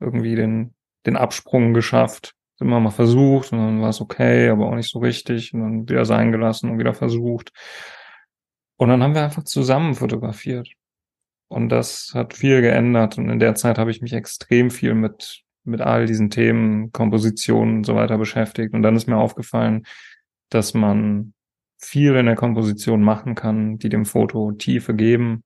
irgendwie 0.00 0.34
den, 0.34 0.74
den 1.06 1.16
Absprung 1.16 1.74
geschafft. 1.74 2.34
Immer 2.62 2.80
mal 2.80 2.90
versucht 2.90 3.52
und 3.52 3.58
dann 3.58 3.82
war 3.82 3.90
es 3.90 4.00
okay, 4.00 4.48
aber 4.48 4.66
auch 4.66 4.74
nicht 4.74 4.90
so 4.90 5.00
richtig 5.00 5.52
und 5.54 5.60
dann 5.60 5.88
wieder 5.88 6.04
sein 6.04 6.32
gelassen 6.32 6.70
und 6.70 6.78
wieder 6.78 6.94
versucht. 6.94 7.52
Und 8.76 8.88
dann 8.88 9.02
haben 9.02 9.14
wir 9.14 9.22
einfach 9.22 9.44
zusammen 9.44 9.94
fotografiert. 9.94 10.68
Und 11.48 11.68
das 11.68 12.12
hat 12.14 12.34
viel 12.34 12.62
geändert. 12.62 13.18
Und 13.18 13.28
in 13.28 13.38
der 13.38 13.54
Zeit 13.54 13.78
habe 13.78 13.90
ich 13.90 14.00
mich 14.00 14.12
extrem 14.14 14.70
viel 14.70 14.94
mit 14.94 15.44
mit 15.64 15.80
all 15.80 16.06
diesen 16.06 16.30
Themen, 16.30 16.92
Kompositionen 16.92 17.78
und 17.78 17.86
so 17.86 17.94
weiter 17.94 18.18
beschäftigt. 18.18 18.74
Und 18.74 18.82
dann 18.82 18.96
ist 18.96 19.06
mir 19.06 19.16
aufgefallen, 19.16 19.86
dass 20.48 20.74
man 20.74 21.34
viel 21.78 22.14
in 22.16 22.26
der 22.26 22.36
Komposition 22.36 23.02
machen 23.02 23.34
kann, 23.34 23.78
die 23.78 23.88
dem 23.88 24.04
Foto 24.04 24.52
Tiefe 24.52 24.94
geben. 24.94 25.44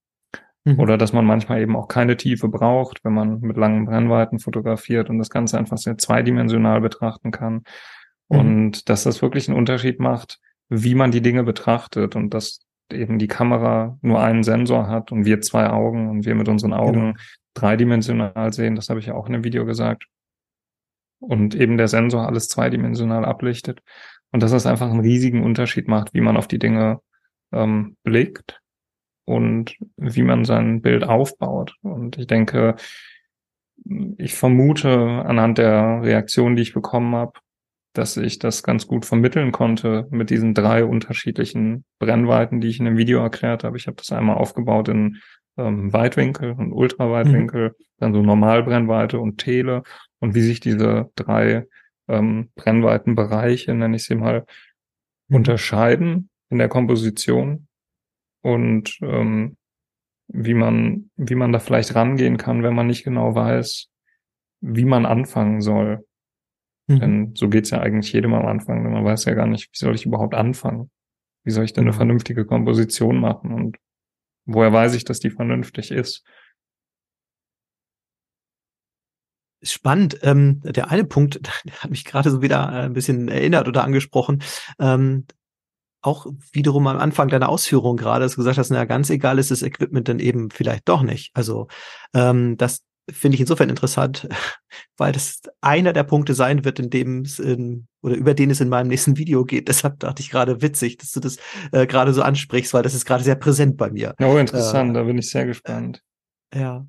Mhm. 0.66 0.80
Oder 0.80 0.98
dass 0.98 1.12
man 1.12 1.24
manchmal 1.24 1.62
eben 1.62 1.76
auch 1.76 1.86
keine 1.86 2.16
Tiefe 2.16 2.48
braucht, 2.48 3.04
wenn 3.04 3.14
man 3.14 3.40
mit 3.40 3.56
langen 3.56 3.86
Brennweiten 3.86 4.40
fotografiert 4.40 5.08
und 5.08 5.18
das 5.18 5.30
Ganze 5.30 5.58
einfach 5.58 5.78
sehr 5.78 5.96
zweidimensional 5.96 6.80
betrachten 6.80 7.30
kann. 7.30 7.62
Mhm. 8.28 8.38
Und 8.38 8.88
dass 8.88 9.04
das 9.04 9.22
wirklich 9.22 9.48
einen 9.48 9.56
Unterschied 9.56 10.00
macht, 10.00 10.40
wie 10.68 10.96
man 10.96 11.12
die 11.12 11.22
Dinge 11.22 11.44
betrachtet 11.44 12.16
und 12.16 12.34
dass 12.34 12.60
eben 12.92 13.20
die 13.20 13.28
Kamera 13.28 13.96
nur 14.02 14.20
einen 14.20 14.42
Sensor 14.42 14.88
hat 14.88 15.12
und 15.12 15.24
wir 15.24 15.40
zwei 15.40 15.70
Augen 15.70 16.10
und 16.10 16.26
wir 16.26 16.34
mit 16.34 16.48
unseren 16.48 16.72
Augen 16.72 17.12
genau 17.12 17.14
dreidimensional 17.54 18.52
sehen, 18.52 18.74
das 18.76 18.90
habe 18.90 19.00
ich 19.00 19.06
ja 19.06 19.14
auch 19.14 19.28
in 19.28 19.32
dem 19.32 19.44
Video 19.44 19.64
gesagt. 19.64 20.06
Und 21.20 21.54
eben 21.54 21.78
der 21.78 21.88
Sensor 21.88 22.26
alles 22.26 22.48
zweidimensional 22.48 23.24
ablichtet. 23.24 23.80
Und 24.30 24.42
dass 24.42 24.50
das 24.50 24.66
einfach 24.66 24.90
einen 24.90 25.00
riesigen 25.00 25.42
Unterschied 25.42 25.88
macht, 25.88 26.12
wie 26.12 26.20
man 26.20 26.36
auf 26.36 26.48
die 26.48 26.58
Dinge 26.58 27.00
ähm, 27.52 27.96
blickt 28.02 28.60
und 29.26 29.76
wie 29.96 30.22
man 30.22 30.46
sein 30.46 30.80
Bild 30.80 31.04
aufbaut. 31.04 31.74
Und 31.82 32.16
ich 32.16 32.26
denke, 32.26 32.76
ich 34.16 34.34
vermute 34.34 34.90
anhand 35.26 35.58
der 35.58 36.00
Reaktion, 36.02 36.56
die 36.56 36.62
ich 36.62 36.72
bekommen 36.72 37.14
habe, 37.14 37.32
dass 37.92 38.16
ich 38.16 38.38
das 38.38 38.62
ganz 38.62 38.86
gut 38.86 39.04
vermitteln 39.04 39.52
konnte 39.52 40.06
mit 40.10 40.30
diesen 40.30 40.54
drei 40.54 40.84
unterschiedlichen 40.84 41.84
Brennweiten, 41.98 42.60
die 42.60 42.68
ich 42.68 42.78
in 42.78 42.84
dem 42.84 42.96
Video 42.96 43.20
erklärt 43.20 43.64
habe. 43.64 43.76
Ich 43.76 43.86
habe 43.86 43.96
das 43.96 44.12
einmal 44.12 44.36
aufgebaut 44.36 44.88
in 44.88 45.18
ähm, 45.56 45.92
Weitwinkel 45.92 46.52
und 46.52 46.72
Ultraweitwinkel, 46.72 47.70
mhm. 47.70 47.84
dann 47.98 48.14
so 48.14 48.22
Normalbrennweite 48.22 49.18
und 49.18 49.38
Tele 49.38 49.82
und 50.20 50.34
wie 50.34 50.42
sich 50.42 50.60
diese 50.60 51.10
drei 51.16 51.66
ähm, 52.08 52.50
Brennweitenbereiche, 52.54 53.74
nenne 53.74 53.96
ich 53.96 54.04
sie 54.04 54.14
mal, 54.14 54.44
mhm. 55.28 55.36
unterscheiden 55.36 56.28
in 56.50 56.58
der 56.58 56.68
Komposition 56.68 57.66
und 58.54 58.98
ähm, 59.02 59.56
wie 60.28 60.54
man, 60.54 61.10
wie 61.16 61.34
man 61.34 61.52
da 61.52 61.58
vielleicht 61.58 61.94
rangehen 61.94 62.36
kann, 62.36 62.62
wenn 62.62 62.74
man 62.74 62.86
nicht 62.86 63.04
genau 63.04 63.34
weiß, 63.34 63.88
wie 64.60 64.84
man 64.84 65.06
anfangen 65.06 65.60
soll. 65.60 66.04
Mhm. 66.88 67.00
Denn 67.00 67.34
so 67.34 67.48
geht's 67.48 67.70
ja 67.70 67.80
eigentlich 67.80 68.12
jedem 68.12 68.34
am 68.34 68.46
Anfang, 68.46 68.82
denn 68.82 68.92
man 68.92 69.04
weiß 69.04 69.24
ja 69.24 69.34
gar 69.34 69.46
nicht, 69.46 69.70
wie 69.72 69.78
soll 69.78 69.94
ich 69.94 70.06
überhaupt 70.06 70.34
anfangen? 70.34 70.90
Wie 71.44 71.50
soll 71.50 71.64
ich 71.64 71.72
denn 71.72 71.82
eine 71.82 71.90
genau. 71.90 71.98
vernünftige 71.98 72.44
Komposition 72.44 73.20
machen? 73.20 73.52
Und 73.52 73.76
Woher 74.46 74.72
weiß 74.72 74.94
ich, 74.94 75.04
dass 75.04 75.18
die 75.18 75.30
vernünftig 75.30 75.90
ist? 75.90 76.24
Spannend. 79.62 80.20
Ähm, 80.22 80.60
der 80.62 80.90
eine 80.90 81.04
Punkt, 81.04 81.40
der 81.64 81.74
hat 81.82 81.90
mich 81.90 82.04
gerade 82.04 82.30
so 82.30 82.40
wieder 82.40 82.68
äh, 82.72 82.84
ein 82.84 82.92
bisschen 82.92 83.28
erinnert 83.28 83.66
oder 83.68 83.82
angesprochen. 83.82 84.42
Ähm, 84.78 85.26
auch 86.06 86.26
wiederum 86.52 86.86
am 86.86 86.98
Anfang 86.98 87.28
deiner 87.28 87.48
Ausführung 87.48 87.96
gerade, 87.96 88.24
dass 88.24 88.32
du 88.32 88.38
gesagt 88.38 88.58
hast, 88.58 88.70
na 88.70 88.84
ganz 88.84 89.10
egal 89.10 89.38
ist 89.38 89.50
das 89.50 89.62
Equipment 89.62 90.08
dann 90.08 90.18
eben 90.18 90.50
vielleicht 90.50 90.88
doch 90.88 91.02
nicht. 91.02 91.30
Also 91.34 91.68
ähm, 92.14 92.56
das 92.56 92.82
finde 93.10 93.36
ich 93.36 93.40
insofern 93.40 93.68
interessant, 93.68 94.28
weil 94.96 95.12
das 95.12 95.40
einer 95.60 95.92
der 95.92 96.04
Punkte 96.04 96.34
sein 96.34 96.64
wird, 96.64 96.78
in 96.78 96.90
dem 96.90 97.22
es 97.22 97.38
in, 97.38 97.86
oder 98.02 98.16
über 98.16 98.34
den 98.34 98.50
es 98.50 98.60
in 98.60 98.68
meinem 98.68 98.88
nächsten 98.88 99.16
Video 99.16 99.44
geht. 99.44 99.68
Deshalb 99.68 100.00
dachte 100.00 100.22
ich 100.22 100.30
gerade 100.30 100.62
witzig, 100.62 100.98
dass 100.98 101.12
du 101.12 101.20
das 101.20 101.36
äh, 101.72 101.86
gerade 101.86 102.12
so 102.12 102.22
ansprichst, 102.22 102.74
weil 102.74 102.82
das 102.82 102.94
ist 102.94 103.04
gerade 103.04 103.24
sehr 103.24 103.36
präsent 103.36 103.76
bei 103.76 103.90
mir. 103.90 104.14
Oh, 104.20 104.36
interessant, 104.36 104.90
äh, 104.90 104.94
da 104.94 105.02
bin 105.04 105.18
ich 105.18 105.30
sehr 105.30 105.46
gespannt. 105.46 106.02
Ja. 106.54 106.86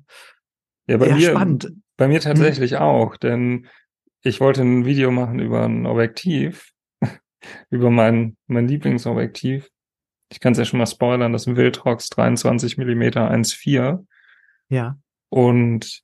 Ja, 0.86 0.96
bei 0.96 1.08
ja, 1.08 1.16
mir, 1.16 1.30
spannend. 1.30 1.72
bei 1.96 2.08
mir 2.08 2.20
tatsächlich 2.20 2.72
hm. 2.72 2.78
auch, 2.78 3.16
denn 3.16 3.66
ich 4.22 4.40
wollte 4.40 4.62
ein 4.62 4.84
Video 4.86 5.10
machen 5.10 5.38
über 5.38 5.64
ein 5.64 5.86
Objektiv, 5.86 6.72
über 7.70 7.90
mein, 7.90 8.36
mein 8.46 8.68
Lieblingsobjektiv. 8.68 9.68
Ich 10.30 10.40
kann 10.40 10.52
es 10.52 10.58
ja 10.58 10.64
schon 10.64 10.78
mal 10.78 10.86
spoilern, 10.86 11.32
das 11.32 11.42
ist 11.42 11.48
ein 11.48 11.56
Wildrox 11.56 12.08
23 12.10 12.76
mm 12.76 13.02
1.4. 13.02 14.04
Ja. 14.68 14.98
Und 15.30 16.02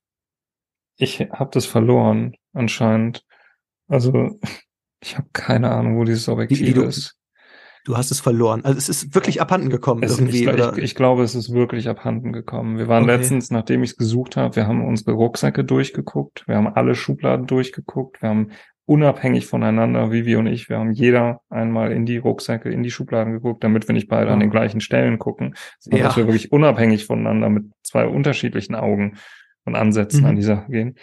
ich 0.97 1.21
habe 1.21 1.51
das 1.53 1.67
verloren, 1.67 2.35
anscheinend. 2.53 3.25
Also, 3.89 4.39
ich 5.03 5.17
habe 5.17 5.29
keine 5.33 5.71
Ahnung, 5.71 5.99
wo 5.99 6.05
dieses 6.05 6.29
Objektiv 6.29 6.61
wie, 6.61 6.67
wie 6.69 6.75
du, 6.75 6.83
ist. 6.83 7.17
Du 7.85 7.99
hast 7.99 8.11
es 8.11 8.21
verloren. 8.21 8.65
Also 8.65 8.79
es 8.79 8.89
ist 8.89 9.15
wirklich 9.15 9.43
abhanden 9.43 9.69
gekommen 9.69 10.03
es, 10.03 10.19
irgendwie. 10.19 10.43
Ich, 10.43 10.49
oder? 10.49 10.73
Ich, 10.79 10.85
ich, 10.85 10.95
glaube, 10.95 11.23
es 11.23 11.35
ist 11.35 11.53
wirklich 11.53 11.89
abhanden 11.89 12.33
gekommen. 12.33 12.79
Wir 12.79 12.89
waren 12.89 13.05
okay. 13.05 13.17
letztens, 13.17 13.51
nachdem 13.51 13.83
ich 13.83 13.91
es 13.91 13.97
gesucht 13.97 14.39
habe, 14.39 14.57
wir 14.57 14.67
haben 14.67 14.87
unsere 14.87 15.13
Rucksäcke 15.13 15.65
durchgeguckt, 15.65 16.49
wir 16.49 16.57
haben 16.57 16.67
alle 16.67 16.95
Schubladen 16.95 17.47
durchgeguckt, 17.47 18.23
wir 18.23 18.31
haben 18.31 18.53
unabhängig 18.87 19.47
voneinander, 19.47 20.11
Vivi 20.11 20.37
und 20.37 20.47
ich, 20.47 20.69
wir 20.69 20.79
haben 20.79 20.93
jeder 20.93 21.41
einmal 21.49 21.93
in 21.93 22.05
die 22.05 22.19
Rucksäcke, 22.19 22.69
in 22.71 22.83
die 22.83 22.91
Schubladen 22.91 23.33
geguckt, 23.33 23.65
damit 23.65 23.89
wir 23.89 23.95
nicht 23.95 24.09
beide 24.09 24.31
an 24.31 24.41
den 24.41 24.51
gleichen 24.51 24.81
Stellen 24.81 25.19
gucken, 25.19 25.55
sondern 25.79 26.01
ja. 26.01 26.07
dass 26.07 26.17
wir 26.17 26.27
wirklich 26.27 26.53
unabhängig 26.53 27.07
voneinander 27.07 27.49
mit 27.49 27.65
zwei 27.83 28.07
unterschiedlichen 28.07 28.75
Augen 28.75 29.17
und 29.65 29.75
Ansätzen 29.75 30.21
mhm. 30.21 30.27
an 30.27 30.37
die 30.37 30.43
Sache 30.43 30.71
gehen. 30.71 30.99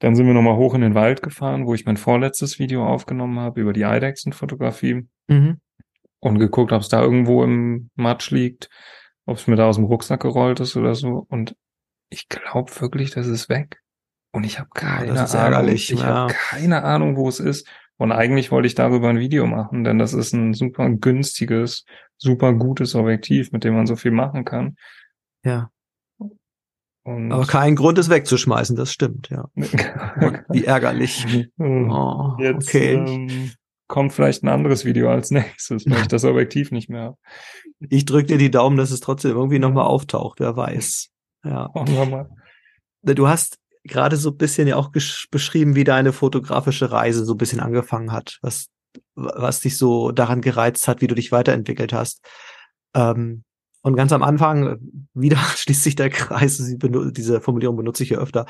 Dann 0.00 0.14
sind 0.14 0.26
wir 0.26 0.34
nochmal 0.34 0.56
hoch 0.56 0.74
in 0.74 0.82
den 0.82 0.94
Wald 0.94 1.22
gefahren, 1.22 1.66
wo 1.66 1.74
ich 1.74 1.86
mein 1.86 1.96
vorletztes 1.96 2.58
Video 2.58 2.86
aufgenommen 2.86 3.40
habe 3.40 3.60
über 3.60 3.72
die 3.72 3.84
Eidechsenfotografie. 3.84 5.06
Mhm. 5.30 5.60
und 6.20 6.38
geguckt, 6.38 6.72
ob 6.72 6.80
es 6.80 6.88
da 6.88 7.02
irgendwo 7.02 7.44
im 7.44 7.90
Matsch 7.94 8.30
liegt, 8.30 8.70
ob 9.26 9.36
es 9.36 9.46
mir 9.46 9.56
da 9.56 9.68
aus 9.68 9.76
dem 9.76 9.84
Rucksack 9.84 10.20
gerollt 10.20 10.58
ist 10.60 10.74
oder 10.76 10.94
so. 10.94 11.26
Und 11.28 11.54
ich 12.08 12.28
glaube 12.28 12.72
wirklich, 12.80 13.10
das 13.10 13.26
ist 13.26 13.48
weg. 13.48 13.80
Und 14.32 14.44
ich 14.44 14.58
habe 14.58 14.68
keine 14.74 15.12
ist 15.12 15.34
Ahnung. 15.34 15.44
ärgerlich, 15.44 15.92
Ich 15.92 16.00
ja. 16.00 16.06
habe 16.06 16.34
keine 16.34 16.84
Ahnung, 16.84 17.16
wo 17.16 17.28
es 17.28 17.40
ist. 17.40 17.66
Und 17.96 18.12
eigentlich 18.12 18.52
wollte 18.52 18.66
ich 18.68 18.74
darüber 18.74 19.08
ein 19.08 19.18
Video 19.18 19.46
machen, 19.46 19.82
denn 19.82 19.98
das 19.98 20.12
ist 20.12 20.32
ein 20.32 20.54
super 20.54 20.88
günstiges, 20.88 21.84
super 22.16 22.52
gutes 22.54 22.94
Objektiv, 22.94 23.50
mit 23.50 23.64
dem 23.64 23.74
man 23.74 23.86
so 23.86 23.96
viel 23.96 24.12
machen 24.12 24.44
kann. 24.44 24.76
Ja. 25.44 25.70
Und 27.02 27.32
Aber 27.32 27.46
kein 27.46 27.74
Grund, 27.74 27.98
es 27.98 28.10
wegzuschmeißen, 28.10 28.76
das 28.76 28.92
stimmt, 28.92 29.30
ja. 29.30 29.48
Wie 29.56 30.64
ärgerlich. 30.64 31.26
Oh, 31.58 32.34
Jetzt 32.38 32.68
okay. 32.68 32.94
ähm, 32.94 33.50
kommt 33.88 34.12
vielleicht 34.12 34.44
ein 34.44 34.48
anderes 34.48 34.84
Video 34.84 35.10
als 35.10 35.30
nächstes, 35.32 35.86
weil 35.86 36.02
ich 36.02 36.08
das 36.08 36.24
Objektiv 36.24 36.70
nicht 36.70 36.88
mehr 36.90 37.02
habe. 37.02 37.16
Ich 37.88 38.04
drücke 38.04 38.26
dir 38.26 38.38
die 38.38 38.50
Daumen, 38.50 38.76
dass 38.76 38.90
es 38.90 39.00
trotzdem 39.00 39.32
irgendwie 39.32 39.58
nochmal 39.58 39.86
auftaucht, 39.86 40.38
wer 40.38 40.56
weiß. 40.56 41.08
Ja. 41.44 41.70
Machen 41.74 41.94
wir 41.96 42.06
mal. 42.06 42.30
Du 43.02 43.26
hast 43.26 43.58
gerade 43.88 44.16
so 44.16 44.30
ein 44.30 44.36
bisschen 44.36 44.68
ja 44.68 44.76
auch 44.76 44.90
beschrieben, 44.90 45.74
wie 45.74 45.84
deine 45.84 46.12
fotografische 46.12 46.92
Reise 46.92 47.24
so 47.24 47.34
ein 47.34 47.38
bisschen 47.38 47.60
angefangen 47.60 48.12
hat, 48.12 48.38
was, 48.42 48.68
was 49.14 49.60
dich 49.60 49.76
so 49.76 50.12
daran 50.12 50.40
gereizt 50.40 50.86
hat, 50.88 51.00
wie 51.00 51.06
du 51.06 51.14
dich 51.14 51.32
weiterentwickelt 51.32 51.92
hast. 51.92 52.24
Ähm, 52.94 53.44
und 53.82 53.96
ganz 53.96 54.12
am 54.12 54.22
Anfang, 54.22 54.66
äh, 54.66 54.76
wieder 55.14 55.36
schließt 55.56 55.82
sich 55.82 55.96
der 55.96 56.10
Kreis, 56.10 56.58
diese 56.58 57.40
Formulierung 57.40 57.76
benutze 57.76 58.02
ich 58.02 58.10
ja 58.10 58.18
öfter, 58.18 58.46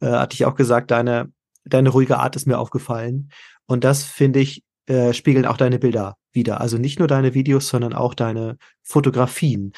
äh, 0.00 0.06
hatte 0.06 0.34
ich 0.34 0.44
auch 0.44 0.54
gesagt, 0.54 0.90
deine, 0.90 1.32
deine 1.64 1.90
ruhige 1.90 2.18
Art 2.18 2.36
ist 2.36 2.46
mir 2.46 2.58
aufgefallen. 2.58 3.30
Und 3.66 3.84
das, 3.84 4.04
finde 4.04 4.40
ich, 4.40 4.62
äh, 4.86 5.12
spiegeln 5.12 5.46
auch 5.46 5.56
deine 5.56 5.78
Bilder 5.78 6.16
wieder. 6.32 6.60
Also 6.60 6.76
nicht 6.76 6.98
nur 6.98 7.08
deine 7.08 7.34
Videos, 7.34 7.68
sondern 7.68 7.92
auch 7.92 8.14
deine 8.14 8.56
Fotografien. 8.82 9.72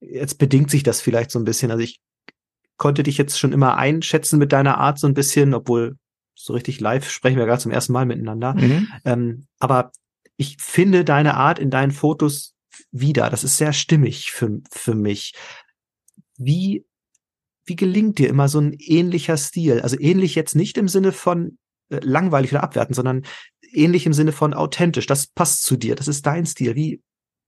Jetzt 0.00 0.38
bedingt 0.38 0.70
sich 0.70 0.82
das 0.82 1.00
vielleicht 1.00 1.30
so 1.30 1.38
ein 1.38 1.44
bisschen. 1.44 1.70
Also 1.70 1.84
ich 1.84 2.00
konnte 2.80 3.02
dich 3.02 3.18
jetzt 3.18 3.38
schon 3.38 3.52
immer 3.52 3.76
einschätzen 3.76 4.38
mit 4.38 4.52
deiner 4.52 4.78
Art 4.78 4.98
so 4.98 5.06
ein 5.06 5.12
bisschen, 5.12 5.52
obwohl 5.52 5.98
so 6.34 6.54
richtig 6.54 6.80
live 6.80 7.10
sprechen 7.10 7.36
wir 7.36 7.44
gerade 7.44 7.60
zum 7.60 7.70
ersten 7.70 7.92
Mal 7.92 8.06
miteinander. 8.06 8.54
Mhm. 8.54 8.88
Ähm, 9.04 9.46
aber 9.58 9.92
ich 10.38 10.56
finde 10.58 11.04
deine 11.04 11.34
Art 11.34 11.58
in 11.58 11.68
deinen 11.68 11.90
Fotos 11.92 12.54
wieder. 12.90 13.28
Das 13.28 13.44
ist 13.44 13.58
sehr 13.58 13.74
stimmig 13.74 14.32
für, 14.32 14.60
für 14.72 14.94
mich. 14.94 15.34
Wie, 16.38 16.86
wie 17.66 17.76
gelingt 17.76 18.18
dir 18.18 18.30
immer 18.30 18.48
so 18.48 18.58
ein 18.58 18.72
ähnlicher 18.78 19.36
Stil? 19.36 19.82
Also 19.82 20.00
ähnlich 20.00 20.34
jetzt 20.34 20.56
nicht 20.56 20.78
im 20.78 20.88
Sinne 20.88 21.12
von 21.12 21.58
äh, 21.90 22.00
langweilig 22.02 22.52
oder 22.52 22.62
abwertend, 22.62 22.96
sondern 22.96 23.26
ähnlich 23.74 24.06
im 24.06 24.14
Sinne 24.14 24.32
von 24.32 24.54
authentisch. 24.54 25.06
Das 25.06 25.26
passt 25.26 25.64
zu 25.64 25.76
dir. 25.76 25.96
Das 25.96 26.08
ist 26.08 26.24
dein 26.24 26.46
Stil. 26.46 26.76
Wie, 26.76 27.02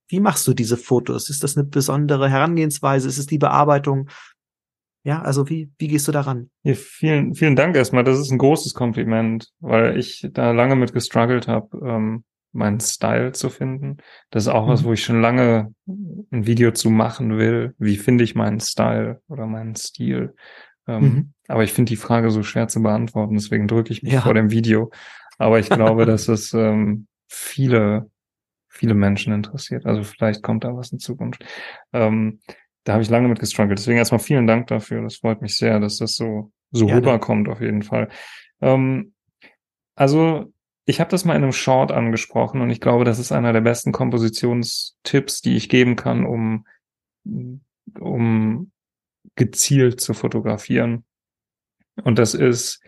wie 0.09 0.19
machst 0.19 0.45
du 0.45 0.53
diese 0.53 0.77
Fotos? 0.77 1.31
Ist 1.31 1.41
das 1.41 1.57
eine 1.57 1.65
besondere 1.65 2.29
Herangehensweise? 2.29 3.07
Ist 3.07 3.17
es 3.17 3.25
die 3.25 3.39
Bearbeitung? 3.39 4.09
Ja, 5.03 5.21
also 5.21 5.49
wie, 5.49 5.69
wie 5.77 5.87
gehst 5.89 6.07
du 6.07 6.11
daran? 6.11 6.49
Ja, 6.63 6.73
vielen, 6.75 7.35
vielen 7.35 7.55
Dank 7.57 7.75
erstmal. 7.75 8.03
Das 8.05 8.17
ist 8.19 8.31
ein 8.31 8.37
großes 8.37 8.73
Kompliment, 8.73 9.49
weil 9.59 9.97
ich 9.97 10.25
da 10.31 10.51
lange 10.51 10.75
mit 10.77 10.93
gestruggelt 10.93 11.47
habe, 11.47 11.77
ähm, 11.85 12.23
meinen 12.53 12.79
Style 12.79 13.31
zu 13.33 13.49
finden. 13.49 13.97
Das 14.29 14.43
ist 14.43 14.49
auch 14.49 14.67
was, 14.67 14.81
Mhm. 14.83 14.85
wo 14.85 14.93
ich 14.93 15.03
schon 15.03 15.21
lange 15.21 15.73
ein 15.87 16.45
Video 16.45 16.71
zu 16.71 16.89
machen 16.89 17.37
will. 17.37 17.73
Wie 17.79 17.97
finde 17.97 18.23
ich 18.23 18.35
meinen 18.35 18.59
Style 18.61 19.21
oder 19.27 19.45
meinen 19.45 19.75
Stil? 19.75 20.35
Ähm, 20.87 21.03
Mhm. 21.03 21.33
Aber 21.49 21.63
ich 21.63 21.73
finde 21.73 21.89
die 21.89 21.95
Frage 21.97 22.31
so 22.31 22.41
schwer 22.43 22.67
zu 22.69 22.81
beantworten, 22.81 23.33
deswegen 23.33 23.67
drücke 23.67 23.91
ich 23.91 24.03
mich 24.03 24.13
Ja. 24.13 24.21
vor 24.21 24.33
dem 24.33 24.51
Video. 24.51 24.89
Aber 25.37 25.59
ich 25.59 25.69
glaube, 25.69 26.05
dass 26.05 26.29
es 26.29 26.53
ähm, 26.53 27.07
viele, 27.27 28.09
viele 28.69 28.93
Menschen 28.93 29.33
interessiert. 29.33 29.85
Also 29.85 30.03
vielleicht 30.03 30.43
kommt 30.43 30.63
da 30.63 30.73
was 30.75 30.91
in 30.93 30.99
Zukunft. 30.99 31.43
Ähm, 31.91 32.39
da 32.83 32.93
habe 32.93 33.03
ich 33.03 33.09
lange 33.09 33.27
mit 33.27 33.39
gestruggelt. 33.39 33.79
Deswegen 33.79 33.97
erstmal 33.97 34.19
vielen 34.19 34.47
Dank 34.47 34.67
dafür. 34.67 35.01
Das 35.01 35.17
freut 35.17 35.41
mich 35.41 35.57
sehr, 35.57 35.79
dass 35.79 35.97
das 35.97 36.15
so, 36.15 36.51
so 36.71 36.85
Gerne. 36.85 37.01
rüberkommt 37.01 37.47
auf 37.49 37.61
jeden 37.61 37.83
Fall. 37.83 38.09
Ähm, 38.61 39.13
also 39.95 40.51
ich 40.85 40.99
habe 40.99 41.09
das 41.09 41.23
mal 41.23 41.35
in 41.35 41.43
einem 41.43 41.53
Short 41.53 41.91
angesprochen 41.91 42.61
und 42.61 42.69
ich 42.69 42.81
glaube, 42.81 43.05
das 43.05 43.19
ist 43.19 43.31
einer 43.31 43.53
der 43.53 43.61
besten 43.61 43.91
Kompositionstipps, 43.91 45.41
die 45.41 45.55
ich 45.55 45.69
geben 45.69 45.95
kann, 45.95 46.25
um, 46.25 46.65
um 47.99 48.71
gezielt 49.35 50.01
zu 50.01 50.13
fotografieren. 50.13 51.05
Und 52.03 52.19
das 52.19 52.33
ist, 52.33 52.81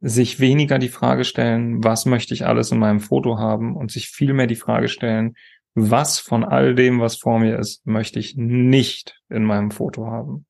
sich 0.00 0.40
weniger 0.40 0.78
die 0.78 0.88
Frage 0.88 1.24
stellen, 1.24 1.84
was 1.84 2.06
möchte 2.06 2.32
ich 2.32 2.46
alles 2.46 2.72
in 2.72 2.78
meinem 2.78 3.00
Foto 3.00 3.38
haben 3.38 3.76
und 3.76 3.90
sich 3.90 4.08
vielmehr 4.08 4.46
die 4.46 4.56
Frage 4.56 4.88
stellen, 4.88 5.36
was 5.74 6.18
von 6.18 6.44
all 6.44 6.74
dem, 6.74 7.00
was 7.00 7.16
vor 7.16 7.38
mir 7.38 7.58
ist, 7.58 7.86
möchte 7.86 8.18
ich 8.18 8.36
nicht 8.36 9.20
in 9.28 9.44
meinem 9.44 9.70
Foto 9.70 10.06
haben. 10.06 10.46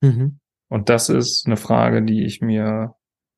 Mhm. 0.00 0.40
Und 0.68 0.88
das 0.88 1.08
ist 1.08 1.46
eine 1.46 1.56
Frage, 1.56 2.02
die 2.02 2.24
ich 2.24 2.40
mir 2.40 2.94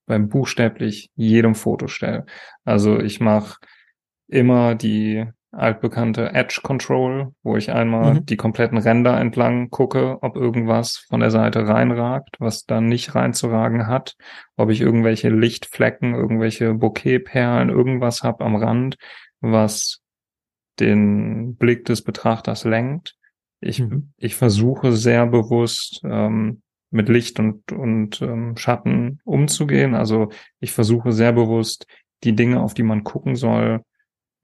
beim 0.07 0.29
buchstäblich 0.29 1.11
jedem 1.15 1.55
Foto 1.55 1.87
stelle. 1.87 2.27
Also 2.65 2.99
ich 2.99 3.21
mache 3.21 3.59
immer 4.29 4.75
die 4.75 5.27
altbekannte 5.53 6.33
Edge 6.33 6.61
Control, 6.63 7.33
wo 7.43 7.57
ich 7.57 7.73
einmal 7.73 8.15
Mhm. 8.15 8.27
die 8.27 8.37
kompletten 8.37 8.79
Ränder 8.79 9.19
entlang 9.21 9.69
gucke, 9.71 10.19
ob 10.23 10.37
irgendwas 10.37 10.99
von 11.09 11.21
der 11.21 11.31
Seite 11.31 11.67
reinragt, 11.67 12.37
was 12.39 12.65
dann 12.67 12.87
nicht 12.87 13.15
reinzuragen 13.17 13.89
hat, 13.89 14.15
ob 14.57 14.71
ich 14.71 14.81
irgendwelche 14.81 15.29
Lichtflecken, 15.29 16.15
irgendwelche 16.15 16.75
Bouquetperlen, 16.75 17.69
irgendwas 17.69 18.23
hab 18.23 18.43
am 18.43 18.55
Rand, 18.55 18.97
was 19.41 20.00
den 20.79 21.57
Blick 21.57 21.85
des 21.85 22.03
Betrachters 22.03 22.65
lenkt. 22.65 23.17
Ich, 23.61 23.81
Mhm. 23.81 24.13
ich 24.17 24.37
versuche 24.37 24.93
sehr 24.93 25.27
bewusst 25.27 26.01
ähm, 26.05 26.63
mit 26.91 27.09
Licht 27.09 27.39
und, 27.39 27.71
und 27.73 28.21
ähm, 28.23 28.57
Schatten 28.57 29.21
umzugehen. 29.25 29.95
Also 29.95 30.31
ich 30.61 30.73
versuche 30.73 31.13
sehr 31.13 31.33
bewusst 31.33 31.87
die 32.25 32.35
Dinge, 32.35 32.61
auf 32.61 32.75
die 32.75 32.83
man 32.83 33.05
gucken 33.05 33.37
soll, 33.37 33.83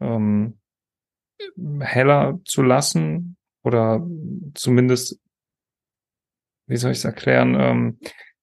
ähm, 0.00 0.58
heller 1.80 2.38
zu 2.44 2.62
lassen 2.62 3.36
oder 3.62 4.06
zumindest, 4.54 5.18
wie 6.66 6.76
soll 6.76 6.92
ich 6.92 6.98
es 6.98 7.04
erklären, 7.04 7.56
ähm, 7.58 7.98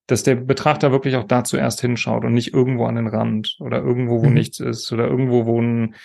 dass 0.08 0.24
der 0.24 0.36
Betrachter 0.36 0.92
wirklich 0.92 1.16
auch 1.16 1.24
da 1.24 1.44
zuerst 1.44 1.80
hinschaut 1.82 2.26
und 2.26 2.34
nicht 2.34 2.54
irgendwo 2.54 2.86
an 2.86 2.96
den 2.96 3.08
Rand 3.08 3.56
oder 3.60 3.78
irgendwo, 3.82 4.22
wo 4.22 4.28
Mhm. 4.28 4.34
nichts 4.34 4.60
ist 4.60 4.92
oder 4.92 5.08
irgendwo, 5.08 5.46
wo 5.46 5.62
ein, 5.62 5.96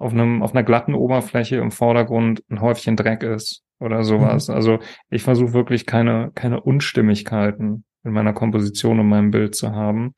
auf 0.00 0.12
einem, 0.12 0.42
auf 0.42 0.52
einer 0.52 0.62
glatten 0.62 0.94
Oberfläche 0.94 1.56
im 1.56 1.70
Vordergrund 1.70 2.42
ein 2.48 2.62
Häufchen 2.62 2.96
Dreck 2.96 3.22
ist 3.22 3.62
oder 3.78 4.02
sowas. 4.02 4.48
Also 4.48 4.78
ich 5.10 5.22
versuche 5.22 5.52
wirklich 5.52 5.84
keine, 5.84 6.32
keine 6.34 6.62
Unstimmigkeiten 6.62 7.84
in 8.02 8.12
meiner 8.12 8.32
Komposition 8.32 8.98
und 8.98 9.08
meinem 9.08 9.30
Bild 9.30 9.54
zu 9.54 9.72
haben. 9.72 10.14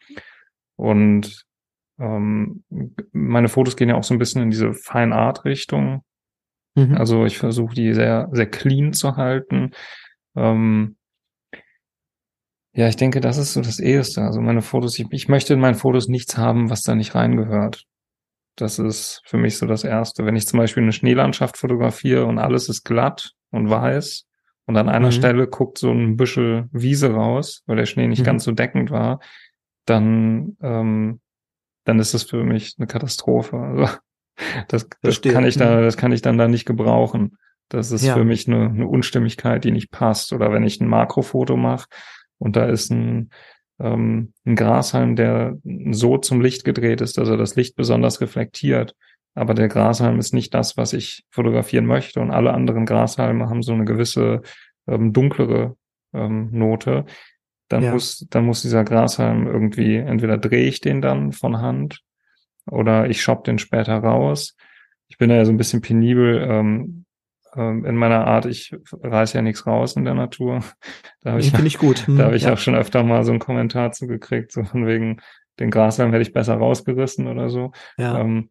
Und 0.76 1.44
ähm, 1.98 2.62
meine 3.12 3.48
Fotos 3.48 3.76
gehen 3.76 3.88
ja 3.88 3.96
auch 3.96 4.04
so 4.04 4.14
ein 4.14 4.18
bisschen 4.18 4.40
in 4.42 4.50
diese 4.50 4.72
Fine 4.72 5.16
Art 5.16 5.44
Richtung. 5.44 6.04
Mhm. 6.76 6.96
Also 6.96 7.24
ich 7.24 7.38
versuche 7.38 7.74
die 7.74 7.92
sehr, 7.92 8.28
sehr 8.30 8.46
clean 8.46 8.92
zu 8.92 9.16
halten. 9.16 9.72
Ähm, 10.36 10.96
ja, 12.72 12.86
ich 12.86 12.96
denke, 12.96 13.20
das 13.20 13.36
ist 13.36 13.52
so 13.52 13.60
das 13.60 13.80
Eheste. 13.80 14.22
Also 14.22 14.40
meine 14.40 14.62
Fotos, 14.62 14.96
ich, 14.96 15.06
ich 15.10 15.28
möchte 15.28 15.54
in 15.54 15.60
meinen 15.60 15.74
Fotos 15.74 16.06
nichts 16.06 16.36
haben, 16.38 16.70
was 16.70 16.82
da 16.82 16.94
nicht 16.94 17.16
reingehört. 17.16 17.84
Das 18.56 18.78
ist 18.78 19.22
für 19.24 19.38
mich 19.38 19.56
so 19.56 19.66
das 19.66 19.82
Erste. 19.84 20.24
Wenn 20.26 20.36
ich 20.36 20.46
zum 20.46 20.58
Beispiel 20.58 20.82
eine 20.82 20.92
Schneelandschaft 20.92 21.56
fotografiere 21.56 22.26
und 22.26 22.38
alles 22.38 22.68
ist 22.68 22.84
glatt 22.84 23.32
und 23.50 23.70
weiß 23.70 24.26
und 24.66 24.76
an 24.76 24.88
einer 24.88 25.06
Mhm. 25.08 25.12
Stelle 25.12 25.46
guckt 25.48 25.78
so 25.78 25.90
ein 25.90 26.16
Büschel 26.16 26.68
Wiese 26.70 27.12
raus, 27.12 27.62
weil 27.66 27.76
der 27.76 27.86
Schnee 27.86 28.06
nicht 28.08 28.20
Mhm. 28.20 28.24
ganz 28.24 28.44
so 28.44 28.52
deckend 28.52 28.90
war, 28.90 29.20
dann, 29.86 30.56
ähm, 30.62 31.20
dann 31.84 31.98
ist 31.98 32.14
das 32.14 32.22
für 32.24 32.44
mich 32.44 32.76
eine 32.78 32.86
Katastrophe. 32.86 33.56
Also 33.56 33.88
das, 34.68 34.88
das 35.02 35.20
kann 35.22 35.44
ich 35.44 35.56
da, 35.56 35.76
Mhm. 35.80 35.82
das 35.84 35.96
kann 35.96 36.12
ich 36.12 36.22
dann 36.22 36.38
da 36.38 36.46
nicht 36.48 36.66
gebrauchen. 36.66 37.36
Das 37.68 37.90
ist 37.90 38.04
Ja. 38.04 38.14
für 38.14 38.24
mich 38.24 38.46
eine, 38.46 38.66
eine 38.66 38.86
Unstimmigkeit, 38.86 39.64
die 39.64 39.70
nicht 39.70 39.90
passt. 39.90 40.32
Oder 40.32 40.52
wenn 40.52 40.62
ich 40.64 40.80
ein 40.80 40.88
Makrofoto 40.88 41.56
mache 41.56 41.86
und 42.38 42.54
da 42.56 42.66
ist 42.66 42.90
ein, 42.90 43.30
ähm, 43.82 44.32
ein 44.46 44.56
Grashalm, 44.56 45.16
der 45.16 45.58
so 45.90 46.18
zum 46.18 46.40
Licht 46.40 46.64
gedreht 46.64 47.00
ist, 47.00 47.18
dass 47.18 47.28
er 47.28 47.36
das 47.36 47.56
Licht 47.56 47.76
besonders 47.76 48.20
reflektiert. 48.20 48.94
Aber 49.34 49.54
der 49.54 49.68
Grashalm 49.68 50.18
ist 50.18 50.34
nicht 50.34 50.52
das, 50.54 50.76
was 50.76 50.92
ich 50.92 51.24
fotografieren 51.30 51.86
möchte. 51.86 52.20
Und 52.20 52.30
alle 52.30 52.52
anderen 52.52 52.86
Grashalme 52.86 53.48
haben 53.48 53.62
so 53.62 53.72
eine 53.72 53.84
gewisse 53.84 54.42
ähm, 54.86 55.12
dunklere 55.12 55.76
ähm, 56.12 56.50
Note. 56.52 57.06
Dann 57.68 57.82
Ja. 57.82 57.92
muss, 57.92 58.26
dann 58.30 58.44
muss 58.44 58.62
dieser 58.62 58.84
Grashalm 58.84 59.46
irgendwie, 59.46 59.96
entweder 59.96 60.36
drehe 60.38 60.66
ich 60.66 60.80
den 60.80 61.00
dann 61.00 61.32
von 61.32 61.58
Hand 61.60 62.00
oder 62.70 63.08
ich 63.08 63.22
shop 63.22 63.44
den 63.44 63.58
später 63.58 63.96
raus. 63.98 64.56
Ich 65.08 65.18
bin 65.18 65.30
da 65.30 65.36
ja 65.36 65.44
so 65.44 65.50
ein 65.50 65.56
bisschen 65.56 65.80
penibel 65.80 66.46
ähm, 66.48 67.04
in 67.54 67.96
meiner 67.96 68.26
Art. 68.26 68.46
Ich 68.46 68.74
reiß 68.92 69.34
ja 69.34 69.42
nichts 69.42 69.66
raus 69.66 69.96
in 69.96 70.04
der 70.04 70.14
Natur. 70.14 70.60
Da 71.24 71.30
habe 71.30 71.40
ich, 71.40 71.54
ich 71.54 71.78
gut. 71.78 72.08
Mhm. 72.08 72.16
da 72.18 72.24
habe 72.24 72.36
ich 72.36 72.42
ja. 72.42 72.52
auch 72.52 72.58
schon 72.58 72.74
öfter 72.74 73.04
mal 73.04 73.22
so 73.22 73.30
einen 73.30 73.38
Kommentar 73.38 73.92
zugekriegt, 73.92 74.50
so 74.50 74.64
von 74.64 74.88
wegen, 74.88 75.20
den 75.60 75.70
Grashalm 75.70 76.10
hätte 76.10 76.22
ich 76.22 76.32
besser 76.32 76.54
rausgerissen 76.54 77.28
oder 77.28 77.48
so. 77.48 77.70
ja. 77.96 78.18
Ähm, 78.18 78.50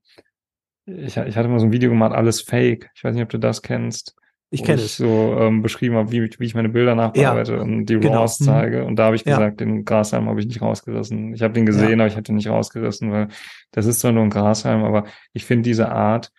ich, 0.86 1.18
ich 1.18 1.38
hatte 1.38 1.48
mal 1.48 1.60
so 1.60 1.66
ein 1.66 1.72
Video 1.72 1.90
gemacht, 1.90 2.14
alles 2.14 2.42
fake. 2.42 2.90
Ich 2.96 3.04
weiß 3.04 3.14
nicht, 3.14 3.24
ob 3.24 3.30
du 3.30 3.38
das 3.38 3.62
kennst. 3.62 4.16
Ich 4.54 4.64
kenne 4.64 4.82
es. 4.82 4.98
so 4.98 5.38
ähm, 5.40 5.62
beschrieben 5.62 5.96
habe, 5.96 6.12
wie, 6.12 6.30
wie 6.38 6.46
ich 6.46 6.56
meine 6.56 6.68
Bilder 6.68 6.94
nachbearbeite 6.94 7.54
ja, 7.54 7.62
und 7.62 7.86
die 7.86 8.00
genau. 8.00 8.20
RAWs 8.20 8.42
mhm. 8.42 8.46
zeige. 8.46 8.86
Und 8.86 8.98
da 8.98 9.06
habe 9.06 9.16
ich 9.16 9.24
gesagt, 9.24 9.62
ja. 9.62 9.66
den 9.66 9.86
Grashalm 9.86 10.28
habe 10.28 10.42
ich 10.42 10.46
nicht 10.46 10.62
rausgerissen. 10.62 11.34
Ich 11.34 11.42
habe 11.42 11.54
den 11.54 11.66
gesehen, 11.66 12.02
aber 12.02 12.08
ich 12.08 12.18
hätte 12.18 12.34
ihn 12.34 12.36
nicht 12.36 12.50
rausgerissen, 12.50 13.12
weil 13.12 13.30
das 13.72 13.86
ist 13.86 14.02
zwar 14.02 14.12
nur 14.12 14.24
ein 14.24 14.30
Grashalm, 14.30 14.84
aber 14.84 15.06
ich 15.32 15.46
finde 15.46 15.64
diese 15.64 15.90
Art, 15.90 16.34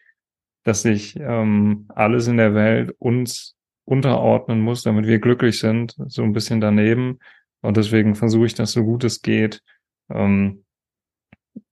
dass 0.65 0.83
sich 0.83 1.19
ähm, 1.19 1.87
alles 1.89 2.29
in 2.29 2.37
der 2.37 2.55
Welt 2.55 2.95
uns 2.99 3.57
unterordnen 3.85 4.61
muss, 4.61 4.83
damit 4.83 5.07
wir 5.07 5.19
glücklich 5.19 5.59
sind, 5.59 5.97
so 6.07 6.23
ein 6.23 6.33
bisschen 6.33 6.61
daneben. 6.61 7.19
Und 7.61 7.77
deswegen 7.77 8.15
versuche 8.15 8.47
ich 8.47 8.55
das 8.55 8.73
so 8.73 8.85
gut 8.85 9.05
es 9.05 9.23
geht, 9.23 9.63
ähm, 10.11 10.65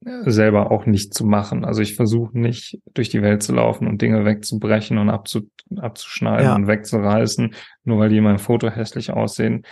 selber 0.03 0.70
auch 0.70 0.86
nicht 0.86 1.14
zu 1.14 1.24
machen. 1.24 1.64
Also 1.64 1.82
ich 1.82 1.95
versuche 1.95 2.38
nicht 2.38 2.80
durch 2.95 3.09
die 3.09 3.22
Welt 3.22 3.43
zu 3.43 3.55
laufen 3.55 3.86
und 3.86 4.03
Dinge 4.03 4.24
wegzubrechen 4.24 4.99
und 4.99 5.09
abzu, 5.09 5.49
abzuschneiden 5.76 6.47
ja. 6.47 6.55
und 6.55 6.66
wegzureißen, 6.66 7.55
nur 7.84 7.99
weil 7.99 8.09
die 8.09 8.18
in 8.18 8.24
meinem 8.24 8.38
Foto 8.38 8.68
hässlich 8.70 9.12
aussehen. 9.12 9.64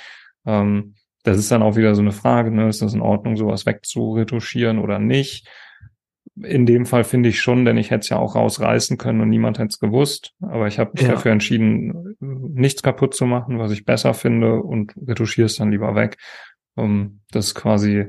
Ähm, 0.46 0.94
das 1.24 1.38
ist 1.38 1.50
dann 1.50 1.62
auch 1.62 1.76
wieder 1.76 1.94
so 1.94 2.00
eine 2.00 2.12
Frage, 2.12 2.50
ne? 2.50 2.68
ist 2.68 2.82
das 2.82 2.94
in 2.94 3.02
Ordnung, 3.02 3.36
sowas 3.36 3.66
wegzuretuschieren 3.66 4.78
oder 4.78 4.98
nicht? 4.98 5.48
In 6.42 6.66
dem 6.66 6.86
Fall 6.86 7.04
finde 7.04 7.28
ich 7.28 7.40
schon, 7.40 7.64
denn 7.64 7.76
ich 7.76 7.90
hätte 7.90 8.00
es 8.00 8.08
ja 8.08 8.18
auch 8.18 8.34
rausreißen 8.34 8.98
können 8.98 9.20
und 9.20 9.28
niemand 9.28 9.58
hätte 9.58 9.68
es 9.68 9.78
gewusst. 9.78 10.34
Aber 10.40 10.66
ich 10.66 10.78
habe 10.78 10.92
mich 10.94 11.02
ja. 11.02 11.12
dafür 11.12 11.32
entschieden, 11.32 12.16
nichts 12.20 12.82
kaputt 12.82 13.14
zu 13.14 13.26
machen, 13.26 13.58
was 13.58 13.72
ich 13.72 13.84
besser 13.84 14.14
finde 14.14 14.60
und 14.62 14.94
retuschiere 15.06 15.46
es 15.46 15.56
dann 15.56 15.70
lieber 15.70 15.94
weg. 15.94 16.16
Um, 16.74 17.20
das 17.32 17.48
ist 17.48 17.54
quasi 17.54 18.06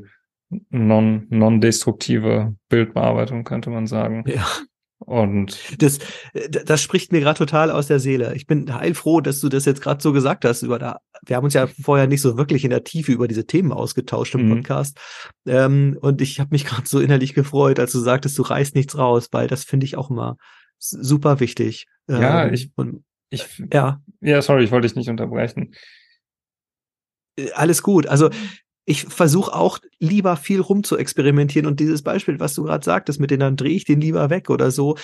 non, 0.69 1.27
non-destruktive 1.29 2.55
Bildbearbeitung, 2.69 3.43
könnte 3.43 3.69
man 3.69 3.87
sagen. 3.87 4.23
Ja. 4.27 4.45
Und 4.99 5.81
das, 5.81 5.99
das 6.33 6.81
spricht 6.81 7.11
mir 7.11 7.21
gerade 7.21 7.37
total 7.37 7.71
aus 7.71 7.87
der 7.87 7.99
Seele. 7.99 8.35
Ich 8.35 8.47
bin 8.47 8.73
heilfroh, 8.73 9.21
dass 9.21 9.39
du 9.39 9.47
das 9.47 9.65
jetzt 9.65 9.81
gerade 9.81 10.01
so 10.03 10.11
gesagt 10.11 10.43
hast. 10.43 10.61
Über 10.61 10.77
da, 10.77 10.99
wir 11.25 11.37
haben 11.37 11.45
uns 11.45 11.53
ja 11.53 11.67
vorher 11.67 12.05
nicht 12.05 12.21
so 12.21 12.37
wirklich 12.37 12.65
in 12.65 12.69
der 12.69 12.83
Tiefe 12.83 13.13
über 13.13 13.27
diese 13.27 13.45
Themen 13.45 13.71
ausgetauscht 13.71 14.35
im 14.35 14.47
mhm. 14.47 14.55
Podcast. 14.55 14.99
Ähm, 15.45 15.97
und 16.01 16.21
ich 16.21 16.39
habe 16.39 16.49
mich 16.51 16.65
gerade 16.65 16.87
so 16.87 16.99
innerlich 16.99 17.33
gefreut, 17.33 17.79
als 17.79 17.93
du 17.93 17.99
sagtest, 17.99 18.37
du 18.37 18.41
reißt 18.41 18.75
nichts 18.75 18.97
raus, 18.97 19.29
weil 19.31 19.47
das 19.47 19.63
finde 19.63 19.85
ich 19.85 19.97
auch 19.97 20.09
immer 20.09 20.37
super 20.77 21.39
wichtig. 21.39 21.87
Ja, 22.07 22.45
ähm, 22.45 22.53
ich, 22.53 22.71
und, 22.75 23.03
ich, 23.29 23.45
ja. 23.73 24.01
Ja, 24.21 24.41
sorry, 24.41 24.63
ich 24.63 24.71
wollte 24.71 24.87
dich 24.87 24.95
nicht 24.95 25.09
unterbrechen. 25.09 25.75
Äh, 27.37 27.51
alles 27.51 27.83
gut. 27.83 28.07
Also 28.07 28.29
ich 28.89 29.03
versuche 29.03 29.53
auch 29.53 29.77
lieber 29.99 30.35
viel 30.35 30.61
rum 30.61 30.83
zu 30.83 30.97
experimentieren 30.97 31.67
und 31.67 31.79
dieses 31.79 32.01
Beispiel, 32.01 32.39
was 32.39 32.55
du 32.55 32.63
gerade 32.63 32.83
sagtest, 32.83 33.19
mit 33.19 33.29
denen 33.29 33.41
dann 33.41 33.55
drehe 33.55 33.75
ich 33.75 33.85
den 33.85 34.01
lieber 34.01 34.31
weg 34.31 34.49
oder 34.49 34.71
so, 34.71 34.97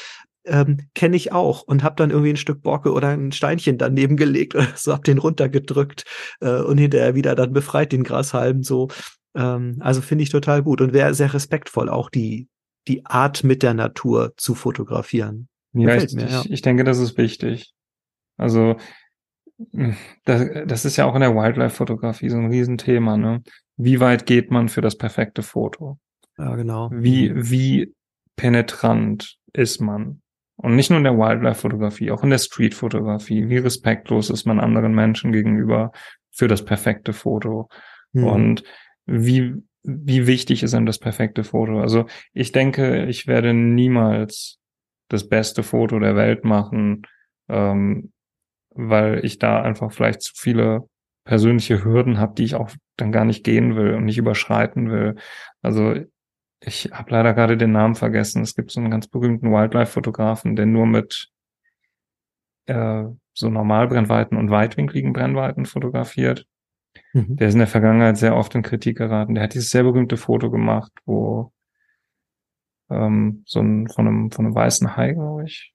ähm, 0.43 0.88
kenne 0.95 1.15
ich 1.15 1.31
auch 1.31 1.61
und 1.61 1.83
habe 1.83 1.95
dann 1.95 2.09
irgendwie 2.09 2.31
ein 2.31 2.38
Stück 2.38 2.63
Borke 2.63 2.91
oder 2.93 3.09
ein 3.09 3.31
Steinchen 3.31 3.77
daneben 3.77 4.17
gelegt 4.17 4.55
oder 4.55 4.67
so, 4.75 4.91
hab 4.91 5.03
den 5.03 5.19
runtergedrückt 5.19 6.03
äh, 6.41 6.61
und 6.61 6.79
hinterher 6.79 7.13
wieder 7.13 7.36
dann 7.36 7.53
befreit 7.53 7.91
den 7.91 8.03
Grashalm 8.03 8.63
so. 8.63 8.88
Ähm, 9.36 9.77
also 9.81 10.01
finde 10.01 10.23
ich 10.23 10.31
total 10.31 10.63
gut 10.63 10.81
und 10.81 10.91
wäre 10.91 11.13
sehr 11.13 11.36
respektvoll 11.36 11.88
auch 11.88 12.09
die 12.09 12.47
die 12.88 13.05
Art 13.05 13.43
mit 13.43 13.61
der 13.61 13.75
Natur 13.75 14.33
zu 14.38 14.55
fotografieren. 14.55 15.47
Ja, 15.73 15.95
ich, 15.95 16.13
mir, 16.13 16.27
ja. 16.27 16.41
ich, 16.41 16.51
ich 16.51 16.61
denke, 16.63 16.83
das 16.83 16.97
ist 16.97 17.17
wichtig. 17.17 17.73
Also 18.38 18.77
das, 20.23 20.47
das 20.65 20.86
ist 20.86 20.97
ja 20.97 21.05
auch 21.05 21.15
in 21.15 21.21
der 21.21 21.36
Wildlife-Fotografie 21.36 22.29
so 22.29 22.38
ein 22.38 22.47
Riesenthema, 22.47 23.17
ne? 23.17 23.41
Wie 23.78 23.99
weit 23.99 24.26
geht 24.26 24.51
man 24.51 24.69
für 24.69 24.82
das 24.82 24.97
perfekte 24.97 25.43
Foto? 25.43 25.99
Ja, 26.38 26.55
genau. 26.55 26.89
Wie, 26.91 27.32
wie 27.36 27.93
penetrant 28.36 29.38
ist 29.53 29.82
man? 29.82 30.21
Und 30.57 30.76
nicht 30.76 30.89
nur 30.89 30.97
in 30.97 31.03
der 31.03 31.17
Wildlife-Fotografie, 31.17 32.11
auch 32.11 32.23
in 32.23 32.30
der 32.30 32.38
Street-Fotografie. 32.38 33.49
Wie 33.49 33.57
respektlos 33.57 34.30
ist 34.30 34.45
man 34.45 34.59
anderen 34.59 34.93
Menschen 34.93 35.32
gegenüber 35.32 35.91
für 36.32 36.47
das 36.47 36.63
perfekte 36.63 37.11
Foto? 37.13 37.69
Mhm. 38.13 38.23
Und 38.23 38.63
wie, 39.05 39.53
wie 39.84 40.28
wichtig 40.28 40.63
ist 40.63 40.73
einem 40.73 40.86
das 40.86 40.99
perfekte 40.99 41.43
Foto? 41.43 41.82
Also 41.82 42.05
ich 42.34 42.51
denke, 42.53 43.05
ich 43.05 43.28
werde 43.28 43.53
niemals 43.53 44.59
das 45.09 45.28
beste 45.28 45.61
Foto 45.61 45.99
der 45.99 46.15
Welt 46.15 46.45
machen, 46.45 47.03
ähm, 47.49 48.13
weil 48.69 49.23
ich 49.23 49.39
da 49.39 49.61
einfach 49.61 49.91
vielleicht 49.91 50.21
zu 50.21 50.34
viele 50.36 50.88
persönliche 51.26 51.84
Hürden 51.84 52.17
habe, 52.17 52.34
die 52.36 52.43
ich 52.43 52.55
auch 52.55 52.69
dann 52.97 53.11
gar 53.11 53.25
nicht 53.25 53.43
gehen 53.43 53.75
will 53.75 53.93
und 53.93 54.05
nicht 54.05 54.17
überschreiten 54.17 54.89
will. 54.89 55.15
Also 55.61 55.95
ich 56.59 56.89
habe 56.91 57.11
leider 57.11 57.33
gerade 57.33 57.57
den 57.57 57.71
Namen 57.71 57.95
vergessen. 57.95 58.41
Es 58.41 58.55
gibt 58.55 58.71
so 58.71 58.79
einen 58.79 58.91
ganz 58.91 59.07
berühmten 59.07 59.51
Wildlife-Fotografen, 59.51 60.55
der 60.55 60.65
nur 60.65 60.87
mit 60.87 61.31
äh, 62.65 63.03
so 63.33 63.49
Normalbrennweiten 63.49 64.37
und 64.37 64.49
weitwinkligen 64.49 65.13
Brennweiten 65.13 65.65
fotografiert. 65.65 66.47
Mhm. 67.13 67.35
Der 67.35 67.49
ist 67.49 67.53
in 67.53 67.59
der 67.59 67.67
Vergangenheit 67.67 68.17
sehr 68.17 68.35
oft 68.35 68.55
in 68.55 68.63
Kritik 68.63 68.97
geraten. 68.97 69.35
Der 69.35 69.43
hat 69.43 69.53
dieses 69.53 69.69
sehr 69.69 69.83
berühmte 69.83 70.17
Foto 70.17 70.49
gemacht, 70.49 70.91
wo 71.05 71.51
ähm, 72.89 73.43
so 73.45 73.59
ein 73.59 73.87
von 73.89 74.07
einem 74.07 74.31
von 74.31 74.45
einem 74.45 74.55
weißen 74.55 74.95
Hai, 74.95 75.11
glaube 75.11 75.43
ich, 75.43 75.74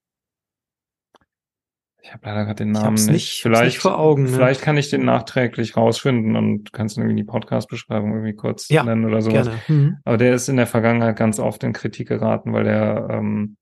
ich 2.03 2.13
habe 2.13 2.27
leider 2.27 2.45
gerade 2.45 2.65
den 2.65 2.73
Namen 2.73 2.95
nicht. 2.95 3.11
nicht. 3.11 3.43
Vielleicht, 3.43 3.65
nicht 3.65 3.79
vor 3.79 3.99
Augen. 3.99 4.25
Ne? 4.25 4.29
Vielleicht 4.31 4.63
kann 4.63 4.77
ich 4.77 4.91
den 4.91 5.05
nachträglich 5.05 5.77
rausfinden 5.77 6.37
und 6.37 6.73
kannst 6.73 6.97
du 6.97 7.03
irgendwie 7.03 7.17
die 7.17 7.25
Podcast-Beschreibung 7.25 8.13
irgendwie 8.13 8.35
kurz 8.35 8.69
ja, 8.69 8.83
nennen 8.83 9.05
oder 9.05 9.21
sowas. 9.21 9.49
Gerne. 9.49 9.61
Mhm. 9.69 9.97
Aber 10.05 10.17
der 10.17 10.35
ist 10.35 10.49
in 10.49 10.57
der 10.57 10.67
Vergangenheit 10.67 11.17
ganz 11.17 11.39
oft 11.39 11.63
in 11.65 11.73
Kritik 11.73 12.09
geraten, 12.09 12.53
weil 12.53 12.65
der, 12.65 13.09
ähm, 13.11 13.57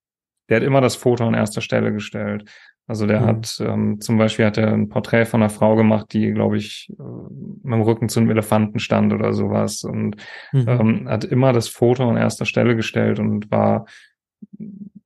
der 0.49 0.59
hat 0.59 0.64
immer 0.64 0.80
das 0.80 0.97
Foto 0.97 1.26
an 1.26 1.34
erster 1.34 1.61
Stelle 1.61 1.93
gestellt. 1.93 2.45
Also 2.86 3.07
der 3.07 3.20
mhm. 3.20 3.26
hat 3.26 3.59
ähm, 3.61 4.01
zum 4.01 4.16
Beispiel 4.16 4.47
hat 4.47 4.57
er 4.57 4.72
ein 4.72 4.89
Porträt 4.89 5.26
von 5.26 5.43
einer 5.43 5.51
Frau 5.51 5.76
gemacht, 5.76 6.07
die, 6.12 6.32
glaube 6.32 6.57
ich, 6.57 6.91
äh, 6.99 7.03
mit 7.62 7.74
dem 7.74 7.82
Rücken 7.82 8.09
zu 8.09 8.20
einem 8.20 8.30
Elefanten 8.30 8.78
stand 8.78 9.12
oder 9.12 9.34
sowas 9.34 9.84
und 9.84 10.16
mhm. 10.53 10.64
ähm, 10.66 11.09
hat 11.09 11.24
immer 11.24 11.53
das 11.53 11.68
Foto 11.68 12.09
an 12.09 12.16
erster 12.16 12.47
Stelle 12.47 12.76
gestellt 12.76 13.18
und 13.18 13.51
war 13.51 13.84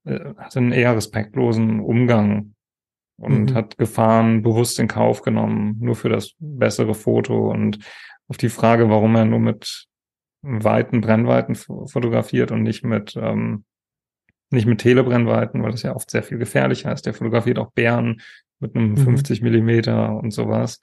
äh, 0.05 0.21
hatte 0.37 0.61
einen 0.61 0.73
eher 0.73 0.95
respektlosen 0.95 1.81
Umgang 1.81 2.55
und 3.17 3.51
mhm. 3.51 3.55
hat 3.55 3.79
Gefahren 3.79 4.43
bewusst 4.43 4.79
in 4.79 4.89
Kauf 4.89 5.23
genommen, 5.23 5.77
nur 5.81 5.95
für 5.95 6.09
das 6.09 6.33
bessere 6.39 6.95
Foto 6.95 7.51
und 7.51 7.79
auf 8.29 8.37
die 8.37 8.49
Frage, 8.49 8.89
warum 8.89 9.15
er 9.15 9.25
nur 9.25 9.41
mit 9.41 9.87
weiten 10.43 11.01
Brennweiten 11.01 11.55
fotografiert 11.55 12.51
und 12.51 12.63
nicht 12.63 12.85
mit 12.85 13.17
ähm, 13.17 13.65
nicht 14.53 14.67
mit 14.67 14.81
Telebrennweiten, 14.81 15.63
weil 15.63 15.71
das 15.71 15.83
ja 15.83 15.97
oft 15.97 16.11
sehr 16.11 16.23
viel 16.23 16.39
gefährlicher 16.39 16.93
ist. 16.93 17.07
Der 17.07 17.15
fotografiert 17.15 17.59
auch 17.59 17.73
Bären 17.73 18.21
mit 18.61 18.77
einem 18.77 18.91
mhm. 18.91 18.99
50 18.99 19.41
Millimeter 19.41 20.15
und 20.15 20.31
sowas. 20.31 20.81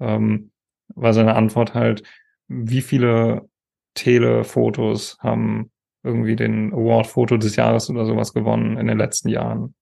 Ähm, 0.00 0.50
war 0.94 1.14
seine 1.14 1.34
Antwort 1.34 1.74
halt, 1.74 2.02
wie 2.48 2.82
viele 2.82 3.48
Telefotos 3.94 5.16
haben 5.20 5.70
irgendwie 6.04 6.36
den 6.36 6.72
Award 6.72 7.06
Foto 7.06 7.36
des 7.38 7.56
Jahres 7.56 7.90
oder 7.90 8.04
sowas 8.04 8.32
gewonnen 8.34 8.76
in 8.76 8.86
den 8.86 8.98
letzten 8.98 9.28
Jahren? 9.30 9.74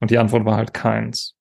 Und 0.00 0.10
die 0.10 0.18
Antwort 0.18 0.44
war 0.44 0.56
halt 0.56 0.74
keins. 0.74 1.36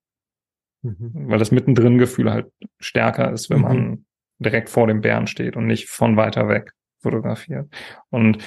Mhm. 0.82 1.12
Weil 1.14 1.40
das 1.40 1.52
Mittendrin-Gefühl 1.52 2.32
halt 2.32 2.52
stärker 2.80 3.32
ist, 3.32 3.50
wenn 3.50 3.58
mhm. 3.58 3.64
man 3.64 4.06
direkt 4.40 4.70
vor 4.70 4.88
dem 4.88 5.02
Bären 5.02 5.28
steht 5.28 5.56
und 5.56 5.68
nicht 5.68 5.90
von 5.90 6.16
weiter 6.16 6.48
weg 6.48 6.72
fotografiert. 7.02 7.70
Und 8.10 8.40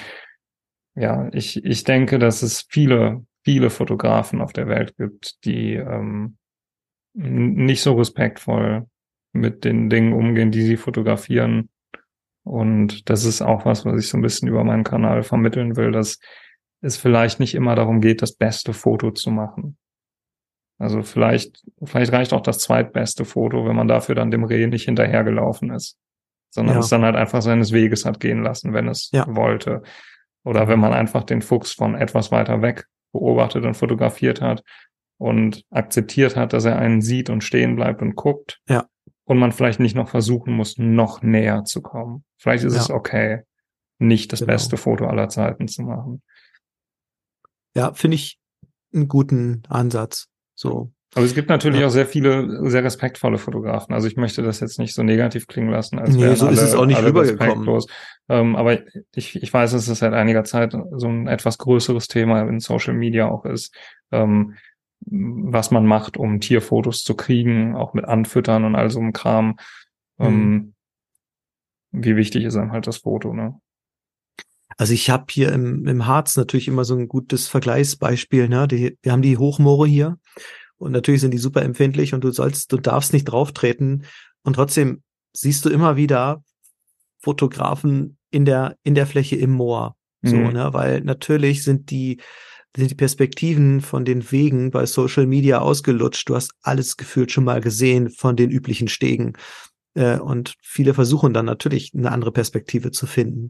ja, 0.95 1.29
ich, 1.33 1.63
ich 1.63 1.83
denke, 1.83 2.19
dass 2.19 2.41
es 2.41 2.65
viele, 2.69 3.25
viele 3.43 3.69
Fotografen 3.69 4.41
auf 4.41 4.53
der 4.53 4.67
Welt 4.67 4.95
gibt, 4.97 5.43
die 5.45 5.73
ähm, 5.73 6.37
nicht 7.13 7.81
so 7.81 7.93
respektvoll 7.93 8.87
mit 9.33 9.65
den 9.65 9.89
Dingen 9.89 10.13
umgehen, 10.13 10.51
die 10.51 10.61
sie 10.61 10.77
fotografieren. 10.77 11.69
Und 12.43 13.09
das 13.09 13.25
ist 13.25 13.41
auch 13.41 13.65
was, 13.65 13.85
was 13.85 13.99
ich 13.99 14.09
so 14.09 14.17
ein 14.17 14.21
bisschen 14.21 14.47
über 14.47 14.63
meinen 14.63 14.83
Kanal 14.83 15.23
vermitteln 15.23 15.75
will, 15.75 15.91
dass 15.91 16.19
es 16.81 16.97
vielleicht 16.97 17.39
nicht 17.39 17.55
immer 17.55 17.75
darum 17.75 18.01
geht, 18.01 18.21
das 18.21 18.35
beste 18.35 18.73
Foto 18.73 19.11
zu 19.11 19.31
machen. 19.31 19.77
Also 20.79 21.03
vielleicht, 21.03 21.63
vielleicht 21.83 22.11
reicht 22.11 22.33
auch 22.33 22.41
das 22.41 22.59
zweitbeste 22.59 23.25
Foto, 23.25 23.65
wenn 23.65 23.75
man 23.75 23.87
dafür 23.87 24.15
dann 24.15 24.31
dem 24.31 24.43
Reh 24.43 24.67
nicht 24.67 24.85
hinterhergelaufen 24.85 25.71
ist, 25.71 25.97
sondern 26.49 26.75
ja. 26.75 26.81
es 26.81 26.89
dann 26.89 27.03
halt 27.03 27.15
einfach 27.15 27.41
seines 27.41 27.71
Weges 27.71 28.05
hat 28.05 28.19
gehen 28.19 28.43
lassen, 28.43 28.73
wenn 28.73 28.87
es 28.87 29.09
ja. 29.11 29.25
wollte. 29.27 29.83
Oder 30.43 30.67
wenn 30.67 30.79
man 30.79 30.93
einfach 30.93 31.23
den 31.23 31.41
Fuchs 31.41 31.71
von 31.71 31.95
etwas 31.95 32.31
weiter 32.31 32.61
weg 32.61 32.87
beobachtet 33.13 33.65
und 33.65 33.75
fotografiert 33.75 34.41
hat 34.41 34.63
und 35.17 35.63
akzeptiert 35.69 36.35
hat, 36.35 36.53
dass 36.53 36.65
er 36.65 36.77
einen 36.77 37.01
sieht 37.01 37.29
und 37.29 37.43
stehen 37.43 37.75
bleibt 37.75 38.01
und 38.01 38.15
guckt. 38.15 38.59
Ja. 38.67 38.87
Und 39.25 39.37
man 39.37 39.53
vielleicht 39.53 39.79
nicht 39.79 39.95
noch 39.95 40.09
versuchen 40.09 40.53
muss, 40.53 40.77
noch 40.77 41.21
näher 41.21 41.63
zu 41.63 41.81
kommen. 41.81 42.25
Vielleicht 42.37 42.65
ist 42.65 42.75
ja. 42.75 42.81
es 42.81 42.89
okay, 42.89 43.43
nicht 43.99 44.33
das 44.33 44.39
genau. 44.39 44.51
beste 44.51 44.75
Foto 44.75 45.07
aller 45.07 45.29
Zeiten 45.29 45.69
zu 45.69 45.83
machen. 45.83 46.21
Ja, 47.75 47.93
finde 47.93 48.15
ich 48.15 48.37
einen 48.93 49.07
guten 49.07 49.63
Ansatz. 49.69 50.27
So 50.55 50.91
Aber 51.15 51.25
es 51.25 51.35
gibt 51.35 51.49
natürlich 51.49 51.81
Ja. 51.81 51.87
auch 51.87 51.91
sehr 51.91 52.05
viele 52.07 52.69
sehr 52.69 52.83
respektvolle 52.83 53.37
Fotografen. 53.37 53.93
Also 53.93 54.07
ich 54.07 54.17
möchte 54.17 54.41
das 54.41 54.59
jetzt 54.59 54.79
nicht 54.79 54.95
so 54.95 55.03
negativ 55.03 55.47
klingen 55.47 55.69
lassen, 55.69 55.99
als 55.99 56.15
Nee, 56.15 56.33
so 56.35 56.47
alle, 56.47 56.55
ist 56.55 56.61
es 56.61 56.73
auch 56.75 56.85
nicht 56.85 57.03
rübergekommen. 57.03 57.81
Ähm, 58.29 58.55
aber 58.55 58.79
ich, 59.13 59.35
ich 59.41 59.53
weiß, 59.53 59.73
dass 59.73 59.87
es 59.87 59.99
seit 59.99 60.13
einiger 60.13 60.43
Zeit 60.43 60.75
so 60.95 61.07
ein 61.07 61.27
etwas 61.27 61.57
größeres 61.57 62.07
Thema 62.07 62.41
in 62.47 62.59
Social 62.59 62.93
Media 62.93 63.27
auch 63.29 63.45
ist, 63.45 63.75
ähm, 64.11 64.55
was 65.05 65.69
man 65.71 65.85
macht, 65.85 66.17
um 66.17 66.39
Tierfotos 66.39 67.03
zu 67.03 67.15
kriegen, 67.15 67.75
auch 67.75 67.93
mit 67.93 68.05
Anfüttern 68.05 68.63
und 68.63 68.75
all 68.75 68.89
so 68.89 68.99
einem 68.99 69.13
Kram. 69.13 69.57
Ähm, 70.19 70.73
wie 71.91 72.15
wichtig 72.15 72.45
ist 72.45 72.55
einem 72.55 72.71
halt 72.71 72.87
das 72.87 72.97
Foto, 72.97 73.33
ne? 73.33 73.59
Also 74.77 74.93
ich 74.93 75.09
habe 75.09 75.25
hier 75.29 75.51
im, 75.51 75.87
im 75.87 76.05
Harz 76.07 76.35
natürlich 76.37 76.67
immer 76.67 76.83
so 76.85 76.95
ein 76.95 77.07
gutes 77.07 77.47
Vergleichsbeispiel. 77.47 78.47
Ne? 78.49 78.67
Die, 78.67 78.97
wir 79.01 79.11
haben 79.11 79.21
die 79.21 79.37
Hochmoore 79.37 79.87
hier 79.87 80.17
und 80.77 80.91
natürlich 80.91 81.21
sind 81.21 81.31
die 81.31 81.37
super 81.37 81.61
empfindlich 81.61 82.13
und 82.13 82.23
du 82.23 82.31
sollst, 82.31 82.71
du 82.71 82.77
darfst 82.77 83.13
nicht 83.13 83.25
drauftreten 83.25 84.05
und 84.43 84.53
trotzdem 84.53 85.03
siehst 85.33 85.65
du 85.65 85.69
immer 85.69 85.95
wieder 85.95 86.43
Fotografen 87.21 88.17
in 88.31 88.45
der 88.45 88.75
in 88.83 88.95
der 88.95 89.07
Fläche 89.07 89.35
im 89.35 89.51
Moor. 89.51 89.95
So, 90.21 90.35
Mhm. 90.35 90.53
ne? 90.53 90.69
Weil 90.73 91.01
natürlich 91.01 91.63
sind 91.63 91.89
die 91.89 92.19
sind 92.75 92.89
die 92.89 92.95
Perspektiven 92.95 93.81
von 93.81 94.03
den 94.03 94.31
Wegen 94.31 94.71
bei 94.71 94.85
Social 94.87 95.27
Media 95.27 95.59
ausgelutscht. 95.59 96.27
Du 96.27 96.35
hast 96.35 96.53
alles 96.63 96.97
gefühlt 96.97 97.31
schon 97.31 97.43
mal 97.43 97.61
gesehen 97.61 98.09
von 98.09 98.35
den 98.35 98.49
üblichen 98.49 98.87
Stegen. 98.87 99.33
Äh, 99.95 100.19
und 100.19 100.55
viele 100.61 100.93
versuchen 100.93 101.33
dann 101.33 101.45
natürlich 101.45 101.91
eine 101.95 102.11
andere 102.11 102.31
Perspektive 102.31 102.91
zu 102.91 103.05
finden. 103.05 103.49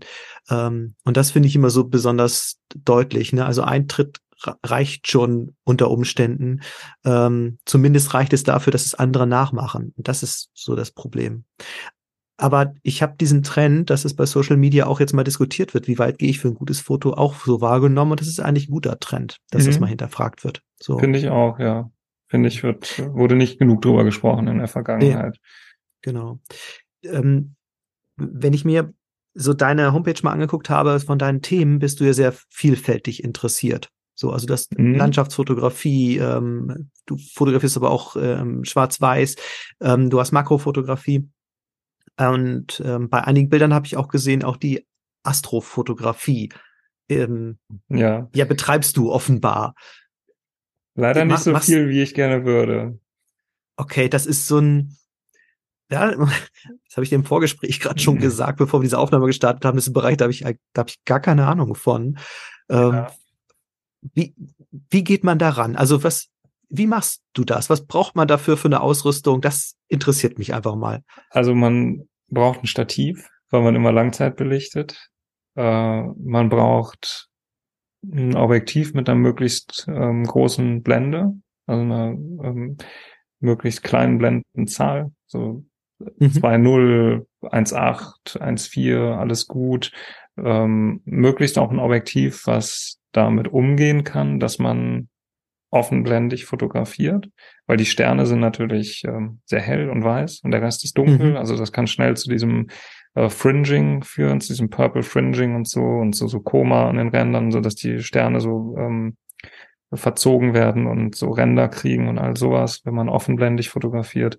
Ähm, 0.50 0.96
und 1.04 1.18
das 1.18 1.32
finde 1.32 1.48
ich 1.48 1.56
immer 1.56 1.70
so 1.70 1.86
besonders 1.86 2.60
deutlich. 2.76 3.34
Ne? 3.34 3.46
Also 3.46 3.62
ein 3.62 3.88
Tritt 3.88 4.20
re- 4.46 4.58
reicht 4.64 5.08
schon 5.10 5.56
unter 5.64 5.90
Umständen. 5.90 6.62
Ähm, 7.06 7.60
zumindest 7.66 8.14
reicht 8.14 8.34
es 8.34 8.44
dafür, 8.44 8.72
dass 8.72 8.86
es 8.86 8.96
andere 8.96 9.28
nachmachen. 9.28 9.94
Und 9.96 10.08
das 10.08 10.24
ist 10.24 10.50
so 10.54 10.76
das 10.76 10.92
Problem. 10.92 11.46
Aber 12.36 12.74
ich 12.82 13.02
habe 13.04 13.16
diesen 13.16 13.44
Trend, 13.44 13.90
dass 13.90 14.06
es 14.06 14.16
bei 14.16 14.26
Social 14.26 14.58
Media 14.58 14.88
auch 14.88 15.00
jetzt 15.00 15.14
mal 15.14 15.24
diskutiert 15.24 15.74
wird, 15.76 15.88
wie 15.88 16.00
weit 16.00 16.18
gehe 16.18 16.30
ich 16.30 16.40
für 16.40 16.48
ein 16.48 16.56
gutes 16.56 16.82
Foto, 16.82 17.14
auch 17.14 17.36
so 17.36 17.62
wahrgenommen. 17.62 18.12
Und 18.12 18.22
das 18.22 18.28
ist 18.28 18.40
eigentlich 18.40 18.68
ein 18.68 18.74
guter 18.74 19.00
Trend, 19.00 19.38
dass 19.52 19.66
das 19.66 19.76
Mhm. 19.76 19.82
mal 19.82 19.88
hinterfragt 19.88 20.44
wird. 20.44 20.62
So. 20.82 20.98
Finde 20.98 21.20
ich 21.20 21.30
auch, 21.30 21.60
ja. 21.60 21.90
Finde 22.28 22.50
ich, 22.50 22.64
wird, 22.64 23.00
wurde 23.14 23.36
nicht 23.36 23.60
genug 23.60 23.84
drüber 23.84 24.04
gesprochen 24.04 24.48
in 24.48 24.58
der 24.58 24.68
Vergangenheit. 24.68 25.38
Genau. 26.04 26.40
Ähm, 27.04 27.56
wenn 28.16 28.54
ich 28.54 28.64
mir 28.64 28.94
so 29.34 29.54
deine 29.56 29.94
Homepage 29.94 30.20
mal 30.22 30.32
angeguckt 30.32 30.70
habe, 30.70 31.00
von 31.00 31.18
deinen 31.18 31.42
Themen 31.42 31.80
bist 31.80 32.00
du 32.00 32.04
ja 32.04 32.14
sehr 32.14 32.34
vielfältig 32.50 33.24
interessiert. 33.24 33.90
So, 34.14 34.32
also 34.32 34.46
das 34.46 34.70
Mhm. 34.78 34.94
Landschaftsfotografie, 34.94 36.18
ähm, 36.20 36.92
du 37.08 37.18
fotografierst 37.18 37.76
aber 37.78 37.90
auch 37.90 38.16
ähm, 38.16 38.64
schwarz-weiß, 38.64 39.36
ähm, 39.82 40.12
du 40.12 40.20
hast 40.20 40.32
Makrofotografie. 40.34 41.28
Und 42.18 42.80
ähm, 42.86 43.10
bei 43.10 43.24
einigen 43.24 43.50
Bildern 43.50 43.74
habe 43.74 43.88
ich 43.88 43.98
auch 43.98 44.08
gesehen, 44.08 44.44
auch 44.44 44.58
die 44.58 44.86
Astrofotografie. 45.24 46.50
Ähm, 47.10 47.58
Ja. 47.90 48.30
ja, 48.36 48.46
betreibst 48.46 48.98
du 48.98 49.12
offenbar. 49.12 49.74
Leider 50.96 51.26
Mach- 51.26 51.44
nicht 51.44 51.44
so 51.46 51.58
viel, 51.72 51.90
wie 51.90 52.04
ich 52.04 52.14
gerne 52.14 52.46
würde. 52.46 53.00
Okay, 53.78 54.10
das 54.10 54.28
ist 54.28 54.48
so 54.48 54.60
ein, 54.60 54.96
ja, 55.92 56.12
das 56.16 56.96
habe 56.96 57.04
ich 57.04 57.10
dir 57.10 57.16
im 57.16 57.26
Vorgespräch 57.26 57.80
gerade 57.80 58.00
schon 58.00 58.16
Mhm. 58.16 58.20
gesagt, 58.22 58.58
bevor 58.58 58.80
wir 58.80 58.84
diese 58.86 58.98
Aufnahme 59.00 59.26
gestartet 59.28 59.66
haben. 59.66 59.76
Das 59.76 59.86
ist 59.86 59.90
ein 59.92 59.94
Bereich, 59.94 60.18
da 60.18 60.24
habe 60.26 60.32
ich, 60.34 60.42
da 60.74 60.80
habe 60.82 60.90
ich 60.90 61.04
gar 61.06 61.20
keine 61.20 61.48
Ahnung 61.48 61.76
von. 61.76 62.18
Ähm, 62.70 62.94
Ja. 62.94 63.12
wie, 64.14 64.34
wie 64.90 65.04
geht 65.04 65.24
man 65.24 65.40
daran? 65.40 65.76
Also 65.76 66.04
was, 66.04 66.28
wie 66.70 66.88
machst 66.88 67.22
du 67.34 67.44
das? 67.44 67.70
Was 67.70 67.86
braucht 67.86 68.16
man 68.16 68.28
dafür 68.28 68.58
für 68.58 68.68
eine 68.68 68.82
Ausrüstung? 68.82 69.42
Das 69.42 69.76
interessiert 69.88 70.38
mich 70.40 70.54
einfach 70.54 70.76
mal. 70.76 71.04
Also 71.30 71.54
man 71.54 72.08
braucht 72.30 72.64
ein 72.64 72.68
Stativ, 72.68 73.30
weil 73.50 73.62
man 73.62 73.76
immer 73.76 73.92
Langzeit 73.92 74.36
belichtet. 74.36 75.10
Äh, 75.56 75.62
man 76.04 76.50
braucht 76.50 77.28
ein 78.12 78.36
Objektiv 78.36 78.94
mit 78.94 79.08
einer 79.08 79.20
möglichst 79.20 79.86
ähm, 79.88 80.24
großen 80.26 80.82
Blende, 80.84 81.34
also 81.68 81.82
einer 81.84 82.08
ähm, 82.10 82.78
möglichst 83.40 83.84
kleinen 83.84 84.18
Blendenzahl, 84.18 85.12
so 85.28 85.64
Mhm. 86.18 86.28
2.0, 86.28 87.26
1.8, 87.42 88.40
1.4, 88.40 89.18
alles 89.18 89.48
gut. 89.48 89.92
Ähm, 90.38 91.02
möglichst 91.06 91.58
auch 91.60 91.72
ein 91.72 91.80
Objektiv, 91.80 92.48
was 92.48 93.00
damit 93.12 93.48
umgehen 93.48 94.04
kann, 94.04 94.40
dass 94.40 94.60
man 94.60 95.10
offenblendig 95.74 96.46
fotografiert, 96.46 97.30
weil 97.66 97.78
die 97.78 97.86
Sterne 97.86 98.28
sind 98.28 98.40
natürlich 98.40 99.04
ähm, 99.06 99.40
sehr 99.46 99.60
hell 99.60 99.90
und 99.90 100.04
weiß 100.04 100.42
und 100.44 100.52
der 100.52 100.62
Rest 100.62 100.84
ist 100.84 100.98
dunkel. 100.98 101.32
Mhm. 101.32 101.38
Also 101.38 101.58
das 101.58 101.72
kann 101.72 101.88
schnell 101.88 102.16
zu 102.16 102.30
diesem 102.30 102.68
äh, 103.16 103.28
Fringing 103.28 104.04
führen, 104.04 104.40
zu 104.40 104.54
diesem 104.54 104.70
Purple 104.70 105.02
Fringing 105.02 105.56
und 105.56 105.68
so 105.68 105.82
und 105.82 106.16
so, 106.16 106.28
so 106.28 106.42
Koma 106.42 106.90
an 106.90 106.98
den 106.98 107.10
Rändern, 107.10 107.52
so 107.52 107.60
dass 107.60 107.74
die 107.74 108.04
Sterne 108.04 108.40
so 108.40 108.76
ähm, 108.78 109.18
verzogen 109.92 110.54
werden 110.54 110.86
und 110.86 111.16
so 111.16 111.32
Ränder 111.32 111.68
kriegen 111.70 112.08
und 112.08 112.20
all 112.20 112.38
sowas, 112.38 112.82
wenn 112.84 112.94
man 112.94 113.10
offenblendig 113.10 113.70
fotografiert. 113.70 114.38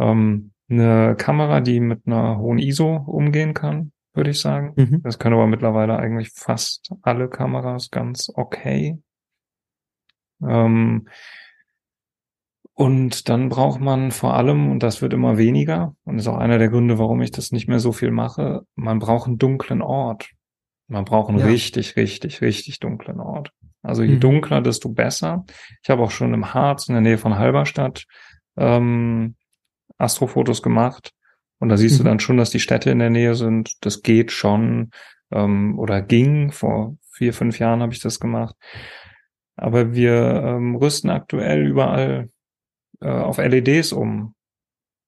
Ähm, 0.00 0.52
eine 0.68 1.14
Kamera, 1.16 1.60
die 1.60 1.80
mit 1.80 2.06
einer 2.06 2.38
hohen 2.38 2.58
ISO 2.58 2.96
umgehen 3.06 3.54
kann, 3.54 3.92
würde 4.14 4.30
ich 4.30 4.40
sagen. 4.40 4.72
Mhm. 4.76 5.02
Das 5.02 5.18
können 5.18 5.34
aber 5.34 5.46
mittlerweile 5.46 5.98
eigentlich 5.98 6.30
fast 6.30 6.92
alle 7.02 7.28
Kameras 7.28 7.90
ganz 7.90 8.30
okay. 8.34 8.98
Ähm, 10.42 11.08
und 12.74 13.28
dann 13.30 13.48
braucht 13.48 13.80
man 13.80 14.10
vor 14.10 14.34
allem, 14.34 14.70
und 14.70 14.82
das 14.82 15.00
wird 15.00 15.14
immer 15.14 15.38
weniger, 15.38 15.94
und 16.04 16.18
ist 16.18 16.26
auch 16.28 16.36
einer 16.36 16.58
der 16.58 16.68
Gründe, 16.68 16.98
warum 16.98 17.22
ich 17.22 17.30
das 17.30 17.50
nicht 17.50 17.68
mehr 17.68 17.78
so 17.78 17.92
viel 17.92 18.10
mache, 18.10 18.66
man 18.74 18.98
braucht 18.98 19.28
einen 19.28 19.38
dunklen 19.38 19.80
Ort. 19.80 20.30
Man 20.88 21.04
braucht 21.04 21.30
einen 21.30 21.38
Ja. 21.38 21.46
richtig, 21.46 21.96
richtig, 21.96 22.42
richtig 22.42 22.78
dunklen 22.78 23.18
Ort. 23.18 23.50
Also 23.82 24.02
je 24.02 24.16
Mhm. 24.16 24.20
dunkler, 24.20 24.60
desto 24.60 24.90
besser. 24.90 25.44
Ich 25.82 25.88
habe 25.90 26.02
auch 26.02 26.10
schon 26.10 26.34
im 26.34 26.52
Harz 26.52 26.88
in 26.88 26.94
der 26.94 27.00
Nähe 27.02 27.18
von 27.18 27.38
Halberstadt 27.38 28.04
ähm, 28.58 29.36
Astrofotos 29.98 30.62
gemacht. 30.62 31.12
Und 31.58 31.68
da 31.70 31.76
siehst 31.76 31.98
du 31.98 32.02
Mhm. 32.02 32.06
dann 32.08 32.20
schon, 32.20 32.36
dass 32.36 32.50
die 32.50 32.60
Städte 32.60 32.90
in 32.90 32.98
der 32.98 33.10
Nähe 33.10 33.34
sind. 33.34 33.72
Das 33.84 34.02
geht 34.02 34.30
schon 34.30 34.90
ähm, 35.30 35.78
oder 35.78 36.02
ging. 36.02 36.52
Vor 36.52 36.96
vier, 37.12 37.32
fünf 37.32 37.58
Jahren 37.58 37.80
habe 37.82 37.92
ich 37.92 38.00
das 38.00 38.20
gemacht. 38.20 38.54
Aber 39.56 39.94
wir 39.94 40.42
ähm, 40.44 40.76
rüsten 40.76 41.08
aktuell 41.10 41.66
überall 41.66 42.30
äh, 43.00 43.08
auf 43.08 43.38
LEDs 43.38 43.92
um 43.92 44.34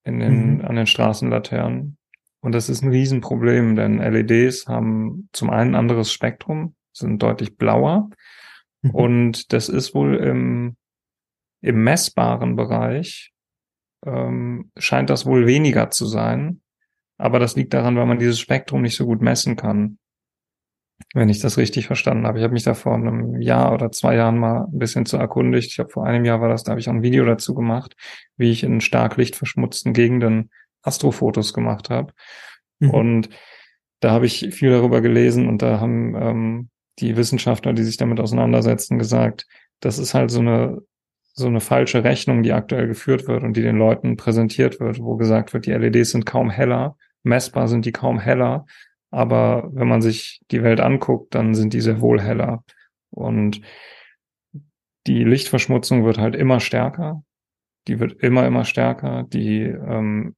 in 0.04 0.20
den, 0.20 0.56
Mhm. 0.56 0.64
an 0.64 0.76
den 0.76 0.86
Straßenlaternen. 0.86 1.98
Und 2.40 2.52
das 2.52 2.68
ist 2.68 2.82
ein 2.82 2.90
Riesenproblem, 2.90 3.76
denn 3.76 3.98
LEDs 3.98 4.66
haben 4.68 5.28
zum 5.32 5.50
einen 5.50 5.72
ein 5.72 5.80
anderes 5.80 6.12
Spektrum, 6.12 6.74
sind 6.92 7.22
deutlich 7.22 7.56
blauer. 7.56 8.08
Mhm. 8.82 8.90
Und 8.90 9.52
das 9.52 9.68
ist 9.68 9.94
wohl 9.94 10.14
im, 10.16 10.76
im 11.60 11.82
messbaren 11.84 12.56
Bereich, 12.56 13.32
ähm, 14.04 14.70
scheint 14.76 15.10
das 15.10 15.26
wohl 15.26 15.46
weniger 15.46 15.90
zu 15.90 16.06
sein. 16.06 16.60
Aber 17.16 17.38
das 17.38 17.56
liegt 17.56 17.74
daran, 17.74 17.96
weil 17.96 18.06
man 18.06 18.18
dieses 18.18 18.38
Spektrum 18.38 18.82
nicht 18.82 18.96
so 18.96 19.04
gut 19.04 19.20
messen 19.20 19.56
kann. 19.56 19.98
Wenn 21.14 21.28
ich 21.28 21.40
das 21.40 21.58
richtig 21.58 21.86
verstanden 21.86 22.26
habe. 22.26 22.38
Ich 22.38 22.44
habe 22.44 22.52
mich 22.52 22.64
da 22.64 22.74
vor 22.74 22.94
einem 22.94 23.40
Jahr 23.40 23.72
oder 23.72 23.92
zwei 23.92 24.16
Jahren 24.16 24.38
mal 24.38 24.64
ein 24.64 24.78
bisschen 24.78 25.06
zu 25.06 25.16
erkundigt. 25.16 25.68
Ich 25.70 25.76
glaube, 25.76 25.90
vor 25.90 26.04
einem 26.04 26.24
Jahr 26.24 26.40
war 26.40 26.48
das, 26.48 26.64
da 26.64 26.70
habe 26.70 26.80
ich 26.80 26.88
auch 26.88 26.92
ein 26.92 27.02
Video 27.02 27.24
dazu 27.24 27.54
gemacht, 27.54 27.96
wie 28.36 28.50
ich 28.50 28.64
in 28.64 28.80
stark 28.80 29.16
lichtverschmutzten 29.16 29.92
Gegenden 29.92 30.50
Astrofotos 30.82 31.54
gemacht 31.54 31.88
habe. 31.90 32.12
Mhm. 32.80 32.90
Und 32.90 33.28
da 34.00 34.10
habe 34.10 34.26
ich 34.26 34.52
viel 34.52 34.70
darüber 34.70 35.00
gelesen 35.00 35.48
und 35.48 35.62
da 35.62 35.80
haben 35.80 36.14
ähm, 36.16 36.70
die 36.98 37.16
Wissenschaftler, 37.16 37.72
die 37.72 37.84
sich 37.84 37.96
damit 37.96 38.20
auseinandersetzen, 38.20 38.98
gesagt, 38.98 39.46
das 39.80 39.98
ist 39.98 40.14
halt 40.14 40.30
so 40.30 40.40
eine 40.40 40.78
so 41.38 41.46
eine 41.46 41.60
falsche 41.60 42.04
Rechnung, 42.04 42.42
die 42.42 42.52
aktuell 42.52 42.88
geführt 42.88 43.26
wird 43.28 43.42
und 43.42 43.56
die 43.56 43.62
den 43.62 43.78
Leuten 43.78 44.16
präsentiert 44.16 44.80
wird, 44.80 45.00
wo 45.00 45.16
gesagt 45.16 45.54
wird, 45.54 45.66
die 45.66 45.72
LEDs 45.72 46.10
sind 46.10 46.26
kaum 46.26 46.50
heller, 46.50 46.96
messbar 47.22 47.68
sind 47.68 47.84
die 47.84 47.92
kaum 47.92 48.18
heller, 48.18 48.66
aber 49.10 49.70
wenn 49.72 49.88
man 49.88 50.02
sich 50.02 50.40
die 50.50 50.62
Welt 50.62 50.80
anguckt, 50.80 51.34
dann 51.34 51.54
sind 51.54 51.72
die 51.72 51.80
sehr 51.80 52.00
wohl 52.00 52.20
heller. 52.20 52.64
Und 53.10 53.62
die 55.06 55.24
Lichtverschmutzung 55.24 56.04
wird 56.04 56.18
halt 56.18 56.36
immer 56.36 56.60
stärker. 56.60 57.22
Die 57.86 58.00
wird 58.00 58.22
immer, 58.22 58.46
immer 58.46 58.64
stärker. 58.64 59.24
Die, 59.24 59.62
ähm, 59.62 60.34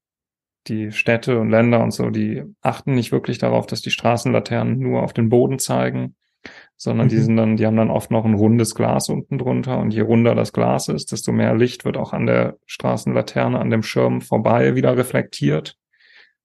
die 0.68 0.92
Städte 0.92 1.40
und 1.40 1.50
Länder 1.50 1.82
und 1.82 1.90
so, 1.90 2.10
die 2.10 2.44
achten 2.60 2.94
nicht 2.94 3.10
wirklich 3.10 3.38
darauf, 3.38 3.66
dass 3.66 3.80
die 3.80 3.90
Straßenlaternen 3.90 4.78
nur 4.78 5.02
auf 5.02 5.12
den 5.12 5.30
Boden 5.30 5.58
zeigen, 5.58 6.14
sondern 6.82 7.08
die 7.08 7.16
Mhm. 7.16 7.22
sind 7.22 7.36
dann, 7.36 7.56
die 7.58 7.66
haben 7.66 7.76
dann 7.76 7.90
oft 7.90 8.10
noch 8.10 8.24
ein 8.24 8.32
rundes 8.34 8.74
Glas 8.74 9.10
unten 9.10 9.36
drunter 9.36 9.78
und 9.78 9.92
je 9.92 10.00
runder 10.00 10.34
das 10.34 10.52
Glas 10.54 10.88
ist, 10.88 11.12
desto 11.12 11.30
mehr 11.30 11.54
Licht 11.54 11.84
wird 11.84 11.98
auch 11.98 12.14
an 12.14 12.24
der 12.26 12.56
Straßenlaterne, 12.64 13.58
an 13.58 13.68
dem 13.68 13.82
Schirm 13.82 14.22
vorbei 14.22 14.74
wieder 14.76 14.96
reflektiert 14.96 15.76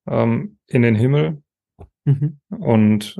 ähm, 0.07 0.57
in 0.67 0.81
den 0.81 0.95
Himmel 0.95 1.41
Mhm. 2.03 2.39
und 2.49 3.17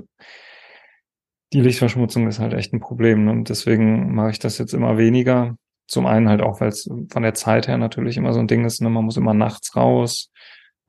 die 1.54 1.62
Lichtverschmutzung 1.62 2.28
ist 2.28 2.40
halt 2.40 2.54
echt 2.54 2.74
ein 2.74 2.80
Problem. 2.82 3.26
Ne? 3.26 3.32
Und 3.32 3.50
deswegen 3.50 4.14
mache 4.14 4.32
ich 4.32 4.40
das 4.40 4.58
jetzt 4.58 4.74
immer 4.74 4.98
weniger. 4.98 5.56
zum 5.88 6.08
einen 6.08 6.28
halt 6.30 6.42
auch, 6.42 6.62
weil 6.62 6.70
es 6.70 6.90
von 7.12 7.22
der 7.22 7.36
Zeit 7.36 7.68
her 7.68 7.78
natürlich 7.78 8.18
immer 8.18 8.34
so 8.34 8.40
ein 8.40 8.48
Ding 8.48 8.66
ist, 8.66 8.82
ne? 8.82 8.90
man 8.90 9.06
muss 9.06 9.18
immer 9.18 9.36
nachts 9.36 9.76
raus. 9.76 10.32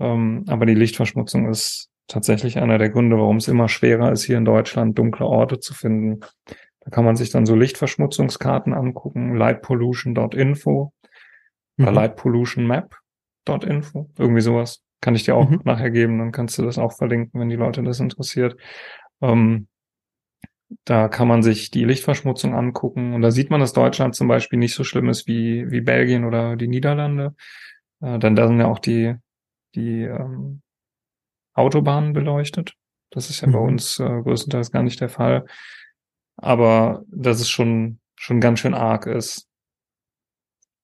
Ähm, 0.00 0.44
aber 0.48 0.64
die 0.64 0.74
Lichtverschmutzung 0.74 1.48
ist 1.50 1.90
tatsächlich 2.06 2.58
einer 2.58 2.78
der 2.78 2.90
Gründe, 2.90 3.16
warum 3.16 3.36
es 3.36 3.48
immer 3.48 3.68
schwerer 3.68 4.12
ist, 4.12 4.24
hier 4.24 4.38
in 4.38 4.44
Deutschland 4.44 4.98
dunkle 4.98 5.26
Orte 5.26 5.58
zu 5.58 5.74
finden. 5.74 6.20
Da 6.80 6.90
kann 6.90 7.04
man 7.04 7.16
sich 7.16 7.30
dann 7.30 7.46
so 7.46 7.56
Lichtverschmutzungskarten 7.56 8.72
angucken, 8.72 9.34
lightpollution.info 9.34 10.92
mhm. 11.76 11.84
oder 11.84 11.92
lightpollutionmap.info, 11.92 14.10
irgendwie 14.18 14.40
sowas. 14.40 14.82
Kann 15.00 15.14
ich 15.14 15.24
dir 15.24 15.34
auch 15.34 15.50
mhm. 15.50 15.60
nachher 15.64 15.90
geben, 15.90 16.18
dann 16.18 16.32
kannst 16.32 16.58
du 16.58 16.62
das 16.62 16.78
auch 16.78 16.92
verlinken, 16.92 17.40
wenn 17.40 17.48
die 17.48 17.56
Leute 17.56 17.82
das 17.82 18.00
interessiert. 18.00 18.56
Ähm, 19.20 19.68
da 20.84 21.08
kann 21.08 21.28
man 21.28 21.42
sich 21.42 21.70
die 21.70 21.84
Lichtverschmutzung 21.84 22.54
angucken 22.54 23.14
und 23.14 23.22
da 23.22 23.30
sieht 23.30 23.50
man, 23.50 23.60
dass 23.60 23.72
Deutschland 23.72 24.14
zum 24.14 24.28
Beispiel 24.28 24.58
nicht 24.58 24.74
so 24.74 24.84
schlimm 24.84 25.08
ist 25.08 25.28
wie, 25.28 25.70
wie 25.70 25.80
Belgien 25.80 26.24
oder 26.24 26.56
die 26.56 26.68
Niederlande. 26.68 27.34
Äh, 28.00 28.18
denn 28.18 28.36
da 28.36 28.48
sind 28.48 28.58
ja 28.58 28.66
auch 28.66 28.78
die, 28.78 29.14
die 29.74 30.02
ähm, 30.02 30.62
Autobahnen 31.56 32.12
beleuchtet. 32.12 32.74
Das 33.10 33.30
ist 33.30 33.40
ja 33.40 33.48
mhm. 33.48 33.52
bei 33.52 33.58
uns 33.58 33.98
äh, 33.98 34.22
größtenteils 34.22 34.70
gar 34.70 34.82
nicht 34.82 35.00
der 35.00 35.08
Fall. 35.08 35.46
Aber 36.36 37.02
dass 37.08 37.40
es 37.40 37.48
schon, 37.48 37.98
schon 38.14 38.40
ganz 38.40 38.60
schön 38.60 38.74
arg 38.74 39.06
ist. 39.06 39.48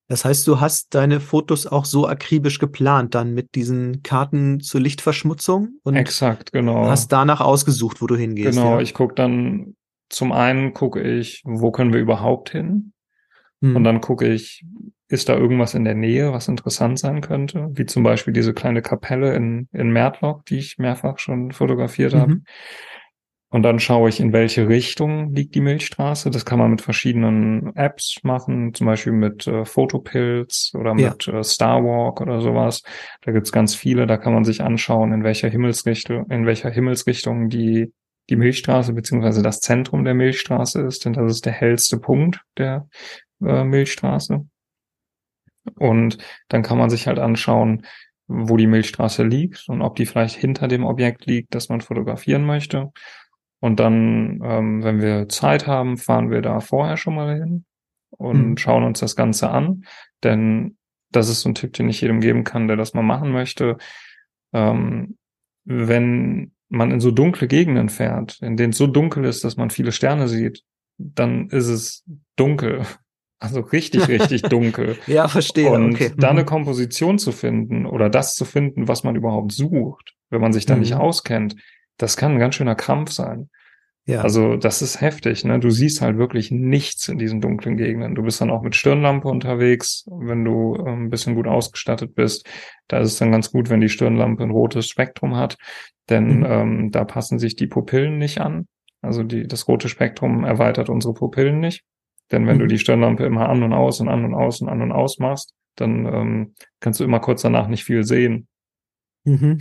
Das 0.09 0.25
heißt, 0.25 0.47
du 0.47 0.61
hast 0.61 0.95
deine 0.95 1.21
Fotos 1.21 1.67
auch 1.67 1.85
so 1.85 2.07
akribisch 2.07 2.59
geplant, 2.59 3.15
dann 3.15 3.33
mit 3.33 3.55
diesen 3.55 4.03
Karten 4.03 4.61
zur 4.61 4.81
Lichtverschmutzung 4.81 5.79
und 5.85 5.97
Exakt, 5.97 6.53
genau. 6.53 6.87
hast 6.87 7.13
danach 7.13 7.41
ausgesucht, 7.41 8.03
wo 8.03 8.07
du 8.07 8.17
hingehst. 8.17 8.59
Genau, 8.59 8.75
ja? 8.75 8.81
ich 8.81 8.93
gucke 8.93 9.15
dann, 9.15 9.75
zum 10.11 10.33
einen 10.33 10.75
gucke 10.75 11.01
ich, 11.01 11.41
wo 11.45 11.71
können 11.71 11.95
wir 11.95 12.01
überhaupt 12.01 12.51
hin? 12.51 12.93
Hm. 13.63 13.77
Und 13.77 13.85
dann 13.85 14.01
gucke 14.01 14.27
ich, 14.27 14.65
ist 15.09 15.29
da 15.29 15.37
irgendwas 15.37 15.75
in 15.75 15.85
der 15.85 15.95
Nähe, 15.95 16.33
was 16.33 16.49
interessant 16.49 16.99
sein 16.99 17.21
könnte? 17.21 17.71
Wie 17.73 17.87
zum 17.87 18.03
Beispiel 18.03 18.33
diese 18.33 18.53
kleine 18.53 18.83
Kapelle 18.83 19.35
in, 19.35 19.69
in 19.73 19.91
Mertlock, 19.91 20.45
die 20.47 20.59
ich 20.59 20.79
mehrfach 20.79 21.19
schon 21.19 21.53
fotografiert 21.53 22.15
mhm. 22.15 22.19
habe. 22.19 22.41
Und 23.51 23.63
dann 23.63 23.79
schaue 23.79 24.09
ich, 24.09 24.19
in 24.19 24.33
welche 24.33 24.69
Richtung 24.69 25.35
liegt 25.35 25.55
die 25.55 25.61
Milchstraße. 25.61 26.31
Das 26.31 26.47
kann 26.47 26.59
man 26.59 26.71
mit 26.71 26.81
verschiedenen 26.81 27.77
Apps 27.77 28.21
machen, 28.23 28.73
zum 28.73 28.87
Beispiel 28.87 29.13
mit 29.13 29.47
äh, 29.47 29.67
Photopills 29.67 30.73
oder 30.75 30.95
mit 30.95 31.27
ja. 31.27 31.41
äh, 31.41 31.45
Starwalk 31.45 32.23
oder 32.23 32.41
sowas. 32.41 32.83
Da 33.21 33.33
gibt's 33.33 33.53
ganz 33.53 33.75
viele. 33.75 34.07
Da 34.07 34.17
kann 34.17 34.33
man 34.33 34.45
sich 34.45 34.63
anschauen, 34.63 35.13
in 35.13 35.23
welcher 35.23 35.51
Himmelsrichtung, 35.51 36.31
in 36.31 36.47
welcher 36.47 36.71
Himmelsrichtung 36.71 37.51
die 37.51 37.93
die 38.31 38.37
Milchstraße 38.37 38.93
beziehungsweise 38.93 39.43
das 39.43 39.61
Zentrum 39.61 40.05
der 40.05 40.15
Milchstraße 40.15 40.81
ist, 40.83 41.05
denn 41.05 41.13
das 41.13 41.33
ist 41.33 41.47
der 41.47 41.53
hellste 41.53 41.99
Punkt 41.99 42.41
der 42.57 42.89
äh, 43.45 43.65
Milchstraße. 43.65 44.47
Und 45.77 46.19
dann 46.49 46.63
kann 46.63 46.79
man 46.79 46.91
sich 46.91 47.07
halt 47.07 47.19
anschauen, 47.19 47.87
wo 48.27 48.57
die 48.57 48.67
Milchstraße 48.67 49.23
liegt 49.25 49.69
und 49.69 49.83
ob 49.83 49.97
die 49.97 50.07
vielleicht 50.07 50.37
hinter 50.37 50.69
dem 50.69 50.85
Objekt 50.85 51.27
liegt, 51.27 51.55
das 51.55 51.69
man 51.69 51.81
fotografieren 51.81 52.45
möchte. 52.45 52.93
Und 53.61 53.79
dann, 53.79 54.41
ähm, 54.43 54.83
wenn 54.83 55.01
wir 55.01 55.29
Zeit 55.29 55.67
haben, 55.67 55.97
fahren 55.97 56.31
wir 56.31 56.43
da 56.43 56.61
vorher 56.61 56.97
schon 56.97 57.15
mal 57.15 57.37
hin 57.37 57.65
und 58.11 58.51
mhm. 58.51 58.57
schauen 58.57 58.85
uns 58.85 59.01
das 59.01 59.15
Ganze 59.15 59.51
an. 59.51 59.85
Denn 60.25 60.77
das 61.11 61.29
ist 61.29 61.43
so 61.43 61.51
ein 61.51 61.55
Tipp, 61.55 61.73
den 61.75 61.89
ich 61.89 62.01
jedem 62.01 62.21
geben 62.21 62.43
kann, 62.45 62.67
der 62.67 62.77
das 62.77 62.95
mal 62.95 63.03
machen 63.03 63.31
möchte. 63.31 63.77
Ähm, 64.53 65.17
wenn 65.65 66.53
man 66.69 66.91
in 66.91 67.01
so 67.01 67.11
dunkle 67.11 67.47
Gegenden 67.47 67.89
fährt, 67.89 68.41
in 68.41 68.57
denen 68.57 68.73
es 68.73 68.79
so 68.79 68.87
dunkel 68.87 69.25
ist, 69.25 69.45
dass 69.45 69.57
man 69.57 69.71
viele 69.71 69.93
Sterne 69.93 70.27
sieht, 70.27 70.65
dann 70.99 71.49
ist 71.51 71.69
es 71.69 72.05
dunkel. 72.37 72.83
Also 73.43 73.61
richtig, 73.61 74.09
richtig 74.09 74.43
dunkel. 74.43 74.97
ja, 75.09 75.27
verstehe. 75.27 75.71
Und 75.71 75.95
okay. 75.95 76.13
da 76.17 76.31
eine 76.31 76.43
mhm. 76.43 76.47
Komposition 76.47 77.19
zu 77.19 77.33
finden 77.33 77.87
oder 77.87 78.09
das 78.09 78.37
zu 78.37 78.45
finden, 78.45 78.87
was 78.87 79.03
man 79.03 79.17
überhaupt 79.17 79.53
sucht, 79.53 80.15
wenn 80.31 80.41
man 80.41 80.53
sich 80.53 80.65
da 80.65 80.75
mhm. 80.75 80.81
nicht 80.81 80.95
auskennt, 80.95 81.57
das 81.99 82.17
kann 82.17 82.33
ein 82.33 82.39
ganz 82.39 82.55
schöner 82.55 82.77
Krampf 82.77 83.11
sein. 83.11 83.51
Ja. 84.05 84.23
Also 84.23 84.57
das 84.57 84.83
ist 84.83 85.01
heftig, 85.01 85.45
ne? 85.45 85.61
Du 85.61 85.71
siehst 85.71 86.03
halt 86.03 86.19
wirklich 86.19 86.51
nichts 86.51 87.09
in 87.09 87.19
diesen 87.19 87.41
dunklen 87.41 87.77
Gegenden. 87.77 88.17
Du 88.17 88.23
bist 88.23 88.41
dann 88.41 88.51
auch 88.51 88.63
mit 88.63 88.75
Stirnlampe 88.75 89.29
unterwegs, 89.29 90.05
wenn 90.11 90.45
du 90.45 90.77
ähm, 90.77 91.05
ein 91.05 91.11
bisschen 91.11 91.37
gut 91.37 91.47
ausgestattet 91.47 92.15
bist. 92.15 92.47
Da 92.89 92.99
ist 92.99 93.13
es 93.13 93.19
dann 93.19 93.31
ganz 93.31 93.53
gut, 93.53 93.71
wenn 93.71 93.81
die 93.81 93.89
Stirnlampe 93.89 94.43
ein 94.43 94.51
rotes 94.51 94.89
Spektrum 94.89 95.37
hat, 95.37 95.57
denn 96.11 96.39
mhm. 96.39 96.47
ähm, 96.47 96.91
da 96.91 97.05
passen 97.05 97.39
sich 97.39 97.55
die 97.55 97.69
Pupillen 97.69 98.19
nicht 98.19 98.41
an. 98.41 98.67
Also 99.03 99.23
die, 99.23 99.47
das 99.47 99.69
rote 99.69 99.89
Spektrum 99.89 100.45
erweitert 100.45 100.89
unsere 100.89 101.15
Pupillen 101.15 101.61
nicht. 101.61 101.85
Denn 102.33 102.47
wenn 102.47 102.57
mhm. 102.57 102.61
du 102.61 102.67
die 102.67 102.79
Stirnlampe 102.79 103.25
immer 103.25 103.49
an 103.49 103.63
und 103.63 103.73
aus 103.73 104.01
und 104.01 104.09
an 104.09 104.25
und 104.25 104.35
aus 104.35 104.61
und 104.61 104.69
an 104.69 104.83
und 104.83 104.93
aus 104.93 105.19
machst, 105.19 105.55
dann 105.77 106.07
ähm, 106.07 106.55
kannst 106.81 107.01
du 107.01 107.05
immer 107.05 107.21
kurz 107.21 107.43
danach 107.43 107.69
nicht 107.69 107.85
viel 107.85 108.05
sehen. 108.05 108.49
Mhm. 109.25 109.59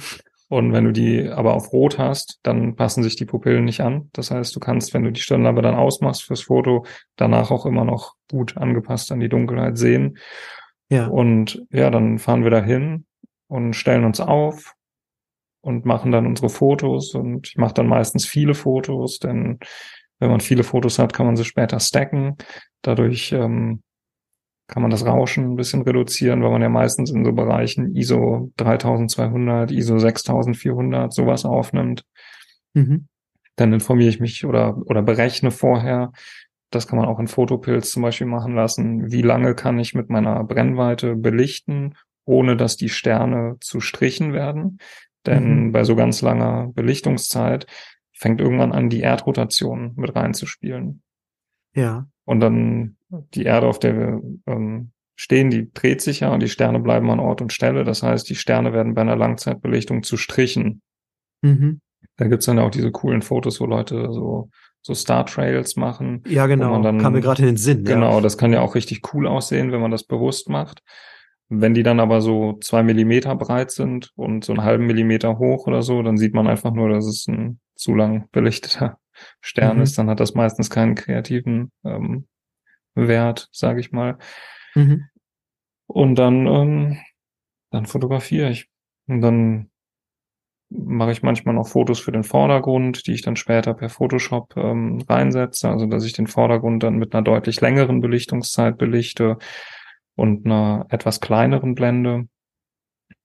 Und 0.50 0.74
wenn 0.74 0.84
du 0.84 0.92
die 0.92 1.30
aber 1.30 1.54
auf 1.54 1.72
Rot 1.72 1.98
hast, 1.98 2.40
dann 2.44 2.76
passen 2.76 3.04
sich 3.04 3.16
die 3.16 3.26
Pupillen 3.26 3.64
nicht 3.64 3.80
an. 3.80 4.10
Das 4.12 4.32
heißt, 4.32 4.54
du 4.54 4.60
kannst, 4.60 4.94
wenn 4.94 5.04
du 5.04 5.12
die 5.12 5.22
Stirnlampe 5.22 5.62
dann 5.62 5.76
ausmachst 5.76 6.24
fürs 6.24 6.42
Foto, 6.42 6.86
danach 7.16 7.52
auch 7.52 7.66
immer 7.66 7.86
noch 7.86 8.16
gut 8.30 8.58
angepasst 8.58 9.14
an 9.14 9.22
die 9.22 9.30
Dunkelheit 9.30 9.78
sehen. 9.78 10.18
Ja. 10.90 11.08
Und 11.08 11.66
ja, 11.72 11.90
dann 11.90 12.20
fahren 12.20 12.44
wir 12.44 12.52
da 12.52 12.62
hin 12.62 13.06
und 13.48 13.78
stellen 13.78 14.04
uns 14.04 14.20
auf 14.20 14.74
und 15.62 15.86
machen 15.86 16.12
dann 16.12 16.28
unsere 16.28 16.50
Fotos. 16.50 17.16
Und 17.16 17.48
ich 17.48 17.56
mache 17.56 17.76
dann 17.76 17.88
meistens 17.88 18.26
viele 18.26 18.54
Fotos, 18.54 19.20
denn 19.20 19.60
wenn 20.22 20.30
man 20.30 20.40
viele 20.40 20.64
Fotos 20.64 21.00
hat, 21.00 21.14
kann 21.14 21.26
man 21.26 21.36
sie 21.36 21.44
später 21.44 21.80
stacken. 21.80 22.38
Dadurch 22.84 23.34
ähm, 23.34 23.82
kann 24.68 24.82
man 24.82 24.92
das 24.92 25.06
Rauschen 25.06 25.52
ein 25.52 25.56
bisschen 25.56 25.82
reduzieren, 25.82 26.44
weil 26.44 26.52
man 26.52 26.62
ja 26.62 26.70
meistens 26.70 27.12
in 27.12 27.26
so 27.26 27.34
Bereichen 27.34 27.96
ISO 27.96 28.52
3200, 28.58 29.72
ISO 29.72 29.98
6400 29.98 31.12
sowas 31.12 31.44
aufnimmt. 31.44 32.06
Mhm. 32.74 33.08
Dann 33.56 33.74
informiere 33.74 34.10
ich 34.10 34.20
mich 34.20 34.46
oder, 34.46 34.78
oder 34.86 35.02
berechne 35.02 35.52
vorher, 35.52 36.14
das 36.70 36.88
kann 36.88 36.98
man 36.98 37.08
auch 37.08 37.20
in 37.20 37.28
Fotopilz 37.28 37.92
zum 37.92 38.04
Beispiel 38.04 38.28
machen 38.28 38.56
lassen, 38.56 39.12
wie 39.12 39.24
lange 39.24 39.56
kann 39.56 39.78
ich 39.80 39.94
mit 39.94 40.10
meiner 40.10 40.44
Brennweite 40.44 41.16
belichten, 41.16 41.96
ohne 42.26 42.56
dass 42.56 42.78
die 42.78 42.90
Sterne 42.90 43.58
zu 43.60 43.82
Strichen 43.82 44.34
werden. 44.34 44.78
Denn 45.26 45.66
mhm. 45.66 45.72
bei 45.72 45.84
so 45.84 45.96
ganz 45.96 46.22
langer 46.22 46.70
Belichtungszeit 46.74 47.66
fängt 48.22 48.40
irgendwann 48.40 48.72
an, 48.72 48.90
die 48.90 49.02
Erdrotation 49.02 49.94
mit 49.96 50.16
reinzuspielen. 50.16 51.02
Ja. 51.74 52.08
Und 52.24 52.40
dann 52.40 52.98
die 53.34 53.44
Erde, 53.44 53.68
auf 53.68 53.80
der 53.80 53.98
wir 53.98 54.22
ähm, 54.46 54.92
stehen, 55.16 55.50
die 55.50 55.72
dreht 55.74 56.02
sich 56.02 56.20
ja 56.20 56.32
und 56.32 56.42
die 56.42 56.50
Sterne 56.50 56.80
bleiben 56.80 57.10
an 57.10 57.20
Ort 57.20 57.42
und 57.42 57.52
Stelle. 57.52 57.84
Das 57.84 58.04
heißt, 58.04 58.30
die 58.30 58.36
Sterne 58.36 58.74
werden 58.74 58.94
bei 58.94 59.02
einer 59.02 59.16
Langzeitbelichtung 59.16 60.04
zu 60.04 60.18
Strichen. 60.18 60.82
Mhm. 61.42 61.82
Da 62.18 62.28
gibt's 62.28 62.46
dann 62.46 62.60
auch 62.60 62.70
diese 62.70 62.92
coolen 62.92 63.24
Fotos, 63.24 63.60
wo 63.60 63.66
Leute 63.66 64.12
so 64.12 64.50
so 64.84 64.96
Star 64.96 65.26
Trails 65.26 65.76
machen. 65.76 66.24
Ja, 66.28 66.48
genau. 66.48 66.82
Dann, 66.82 67.00
Kam 67.00 67.14
mir 67.14 67.22
gerade 67.22 67.44
in 67.44 67.50
den 67.50 67.58
Sinn. 67.58 67.84
Genau, 67.84 68.16
ja. 68.16 68.22
das 68.22 68.38
kann 68.38 68.52
ja 68.52 68.62
auch 68.62 68.74
richtig 68.76 69.14
cool 69.14 69.28
aussehen, 69.28 69.72
wenn 69.72 69.82
man 69.82 69.92
das 69.92 70.04
bewusst 70.04 70.50
macht. 70.50 70.82
Wenn 71.50 71.74
die 71.74 71.84
dann 71.84 72.00
aber 72.00 72.22
so 72.22 72.58
zwei 72.62 72.82
Millimeter 72.82 73.36
breit 73.36 73.72
sind 73.72 74.12
und 74.16 74.44
so 74.44 74.54
einen 74.54 74.64
halben 74.64 74.88
Millimeter 74.88 75.38
hoch 75.38 75.68
oder 75.68 75.82
so, 75.82 76.02
dann 76.02 76.18
sieht 76.18 76.34
man 76.34 76.48
einfach 76.48 76.74
nur, 76.74 76.90
dass 76.90 77.06
es 77.06 77.28
ein 77.28 77.60
zu 77.82 77.96
lang 77.96 78.30
belichteter 78.32 79.00
Stern 79.42 79.78
mhm. 79.78 79.84
ist, 79.84 79.98
dann 79.98 80.10
hat 80.10 80.20
das 80.20 80.34
meistens 80.34 80.70
keinen 80.70 80.96
kreativen 80.96 81.72
ähm, 81.84 82.28
Wert, 82.96 83.50
sage 83.52 83.80
ich 83.80 83.92
mal. 83.92 84.18
Mhm. 84.76 85.08
Und 85.88 86.16
dann, 86.16 86.48
ähm, 86.48 86.98
dann 87.72 87.86
fotografiere 87.86 88.50
ich. 88.50 88.70
Und 89.08 89.22
dann 89.22 89.72
mache 90.70 91.12
ich 91.12 91.22
manchmal 91.22 91.56
noch 91.56 91.68
Fotos 91.68 92.00
für 92.00 92.14
den 92.14 92.24
Vordergrund, 92.24 93.06
die 93.08 93.14
ich 93.14 93.22
dann 93.22 93.36
später 93.36 93.74
per 93.74 93.90
Photoshop 93.90 94.56
ähm, 94.56 95.04
reinsetze, 95.08 95.70
also 95.70 95.86
dass 95.86 96.06
ich 96.06 96.14
den 96.14 96.28
Vordergrund 96.28 96.84
dann 96.84 96.96
mit 96.96 97.14
einer 97.14 97.24
deutlich 97.24 97.60
längeren 97.60 98.00
Belichtungszeit 98.00 98.78
belichte 98.78 99.38
und 100.16 100.46
einer 100.46 100.86
etwas 100.90 101.20
kleineren 101.20 101.76
Blende. 101.76 102.28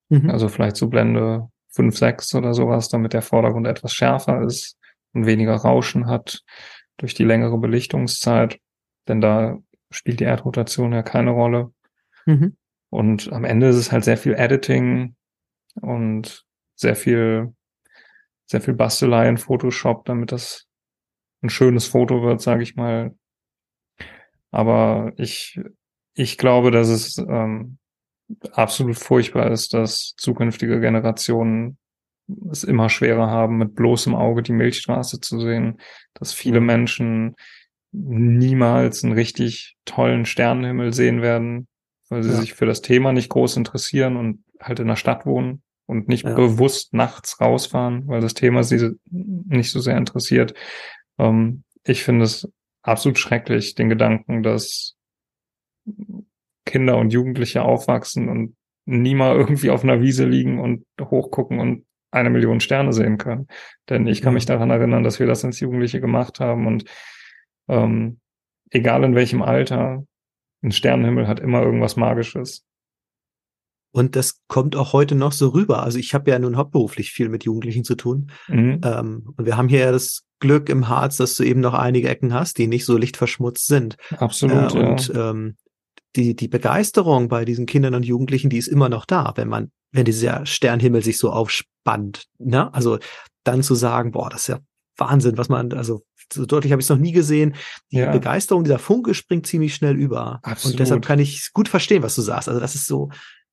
Mhm. 0.08 0.30
Also 0.30 0.48
vielleicht 0.48 0.76
so 0.76 0.88
Blende 0.88 1.48
5, 1.76 1.96
6 1.96 2.34
oder 2.34 2.54
sowas, 2.54 2.88
damit 2.88 3.12
der 3.12 3.22
Vordergrund 3.22 3.66
etwas 3.66 3.92
schärfer 3.92 4.42
ist 4.42 4.78
und 5.12 5.26
weniger 5.26 5.54
Rauschen 5.54 6.08
hat 6.08 6.42
durch 6.96 7.14
die 7.14 7.24
längere 7.24 7.58
Belichtungszeit, 7.58 8.58
denn 9.06 9.20
da 9.20 9.58
spielt 9.90 10.20
die 10.20 10.24
Erdrotation 10.24 10.92
ja 10.92 11.02
keine 11.02 11.30
Rolle. 11.30 11.72
Mhm. 12.24 12.56
Und 12.90 13.32
am 13.32 13.44
Ende 13.44 13.68
ist 13.68 13.76
es 13.76 13.92
halt 13.92 14.04
sehr 14.04 14.16
viel 14.16 14.34
Editing 14.34 15.14
und 15.80 16.44
sehr 16.74 16.96
viel, 16.96 17.54
sehr 18.46 18.60
viel 18.60 18.74
Bastelei 18.74 19.28
in 19.28 19.36
Photoshop, 19.36 20.06
damit 20.06 20.32
das 20.32 20.66
ein 21.42 21.50
schönes 21.50 21.86
Foto 21.86 22.22
wird, 22.22 22.40
sage 22.40 22.62
ich 22.62 22.76
mal. 22.76 23.14
Aber 24.50 25.12
ich, 25.16 25.60
ich 26.14 26.38
glaube, 26.38 26.70
dass 26.70 26.88
es 26.88 27.18
ähm, 27.18 27.78
absolut 28.52 28.96
furchtbar 28.96 29.50
ist, 29.50 29.74
dass 29.74 30.14
zukünftige 30.16 30.80
Generationen 30.80 31.78
es 32.50 32.64
immer 32.64 32.88
schwerer 32.88 33.28
haben, 33.30 33.58
mit 33.58 33.74
bloßem 33.74 34.14
Auge 34.14 34.42
die 34.42 34.52
Milchstraße 34.52 35.20
zu 35.20 35.38
sehen, 35.40 35.80
dass 36.14 36.32
viele 36.32 36.60
Menschen 36.60 37.36
niemals 37.92 39.04
einen 39.04 39.12
richtig 39.12 39.76
tollen 39.84 40.26
Sternenhimmel 40.26 40.92
sehen 40.92 41.22
werden, 41.22 41.68
weil 42.08 42.22
sie 42.22 42.30
Ja. 42.30 42.36
sich 42.36 42.54
für 42.54 42.66
das 42.66 42.82
Thema 42.82 43.12
nicht 43.12 43.28
groß 43.30 43.56
interessieren 43.56 44.16
und 44.16 44.44
halt 44.60 44.80
in 44.80 44.88
der 44.88 44.96
Stadt 44.96 45.24
wohnen 45.24 45.62
und 45.86 46.08
nicht 46.08 46.24
Ja. 46.24 46.34
bewusst 46.34 46.92
nachts 46.94 47.40
rausfahren, 47.40 48.08
weil 48.08 48.20
das 48.20 48.34
Thema 48.34 48.64
sie 48.64 48.90
nicht 49.10 49.70
so 49.70 49.78
sehr 49.80 49.96
interessiert. 49.96 50.52
Ähm, 51.18 51.62
ich 51.84 52.02
finde 52.02 52.24
es 52.24 52.50
absolut 52.82 53.18
schrecklich, 53.18 53.76
den 53.76 53.88
Gedanken, 53.88 54.42
dass 54.42 54.96
Kinder 56.66 56.98
und 56.98 57.12
Jugendliche 57.12 57.62
aufwachsen 57.62 58.28
und 58.28 58.56
nie 58.84 59.14
mal 59.14 59.34
irgendwie 59.34 59.70
auf 59.70 59.82
einer 59.82 60.02
Wiese 60.02 60.26
liegen 60.26 60.60
und 60.60 60.84
hochgucken 61.00 61.58
und 61.58 61.86
eine 62.10 62.30
Million 62.30 62.60
Sterne 62.60 62.92
sehen 62.92 63.18
können. 63.18 63.48
Denn 63.88 64.06
ich 64.06 64.20
kann 64.20 64.32
Ja. 64.32 64.34
mich 64.34 64.46
daran 64.46 64.70
erinnern, 64.70 65.02
dass 65.02 65.18
wir 65.18 65.26
das 65.26 65.44
als 65.44 65.60
Jugendliche 65.60 66.00
gemacht 66.00 66.40
haben 66.40 66.66
und 66.66 66.84
ähm, 67.68 68.20
egal 68.70 69.04
in 69.04 69.14
welchem 69.14 69.42
Alter, 69.42 70.04
ein 70.62 70.72
Sternenhimmel 70.72 71.26
hat 71.28 71.40
immer 71.40 71.62
irgendwas 71.62 71.96
Magisches. 71.96 72.64
Und 73.92 74.14
das 74.14 74.42
kommt 74.46 74.76
auch 74.76 74.92
heute 74.92 75.14
noch 75.14 75.32
so 75.32 75.48
rüber. 75.48 75.82
Also 75.82 75.98
ich 75.98 76.12
habe 76.14 76.30
ja 76.30 76.38
nun 76.38 76.56
hauptberuflich 76.56 77.12
viel 77.12 77.28
mit 77.28 77.44
Jugendlichen 77.44 77.82
zu 77.82 77.94
tun. 77.94 78.30
Mhm. 78.46 78.80
Ähm, 78.84 79.34
und 79.36 79.46
wir 79.46 79.56
haben 79.56 79.68
hier 79.68 79.80
ja 79.80 79.92
das 79.92 80.26
Glück 80.38 80.68
im 80.68 80.88
Harz, 80.88 81.16
dass 81.16 81.34
du 81.36 81.44
eben 81.44 81.60
noch 81.60 81.72
einige 81.72 82.08
Ecken 82.08 82.34
hast, 82.34 82.58
die 82.58 82.66
nicht 82.66 82.84
so 82.84 82.98
lichtverschmutzt 82.98 83.66
sind. 83.66 83.96
Absolut, 84.18 84.74
äh, 84.74 84.78
ja. 84.80 84.88
und 84.90 85.12
ähm, 85.14 85.56
die, 86.16 86.34
die 86.34 86.48
Begeisterung 86.48 87.28
bei 87.28 87.44
diesen 87.44 87.66
Kindern 87.66 87.94
und 87.94 88.04
Jugendlichen, 88.04 88.50
die 88.50 88.58
ist 88.58 88.68
immer 88.68 88.88
noch 88.88 89.04
da, 89.04 89.32
wenn 89.36 89.48
man, 89.48 89.70
wenn 89.92 90.04
dieser 90.04 90.46
Sternhimmel 90.46 91.02
sich 91.02 91.18
so 91.18 91.30
aufspannt. 91.30 92.26
Ne? 92.38 92.72
Also 92.74 92.98
dann 93.44 93.62
zu 93.62 93.74
sagen, 93.74 94.12
boah, 94.12 94.30
das 94.30 94.42
ist 94.42 94.48
ja 94.48 94.58
Wahnsinn, 94.96 95.38
was 95.38 95.48
man, 95.48 95.72
also 95.72 96.02
so 96.32 96.46
deutlich 96.46 96.72
habe 96.72 96.80
ich 96.80 96.86
es 96.86 96.90
noch 96.90 96.98
nie 96.98 97.12
gesehen. 97.12 97.54
Die 97.92 97.98
Ja. 97.98 98.10
Begeisterung, 98.10 98.64
dieser 98.64 98.78
Funke 98.78 99.14
springt 99.14 99.46
ziemlich 99.46 99.74
schnell 99.74 99.96
über. 99.96 100.40
Absolut. 100.42 100.74
Und 100.74 100.80
deshalb 100.80 101.04
kann 101.04 101.18
ich 101.18 101.52
gut 101.52 101.68
verstehen, 101.68 102.02
was 102.02 102.16
du 102.16 102.22
sagst. 102.22 102.48
Also 102.48 102.60
das 102.60 102.74
ist 102.74 102.86
so, 102.86 103.10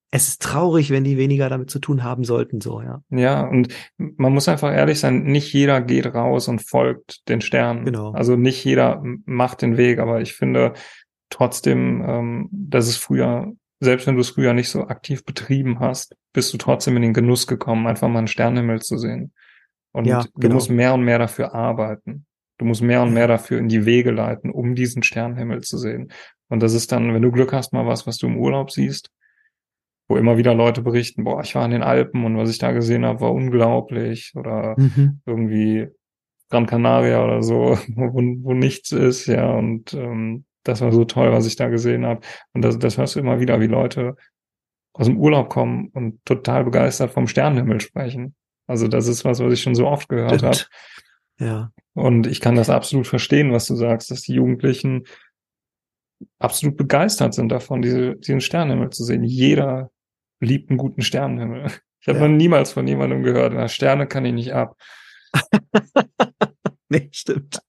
es 0.10 0.28
ist 0.28 0.44
traurig, 0.44 0.92
wenn 0.92 1.04
die 1.04 1.18
weniger 1.18 1.50
damit 1.50 1.72
zu 1.72 1.80
tun 1.80 2.04
haben 2.04 2.24
sollten, 2.24 2.62
so, 2.62 2.82
ja. 2.82 3.02
Ja, 3.10 3.48
und 3.48 3.70
man 3.98 4.32
muss 4.32 4.48
einfach 4.48 4.72
ehrlich 4.72 5.00
sein, 5.00 5.24
nicht 5.24 5.52
jeder 5.54 5.82
geht 5.82 6.06
raus 6.06 6.48
und 6.48 6.62
folgt 6.62 7.28
den 7.30 7.42
Sternen. 7.42 7.84
Genau. 7.84 8.12
Also 8.12 8.36
nicht 8.36 8.64
jeder 8.64 9.02
macht 9.26 9.64
den 9.64 9.76
Weg, 9.76 9.98
aber 9.98 10.22
ich 10.22 10.34
finde 10.34 10.74
trotzdem, 11.34 12.04
ähm, 12.08 12.50
dass 12.52 12.88
es 12.88 12.98
früher, 12.98 13.52
selbst 13.80 14.08
wenn 14.08 14.16
du 14.16 14.22
es 14.22 14.30
früher 14.30 14.54
nicht 14.54 14.70
so 14.70 14.84
aktiv 14.88 15.26
betrieben 15.26 15.80
hast, 15.80 16.16
bist 16.34 16.54
du 16.54 16.58
trotzdem 16.58 16.96
in 16.96 17.02
den 17.04 17.14
Genuss 17.14 17.48
gekommen, 17.48 17.88
einfach 17.88 18.08
mal 18.08 18.20
einen 18.20 18.28
Sternenhimmel 18.28 18.82
zu 18.82 18.98
sehen. 18.98 19.34
Und 19.92 20.06
Ja, 20.06 20.24
du 20.24 20.30
genau. 20.40 20.56
musst 20.56 20.70
mehr 20.72 20.94
und 20.94 21.04
mehr 21.04 21.20
dafür 21.20 21.54
arbeiten. 21.54 22.26
Du 22.58 22.66
musst 22.66 22.82
mehr 22.82 23.02
und 23.02 23.14
mehr 23.14 23.28
dafür 23.28 23.58
in 23.60 23.68
die 23.68 23.86
Wege 23.86 24.12
leiten, 24.12 24.52
um 24.52 24.76
diesen 24.76 25.04
Sternenhimmel 25.04 25.62
zu 25.62 25.78
sehen. 25.78 26.12
Und 26.50 26.62
das 26.64 26.74
ist 26.74 26.92
dann, 26.92 27.14
wenn 27.14 27.22
du 27.22 27.32
Glück 27.32 27.52
hast, 27.54 27.74
mal 27.74 27.86
was, 27.86 28.06
was 28.08 28.18
du 28.18 28.28
im 28.28 28.38
Urlaub 28.38 28.72
siehst, 28.72 29.10
wo 30.08 30.18
immer 30.18 30.38
wieder 30.38 30.54
Leute 30.54 30.82
berichten, 30.82 31.24
boah, 31.24 31.42
ich 31.42 31.56
war 31.56 31.66
in 31.66 31.72
den 31.72 31.84
Alpen 31.84 32.26
und 32.26 32.38
was 32.38 32.50
ich 32.50 32.60
da 32.60 32.72
gesehen 32.72 33.06
habe, 33.06 33.22
war 33.22 33.34
unglaublich 33.34 34.34
oder 34.36 34.76
Mhm. 34.78 35.22
irgendwie 35.26 35.88
Gran 36.50 36.68
Canaria 36.68 37.24
oder 37.24 37.42
so, 37.42 37.78
wo, 37.96 38.14
wo 38.44 38.54
nichts 38.54 38.92
ist, 38.92 39.26
ja, 39.28 39.52
und 39.54 39.94
ähm, 39.94 40.46
das 40.64 40.82
war 40.82 40.92
so 40.92 41.06
toll, 41.06 41.32
was 41.32 41.46
ich 41.46 41.56
da 41.56 41.68
gesehen 41.70 42.06
habe. 42.06 42.22
Und 42.54 42.62
das, 42.64 42.80
das 42.80 42.98
hörst 42.98 43.16
du 43.16 43.20
immer 43.20 43.40
wieder, 43.40 43.60
wie 43.60 43.68
Leute 43.68 44.16
aus 44.94 45.08
dem 45.08 45.18
Urlaub 45.18 45.50
kommen 45.50 45.90
und 45.90 46.24
total 46.26 46.64
begeistert 46.64 47.12
vom 47.12 47.28
Sternenhimmel 47.28 47.82
sprechen. 47.82 48.36
Also 48.68 48.88
das 48.88 49.08
ist 49.08 49.26
was, 49.26 49.40
was 49.40 49.52
ich 49.54 49.62
schon 49.62 49.76
so 49.76 49.88
oft 49.88 50.08
gehört 50.08 50.44
habe. 50.44 50.58
Ja. 51.40 51.72
Und 51.94 52.28
ich 52.28 52.40
kann 52.42 52.56
das 52.56 52.70
absolut 52.70 53.08
verstehen, 53.08 53.52
was 53.52 53.66
du 53.66 53.76
sagst, 53.76 54.12
dass 54.12 54.22
die 54.22 54.34
Jugendlichen 54.34 55.04
absolut 56.40 56.78
begeistert 56.78 57.34
sind 57.34 57.50
davon, 57.50 57.82
diese, 57.82 58.16
diesen 58.16 58.40
Sternenhimmel 58.40 58.92
zu 58.92 59.04
sehen. 59.04 59.24
Jeder 59.24 59.92
liebt 60.40 60.70
einen 60.70 60.78
guten 60.78 61.02
Sternenhimmel. 61.02 61.72
Ich 62.02 62.08
habe 62.08 62.20
Ja. 62.20 62.28
noch 62.28 62.36
niemals 62.36 62.72
von 62.74 62.88
jemandem 62.88 63.24
gehört, 63.24 63.54
na, 63.54 63.68
Sterne 63.68 64.08
kann 64.08 64.26
ich 64.26 64.34
nicht 64.34 64.54
ab. 64.54 64.78
Nee, 66.90 67.10
stimmt. 67.12 67.60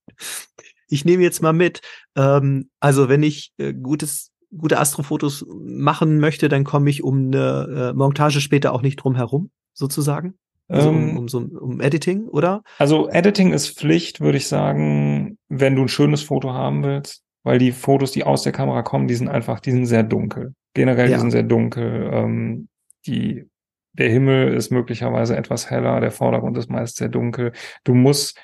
Ich 0.95 1.05
nehme 1.05 1.21
jetzt 1.23 1.41
mal 1.41 1.53
mit. 1.53 1.81
Ähm, 2.15 2.69
also 2.79 3.09
wenn 3.09 3.21
ich 3.21 3.51
äh, 3.57 3.73
gutes, 3.73 4.31
gute 4.57 4.79
Astrofotos 4.79 5.45
machen 5.49 6.19
möchte, 6.19 6.47
dann 6.49 6.63
komme 6.63 6.89
ich 6.89 7.03
um 7.03 7.27
eine 7.27 7.91
äh, 7.91 7.93
Montage 7.93 8.39
später 8.41 8.73
auch 8.73 8.81
nicht 8.81 8.95
drum 8.95 9.15
herum, 9.15 9.51
sozusagen. 9.73 10.35
Also 10.67 10.89
um, 10.89 11.09
Ähm, 11.09 11.17
um 11.17 11.27
so 11.27 11.39
um 11.39 11.79
Editing, 11.81 12.27
oder? 12.27 12.63
Also 12.79 13.09
Editing 13.09 13.51
ist 13.53 13.77
Pflicht, 13.77 14.21
würde 14.21 14.37
ich 14.37 14.47
sagen, 14.47 15.37
wenn 15.49 15.75
du 15.75 15.83
ein 15.83 15.87
schönes 15.89 16.23
Foto 16.23 16.53
haben 16.53 16.81
willst, 16.83 17.23
weil 17.43 17.59
die 17.59 17.71
Fotos, 17.73 18.13
die 18.13 18.23
aus 18.23 18.41
der 18.43 18.51
Kamera 18.53 18.81
kommen, 18.81 19.07
die 19.07 19.15
sind 19.15 19.27
einfach, 19.27 19.59
die 19.59 19.71
sind 19.71 19.85
sehr 19.85 20.03
dunkel. 20.03 20.55
Generell, 20.73 21.09
Ja. 21.11 21.17
die 21.17 21.21
sind 21.21 21.31
sehr 21.31 21.43
dunkel. 21.43 22.09
Ähm, 22.11 22.67
die, 23.05 23.45
der 23.93 24.09
Himmel 24.09 24.53
ist 24.55 24.71
möglicherweise 24.71 25.37
etwas 25.37 25.69
heller, 25.69 25.99
der 26.01 26.11
Vordergrund 26.11 26.57
ist 26.57 26.69
meist 26.71 26.95
sehr 26.97 27.09
dunkel. 27.09 27.51
Du 27.83 27.93
musst, 27.93 28.39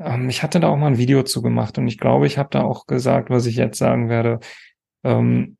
ähm, 0.00 0.28
ich 0.28 0.42
hatte 0.42 0.58
da 0.60 0.68
auch 0.68 0.76
mal 0.76 0.88
ein 0.88 0.98
Video 0.98 1.22
zu 1.22 1.42
gemacht 1.42 1.78
und 1.78 1.86
ich 1.86 1.98
glaube, 1.98 2.26
ich 2.26 2.38
habe 2.38 2.48
da 2.50 2.62
auch 2.62 2.86
gesagt, 2.86 3.30
was 3.30 3.46
ich 3.46 3.56
jetzt 3.56 3.78
sagen 3.78 4.08
werde. 4.08 4.40
Ähm, 5.04 5.56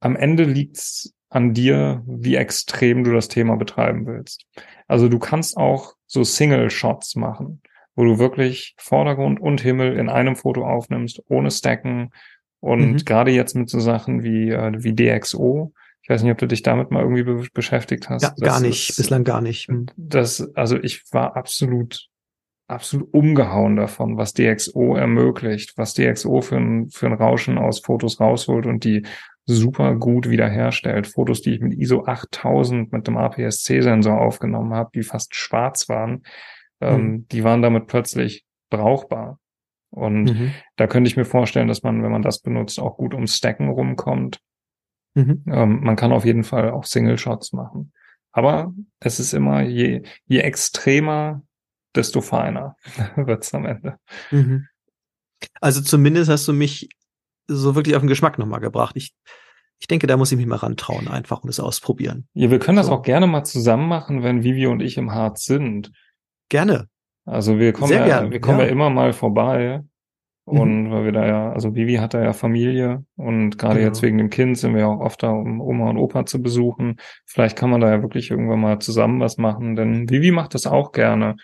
am 0.00 0.16
Ende 0.16 0.44
liegt's 0.44 1.12
an 1.30 1.52
dir, 1.54 2.02
wie 2.06 2.36
extrem 2.36 3.04
du 3.04 3.12
das 3.12 3.28
Thema 3.28 3.56
betreiben 3.56 4.06
willst. 4.06 4.44
Also 4.86 5.08
du 5.08 5.18
kannst 5.18 5.56
auch 5.56 5.94
so 6.06 6.24
Single-Shots 6.24 7.16
machen, 7.16 7.60
wo 7.94 8.04
du 8.04 8.18
wirklich 8.18 8.74
Vordergrund 8.78 9.40
und 9.40 9.60
Himmel 9.60 9.98
in 9.98 10.08
einem 10.08 10.36
Foto 10.36 10.66
aufnimmst, 10.66 11.22
ohne 11.28 11.50
Stacken. 11.50 12.10
Und 12.60 12.92
Mhm. 12.92 12.96
gerade 13.04 13.30
jetzt 13.30 13.54
mit 13.56 13.68
so 13.68 13.78
Sachen 13.80 14.22
wie, 14.22 14.50
äh, 14.50 14.72
wie 14.82 14.94
DxO, 14.94 15.72
ich 16.02 16.08
weiß 16.08 16.22
nicht, 16.22 16.32
ob 16.32 16.38
du 16.38 16.46
dich 16.46 16.62
damit 16.62 16.90
mal 16.90 17.02
irgendwie 17.02 17.24
be 17.24 17.44
beschäftigt 17.52 18.08
hast. 18.08 18.22
Ja, 18.22 18.34
gar 18.40 18.60
nicht, 18.60 18.90
ist- 18.90 18.96
bislang 18.96 19.24
gar 19.24 19.42
nicht. 19.42 19.68
Hm. 19.68 19.86
das, 19.96 20.48
also 20.54 20.76
ich 20.78 21.02
war 21.12 21.36
absolut, 21.36 22.08
absolut 22.68 23.12
umgehauen 23.12 23.76
davon, 23.76 24.16
was 24.16 24.34
DxO 24.34 24.94
ermöglicht, 24.94 25.76
was 25.76 25.94
DxO 25.94 26.40
für 26.42 26.56
ein, 26.56 26.88
für 26.90 27.06
ein 27.06 27.14
Rauschen 27.14 27.58
aus 27.58 27.80
Fotos 27.80 28.20
rausholt 28.20 28.66
und 28.66 28.84
die 28.84 29.04
super 29.46 29.94
gut 29.94 30.28
wiederherstellt. 30.28 31.06
Fotos, 31.06 31.40
die 31.40 31.54
ich 31.54 31.60
mit 31.60 31.74
ISO 31.78 32.04
8000 32.04 32.92
mit 32.92 33.06
dem 33.06 33.16
APS-C-Sensor 33.16 34.20
aufgenommen 34.20 34.74
habe, 34.74 34.90
die 34.94 35.02
fast 35.02 35.34
schwarz 35.34 35.88
waren, 35.88 36.22
ähm, 36.80 37.26
die 37.32 37.42
waren 37.42 37.62
damit 37.62 37.86
plötzlich 37.86 38.44
brauchbar. 38.70 39.38
Und 39.90 40.24
Mhm. 40.24 40.50
da 40.76 40.86
könnte 40.86 41.08
ich 41.08 41.16
mir 41.16 41.24
vorstellen, 41.24 41.68
dass 41.68 41.82
man, 41.82 42.02
wenn 42.02 42.12
man 42.12 42.20
das 42.20 42.40
benutzt, 42.40 42.78
auch 42.78 42.98
gut 42.98 43.14
ums 43.14 43.36
Stacken 43.36 43.70
rumkommt. 43.70 44.40
Mhm. 45.14 45.44
Ähm, 45.46 45.80
man 45.82 45.96
kann 45.96 46.12
auf 46.12 46.26
jeden 46.26 46.44
Fall 46.44 46.70
auch 46.70 46.84
Single-Shots 46.84 47.54
machen. 47.54 47.92
Aber 48.32 48.74
es 49.00 49.18
ist 49.18 49.32
immer, 49.32 49.62
je, 49.62 50.02
je 50.26 50.40
extremer, 50.40 51.42
desto 51.94 52.20
feiner 52.20 52.76
wird's 53.16 53.54
am 53.54 53.66
Ende. 53.66 53.98
Mhm. 54.30 54.66
Also 55.60 55.80
zumindest 55.80 56.30
hast 56.30 56.46
du 56.48 56.52
mich 56.52 56.88
so 57.46 57.74
wirklich 57.74 57.94
auf 57.96 58.02
den 58.02 58.08
Geschmack 58.08 58.38
nochmal 58.38 58.60
gebracht. 58.60 58.96
Ich, 58.96 59.14
ich 59.78 59.86
denke, 59.86 60.06
da 60.06 60.16
muss 60.16 60.32
ich 60.32 60.38
mich 60.38 60.46
mal 60.46 60.56
rantrauen, 60.56 61.08
einfach 61.08 61.42
und 61.42 61.48
es 61.48 61.60
ausprobieren. 61.60 62.28
Ja, 62.34 62.50
wir 62.50 62.58
können 62.58 62.76
das 62.76 62.86
So. 62.86 62.92
auch 62.92 63.02
gerne 63.02 63.26
mal 63.26 63.44
zusammen 63.44 63.88
machen, 63.88 64.22
wenn 64.22 64.42
Vivi 64.42 64.66
und 64.66 64.80
ich 64.80 64.96
im 64.98 65.12
Harz 65.12 65.44
sind. 65.44 65.92
Gerne. 66.48 66.88
Also 67.24 67.58
wir 67.58 67.72
kommen, 67.72 67.88
Sehr 67.88 68.00
ja, 68.00 68.20
gern, 68.20 68.30
wir 68.30 68.40
kommen 68.40 68.58
ja. 68.60 68.64
ja. 68.66 68.70
immer 68.70 68.90
mal 68.90 69.12
vorbei. 69.12 69.82
Mhm. 70.46 70.58
Und 70.60 70.90
weil 70.90 71.04
wir 71.04 71.12
da 71.12 71.26
ja, 71.26 71.52
also 71.52 71.74
Vivi 71.74 71.96
hat 71.96 72.14
da 72.14 72.22
ja 72.22 72.32
Familie 72.32 73.04
und 73.16 73.58
gerade 73.58 73.76
Genau. 73.76 73.86
jetzt 73.86 74.02
wegen 74.02 74.18
dem 74.18 74.30
Kind 74.30 74.56
sind 74.58 74.72
wir 74.74 74.80
ja 74.80 74.86
auch 74.88 75.00
oft 75.00 75.22
da, 75.22 75.30
um 75.30 75.60
Oma 75.60 75.90
und 75.90 75.98
Opa 75.98 76.24
zu 76.26 76.42
besuchen. 76.42 76.96
Vielleicht 77.26 77.56
kann 77.56 77.70
man 77.70 77.80
da 77.80 77.90
ja 77.90 78.02
wirklich 78.02 78.30
irgendwann 78.30 78.60
mal 78.60 78.78
zusammen 78.78 79.20
was 79.20 79.36
machen, 79.36 79.76
denn 79.76 80.08
Vivi 80.10 80.30
macht 80.30 80.54
das 80.54 80.66
auch 80.66 80.92
gerne. 80.92 81.36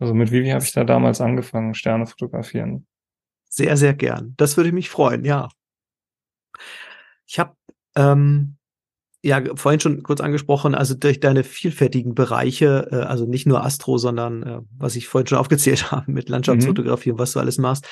Also 0.00 0.14
mit 0.14 0.32
Vivi 0.32 0.48
habe 0.48 0.64
ich 0.64 0.72
da 0.72 0.82
damals 0.82 1.20
angefangen, 1.20 1.74
Sterne 1.74 2.06
fotografieren. 2.06 2.86
Sehr, 3.48 3.76
sehr 3.76 3.94
gern. 3.94 4.34
Das 4.36 4.56
würde 4.56 4.72
mich 4.72 4.88
freuen, 4.90 5.24
ja. 5.24 5.48
Ich 7.26 7.38
habe 7.38 7.54
ähm, 7.94 8.56
ja 9.22 9.42
vorhin 9.54 9.80
schon 9.80 10.02
kurz 10.02 10.20
angesprochen, 10.20 10.74
also 10.74 10.94
durch 10.94 11.20
deine 11.20 11.44
vielfältigen 11.44 12.14
Bereiche, 12.14 12.88
äh, 12.90 12.96
also 12.96 13.26
nicht 13.26 13.46
nur 13.46 13.62
Astro, 13.64 13.98
sondern 13.98 14.42
äh, 14.42 14.60
was 14.78 14.96
ich 14.96 15.06
vorhin 15.06 15.26
schon 15.26 15.38
aufgezählt 15.38 15.92
habe 15.92 16.10
mit 16.10 16.28
Landschaftsfotografie 16.28 17.12
und 17.12 17.18
was 17.18 17.32
du 17.32 17.40
alles 17.40 17.58
machst, 17.58 17.86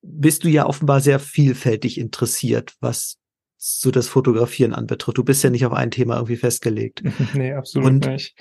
bist 0.00 0.44
du 0.44 0.48
ja 0.48 0.66
offenbar 0.66 1.00
sehr 1.00 1.20
vielfältig 1.20 1.98
interessiert, 1.98 2.74
was 2.80 3.18
so 3.58 3.92
das 3.92 4.08
Fotografieren 4.08 4.72
anbetrifft. 4.72 5.18
Du 5.18 5.22
bist 5.24 5.44
ja 5.44 5.50
nicht 5.50 5.66
auf 5.66 5.72
ein 5.72 5.92
Thema 5.92 6.16
irgendwie 6.16 6.36
festgelegt. 6.36 7.02
nee, 7.34 7.52
absolut 7.52 7.88
Und- 7.88 8.06
nicht. 8.06 8.34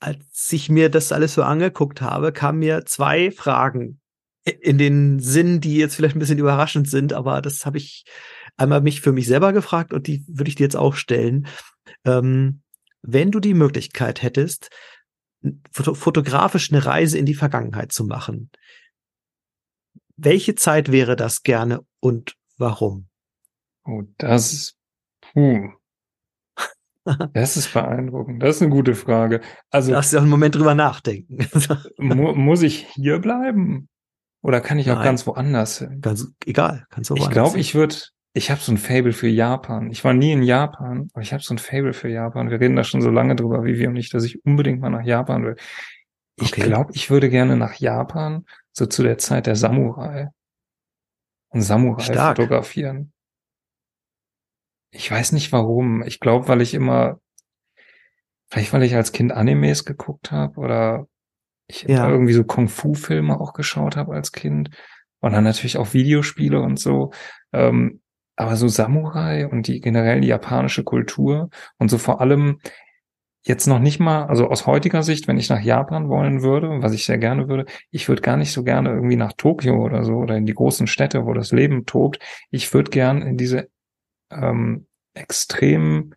Als 0.00 0.52
ich 0.52 0.68
mir 0.68 0.90
das 0.90 1.12
alles 1.12 1.34
so 1.34 1.42
angeguckt 1.42 2.00
habe, 2.00 2.32
kamen 2.32 2.60
mir 2.60 2.84
zwei 2.86 3.30
Fragen 3.30 4.00
in 4.44 4.78
den 4.78 5.18
Sinn, 5.18 5.60
die 5.60 5.76
jetzt 5.76 5.96
vielleicht 5.96 6.16
ein 6.16 6.20
bisschen 6.20 6.38
überraschend 6.38 6.88
sind, 6.88 7.12
aber 7.12 7.42
das 7.42 7.66
habe 7.66 7.78
ich 7.78 8.04
einmal 8.56 8.80
mich 8.80 9.00
für 9.00 9.12
mich 9.12 9.26
selber 9.26 9.52
gefragt 9.52 9.92
und 9.92 10.06
die 10.06 10.24
würde 10.26 10.48
ich 10.48 10.54
dir 10.54 10.64
jetzt 10.64 10.76
auch 10.76 10.94
stellen. 10.94 11.46
Ähm, 12.04 12.62
wenn 13.02 13.30
du 13.30 13.40
die 13.40 13.54
Möglichkeit 13.54 14.22
hättest, 14.22 14.70
foto 15.70 15.94
fotografisch 15.94 16.72
eine 16.72 16.84
Reise 16.84 17.18
in 17.18 17.26
die 17.26 17.34
Vergangenheit 17.34 17.92
zu 17.92 18.04
machen, 18.04 18.50
welche 20.16 20.54
Zeit 20.56 20.90
wäre 20.90 21.14
das 21.14 21.42
gerne 21.42 21.80
und 22.00 22.34
warum? 22.56 23.08
Oh, 23.84 24.02
das 24.18 24.74
puh. 25.20 25.77
Das 27.32 27.56
ist 27.56 27.72
beeindruckend. 27.72 28.42
Das 28.42 28.56
ist 28.56 28.62
eine 28.62 28.70
gute 28.70 28.94
Frage. 28.94 29.40
Also. 29.70 29.92
Lass 29.92 30.10
dir 30.10 30.18
auch 30.18 30.22
einen 30.22 30.30
Moment 30.30 30.54
drüber 30.54 30.74
nachdenken. 30.74 31.38
mu 31.98 32.34
muss 32.34 32.62
ich 32.62 32.86
hier 32.94 33.18
bleiben? 33.18 33.88
Oder 34.42 34.60
kann 34.60 34.78
ich 34.78 34.86
Nein. 34.86 34.98
auch 34.98 35.02
ganz 35.02 35.26
woanders 35.26 35.78
hin? 35.78 36.00
Ganz 36.00 36.26
egal, 36.46 36.86
kannst 36.90 37.10
du 37.10 37.16
Ich 37.16 37.28
glaube, 37.30 37.58
ich 37.58 37.74
würde, 37.74 37.96
ich 38.34 38.50
habe 38.50 38.60
so 38.60 38.72
ein 38.72 38.78
Fable 38.78 39.12
für 39.12 39.28
Japan. 39.28 39.90
Ich 39.90 40.04
war 40.04 40.12
nie 40.12 40.32
in 40.32 40.42
Japan, 40.42 41.08
aber 41.12 41.22
ich 41.22 41.32
habe 41.32 41.42
so 41.42 41.54
ein 41.54 41.58
Fable 41.58 41.92
für 41.92 42.08
Japan. 42.08 42.50
Wir 42.50 42.60
reden 42.60 42.76
da 42.76 42.84
schon 42.84 43.02
so 43.02 43.10
lange 43.10 43.34
drüber, 43.34 43.64
wie 43.64 43.78
wir 43.78 43.88
und 43.88 43.94
nicht, 43.94 44.14
dass 44.14 44.24
ich 44.24 44.44
unbedingt 44.44 44.80
mal 44.80 44.90
nach 44.90 45.04
Japan 45.04 45.44
will. 45.44 45.56
Ich 46.40 46.52
okay. 46.52 46.62
glaube, 46.62 46.92
ich 46.94 47.10
würde 47.10 47.30
gerne 47.30 47.56
nach 47.56 47.74
Japan, 47.74 48.44
so 48.72 48.86
zu 48.86 49.02
der 49.02 49.18
Zeit 49.18 49.46
der 49.46 49.56
Samurai. 49.56 50.28
Und 51.48 51.62
Samurai 51.62 52.02
Stark. 52.02 52.36
fotografieren. 52.36 53.12
Ich 54.90 55.10
weiß 55.10 55.32
nicht 55.32 55.52
warum. 55.52 56.02
Ich 56.02 56.20
glaube, 56.20 56.48
weil 56.48 56.60
ich 56.60 56.74
immer, 56.74 57.20
vielleicht 58.48 58.72
weil 58.72 58.82
ich 58.82 58.94
als 58.94 59.12
Kind 59.12 59.32
Animes 59.32 59.84
geguckt 59.84 60.32
habe 60.32 60.58
oder 60.58 61.06
ich 61.66 61.82
ja. 61.82 62.08
irgendwie 62.08 62.32
so 62.32 62.44
Kung-Fu-Filme 62.44 63.38
auch 63.38 63.52
geschaut 63.52 63.96
habe 63.96 64.14
als 64.14 64.32
Kind. 64.32 64.70
Und 65.20 65.32
dann 65.32 65.44
natürlich 65.44 65.76
auch 65.76 65.92
Videospiele 65.92 66.60
und 66.60 66.78
so. 66.78 67.12
Ähm, 67.52 68.00
aber 68.36 68.56
so 68.56 68.68
Samurai 68.68 69.48
und 69.48 69.66
die 69.66 69.80
generell 69.80 70.20
die 70.20 70.28
japanische 70.28 70.84
Kultur 70.84 71.50
und 71.78 71.90
so 71.90 71.98
vor 71.98 72.20
allem 72.20 72.60
jetzt 73.42 73.66
noch 73.66 73.80
nicht 73.80 73.98
mal, 73.98 74.26
also 74.26 74.48
aus 74.48 74.66
heutiger 74.66 75.02
Sicht, 75.02 75.26
wenn 75.26 75.38
ich 75.38 75.48
nach 75.48 75.60
Japan 75.60 76.08
wollen 76.08 76.42
würde, 76.42 76.82
was 76.82 76.92
ich 76.92 77.04
sehr 77.04 77.18
gerne 77.18 77.48
würde, 77.48 77.66
ich 77.90 78.08
würde 78.08 78.22
gar 78.22 78.36
nicht 78.36 78.52
so 78.52 78.62
gerne 78.62 78.90
irgendwie 78.90 79.16
nach 79.16 79.32
Tokio 79.32 79.82
oder 79.82 80.04
so 80.04 80.14
oder 80.14 80.36
in 80.36 80.46
die 80.46 80.54
großen 80.54 80.86
Städte, 80.86 81.24
wo 81.24 81.32
das 81.32 81.50
Leben 81.50 81.84
tobt. 81.84 82.20
Ich 82.50 82.72
würde 82.72 82.90
gern 82.90 83.22
in 83.22 83.36
diese 83.36 83.68
ähm, 84.30 84.86
extrem 85.14 86.14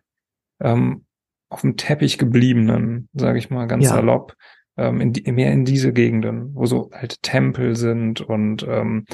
ähm, 0.60 1.04
auf 1.48 1.62
dem 1.62 1.76
Teppich 1.76 2.18
gebliebenen, 2.18 3.08
sage 3.12 3.38
ich 3.38 3.50
mal 3.50 3.66
ganz 3.66 3.84
ja. 3.84 3.90
salopp, 3.90 4.36
ähm, 4.76 5.00
in 5.00 5.12
die, 5.12 5.30
mehr 5.30 5.52
in 5.52 5.64
diese 5.64 5.92
Gegenden, 5.92 6.54
wo 6.54 6.66
so 6.66 6.90
alte 6.90 7.18
Tempel 7.20 7.76
sind 7.76 8.20
und 8.20 8.66
ähm, 8.68 9.04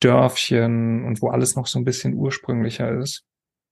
Dörfchen 0.00 1.04
und 1.04 1.20
wo 1.20 1.28
alles 1.28 1.56
noch 1.56 1.66
so 1.66 1.78
ein 1.78 1.84
bisschen 1.84 2.14
ursprünglicher 2.14 2.90
ist. 2.98 3.24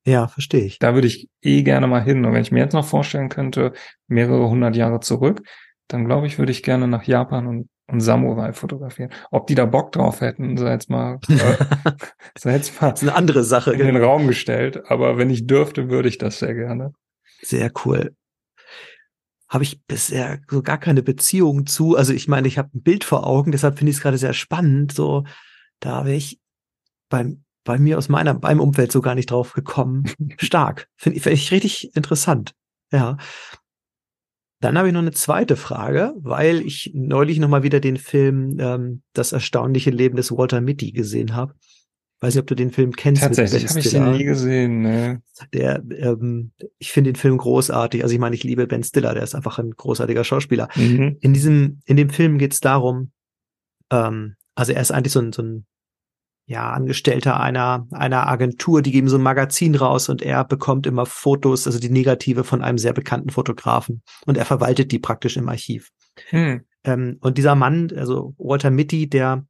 Ja, 0.06 0.28
verstehe 0.28 0.64
ich. 0.64 0.78
Da 0.78 0.94
würde 0.94 1.06
ich 1.06 1.28
eh 1.42 1.62
gerne 1.62 1.86
mal 1.86 2.02
hin. 2.02 2.24
Und 2.24 2.32
wenn 2.32 2.42
ich 2.42 2.52
mir 2.52 2.60
jetzt 2.60 2.72
noch 2.72 2.86
vorstellen 2.86 3.28
könnte, 3.28 3.72
mehrere 4.06 4.48
hundert 4.48 4.76
Jahre 4.76 5.00
zurück, 5.00 5.42
dann 5.86 6.04
glaube 6.04 6.26
ich, 6.26 6.38
würde 6.38 6.52
ich 6.52 6.62
gerne 6.62 6.88
nach 6.88 7.04
Japan 7.04 7.46
und, 7.46 7.68
und 7.90 8.00
Samurai 8.00 8.52
fotografieren. 8.52 9.10
Ob 9.30 9.46
die 9.46 9.54
da 9.54 9.64
Bock 9.64 9.92
drauf 9.92 10.20
hätten, 10.20 10.56
sei 10.56 10.72
jetzt 10.72 10.90
mal, 10.90 11.18
äh, 11.28 11.36
sei 12.38 12.52
jetzt 12.52 12.80
mal 12.80 12.90
das 12.90 13.02
ist 13.02 13.08
eine 13.08 13.16
andere 13.16 13.44
Sache 13.44 13.72
in 13.72 13.86
den 13.86 13.96
Raum 13.96 14.26
gestellt. 14.26 14.90
Aber 14.90 15.18
wenn 15.18 15.30
ich 15.30 15.46
dürfte, 15.46 15.88
würde 15.88 16.08
ich 16.08 16.18
das 16.18 16.38
sehr 16.38 16.54
gerne. 16.54 16.92
Sehr 17.40 17.72
cool. 17.84 18.14
Habe 19.48 19.64
ich 19.64 19.82
bisher 19.86 20.40
so 20.50 20.62
gar 20.62 20.78
keine 20.78 21.02
Beziehung 21.02 21.66
zu. 21.66 21.96
Also 21.96 22.12
ich 22.12 22.28
meine, 22.28 22.46
ich 22.46 22.58
habe 22.58 22.70
ein 22.74 22.82
Bild 22.82 23.04
vor 23.04 23.26
Augen, 23.26 23.52
deshalb 23.52 23.78
finde 23.78 23.90
ich 23.90 23.96
es 23.96 24.02
gerade 24.02 24.18
sehr 24.18 24.34
spannend. 24.34 24.92
So, 24.92 25.24
da 25.80 26.04
wäre 26.04 26.16
ich 26.16 26.38
beim 27.08 27.44
bei 27.64 27.78
mir 27.78 27.98
aus 27.98 28.08
meiner, 28.08 28.32
meinem 28.32 28.60
Umfeld 28.60 28.90
so 28.92 29.02
gar 29.02 29.14
nicht 29.14 29.30
drauf 29.30 29.52
gekommen. 29.52 30.10
Stark. 30.38 30.88
Finde 30.96 31.20
find 31.20 31.34
ich 31.34 31.52
richtig 31.52 31.94
interessant. 31.94 32.54
Ja. 32.90 33.18
Dann 34.60 34.76
habe 34.76 34.88
ich 34.88 34.94
noch 34.94 35.02
eine 35.02 35.12
zweite 35.12 35.56
Frage, 35.56 36.14
weil 36.18 36.60
ich 36.62 36.90
neulich 36.94 37.38
noch 37.38 37.48
mal 37.48 37.62
wieder 37.62 37.80
den 37.80 37.96
Film 37.96 38.56
ähm, 38.58 39.02
Das 39.12 39.32
erstaunliche 39.32 39.90
Leben 39.90 40.16
des 40.16 40.32
Walter 40.32 40.60
Mitty 40.60 40.92
gesehen 40.92 41.34
habe. 41.34 41.54
Weiß 42.20 42.34
nicht, 42.34 42.40
ob 42.40 42.48
du 42.48 42.56
den 42.56 42.72
Film 42.72 42.92
kennst. 42.92 43.22
Tatsächlich 43.22 43.68
habe 43.68 43.78
ich 43.78 43.90
den 43.90 44.10
nie 44.10 44.24
gesehen. 44.24 44.82
Ne? 44.82 45.22
Der, 45.52 45.84
ähm, 45.90 46.50
ich 46.78 46.90
finde 46.90 47.12
den 47.12 47.16
Film 47.16 47.38
großartig. 47.38 48.02
Also 48.02 48.12
ich 48.12 48.18
meine, 48.18 48.34
ich 48.34 48.42
liebe 48.42 48.66
Ben 48.66 48.82
Stiller. 48.82 49.14
Der 49.14 49.22
ist 49.22 49.36
einfach 49.36 49.60
ein 49.60 49.70
großartiger 49.70 50.24
Schauspieler. 50.24 50.68
Mhm. 50.74 51.16
In 51.20 51.32
diesem, 51.32 51.78
in 51.84 51.96
dem 51.96 52.10
Film 52.10 52.38
geht 52.38 52.52
es 52.52 52.60
darum, 52.60 53.12
ähm, 53.92 54.34
also 54.56 54.72
er 54.72 54.80
ist 54.80 54.90
eigentlich 54.90 55.12
so 55.12 55.20
ein, 55.20 55.32
so 55.32 55.42
ein 55.42 55.66
ja, 56.48 56.70
Angestellter 56.70 57.38
einer, 57.38 57.86
einer 57.90 58.26
Agentur, 58.26 58.80
die 58.80 58.90
geben 58.90 59.10
so 59.10 59.18
ein 59.18 59.22
Magazin 59.22 59.74
raus 59.74 60.08
und 60.08 60.22
er 60.22 60.44
bekommt 60.44 60.86
immer 60.86 61.04
Fotos, 61.04 61.66
also 61.66 61.78
die 61.78 61.90
Negative 61.90 62.42
von 62.42 62.62
einem 62.62 62.78
sehr 62.78 62.94
bekannten 62.94 63.28
Fotografen 63.28 64.02
und 64.24 64.38
er 64.38 64.46
verwaltet 64.46 64.90
die 64.90 64.98
praktisch 64.98 65.36
im 65.36 65.46
Archiv. 65.50 65.90
Hm. 66.30 66.62
Ähm, 66.84 67.18
und 67.20 67.36
dieser 67.36 67.54
Mann, 67.54 67.92
also 67.94 68.34
Walter 68.38 68.70
Mitty, 68.70 69.10
der 69.10 69.46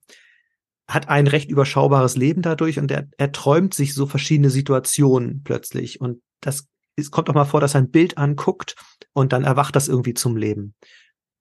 hat 0.88 1.09
ein 1.09 1.28
recht 1.28 1.49
überschaubares 1.51 2.16
Leben 2.16 2.42
dadurch 2.42 2.80
und 2.80 2.90
er, 2.90 3.07
er 3.16 3.30
träumt 3.30 3.74
sich 3.74 3.94
so 3.94 4.07
verschiedene 4.07 4.51
Situationen 4.51 5.42
plötzlich 5.44 6.01
und 6.01 6.20
das 6.40 6.66
es 6.96 7.12
kommt 7.12 7.30
auch 7.30 7.34
mal 7.34 7.44
vor, 7.44 7.61
dass 7.61 7.76
er 7.76 7.82
ein 7.82 7.92
Bild 7.92 8.18
anguckt 8.18 8.74
und 9.12 9.32
dann 9.32 9.44
erwacht 9.44 9.76
das 9.76 9.86
irgendwie 9.86 10.14
zum 10.14 10.36
Leben. 10.36 10.74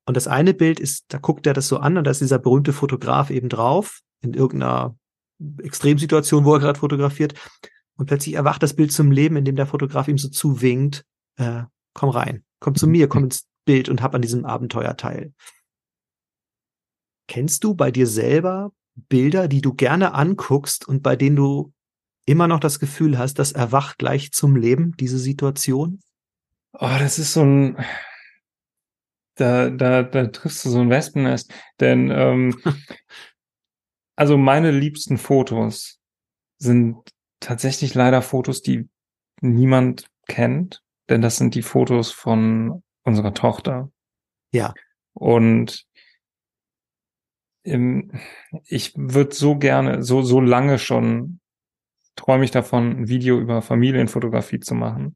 Und 0.05 0.15
das 0.15 0.27
eine 0.27 0.53
Bild 0.53 0.79
ist, 0.79 1.05
da 1.07 1.17
guckt 1.17 1.47
er 1.47 1.55
das 1.55 1.67
so 1.67 1.77
an 1.77 1.97
und 1.97 2.03
da 2.03 2.11
ist 2.11 2.21
dieser 2.21 2.37
berühmte 2.37 2.73
Fotograf 2.73 3.31
eben 3.31 3.49
drauf 3.49 4.01
in 4.21 4.35
irgendeiner 4.35 4.95
Extremsituation, 5.61 6.45
wo 6.45 6.53
er 6.53 6.59
gerade 6.59 6.79
fotografiert. 6.79 7.33
Und 7.95 8.05
plötzlich 8.05 8.35
erwacht 8.35 8.61
das 8.63 8.75
Bild 8.75 8.91
zum 8.91 9.11
Leben, 9.11 9.37
indem 9.37 9.55
der 9.55 9.65
Fotograf 9.65 10.07
ihm 10.07 10.17
so 10.17 10.29
zuwinkt, 10.29 11.03
äh, 11.37 11.63
komm 11.93 12.09
rein, 12.09 12.43
komm 12.59 12.75
zu 12.75 12.87
mir, 12.87 13.07
komm 13.07 13.25
ins 13.25 13.47
Bild 13.65 13.89
und 13.89 14.01
hab 14.01 14.13
an 14.15 14.21
diesem 14.21 14.45
Abenteuer 14.45 14.95
teil. 14.97 15.33
Kennst 17.27 17.63
du 17.63 17.73
bei 17.73 17.91
dir 17.91 18.07
selber 18.07 18.71
Bilder, 19.09 19.47
die 19.47 19.61
du 19.61 19.73
gerne 19.73 20.13
anguckst 20.13 20.87
und 20.87 21.03
bei 21.03 21.15
denen 21.15 21.35
du 21.35 21.73
immer 22.25 22.47
noch 22.47 22.59
das 22.59 22.79
Gefühl 22.79 23.17
hast, 23.17 23.39
das 23.39 23.51
erwacht 23.51 23.97
gleich 23.97 24.31
zum 24.31 24.55
Leben, 24.55 24.95
diese 24.97 25.17
Situation? 25.17 25.99
Oh, 26.73 26.95
das 26.99 27.19
ist 27.19 27.33
so 27.33 27.41
ein, 27.41 27.77
da, 29.35 29.69
da, 29.69 30.03
da 30.03 30.27
triffst 30.27 30.65
du 30.65 30.69
so 30.69 30.79
ein 30.79 30.89
Wespennest, 30.89 31.53
denn 31.79 32.11
ähm, 32.11 32.59
Also 34.17 34.37
meine 34.37 34.71
liebsten 34.71 35.17
Fotos 35.17 35.99
sind 36.57 36.97
tatsächlich 37.39 37.93
leider 37.93 38.21
Fotos, 38.21 38.61
die 38.61 38.89
niemand 39.41 40.09
kennt, 40.27 40.81
denn 41.07 41.21
das 41.21 41.37
sind 41.37 41.55
die 41.55 41.61
Fotos 41.61 42.11
von 42.11 42.83
unserer 43.03 43.33
Tochter. 43.33 43.91
Ja. 44.51 44.73
Und 45.13 45.85
im, 47.63 48.11
ich 48.65 48.93
würde 48.95 49.35
so 49.35 49.57
gerne, 49.57 50.03
so, 50.03 50.21
so 50.23 50.41
lange 50.41 50.79
schon 50.79 51.39
träume 52.15 52.43
ich 52.43 52.51
davon, 52.51 53.01
ein 53.01 53.07
Video 53.07 53.39
über 53.39 53.61
Familienfotografie 53.61 54.59
zu 54.59 54.73
machen, 54.73 55.15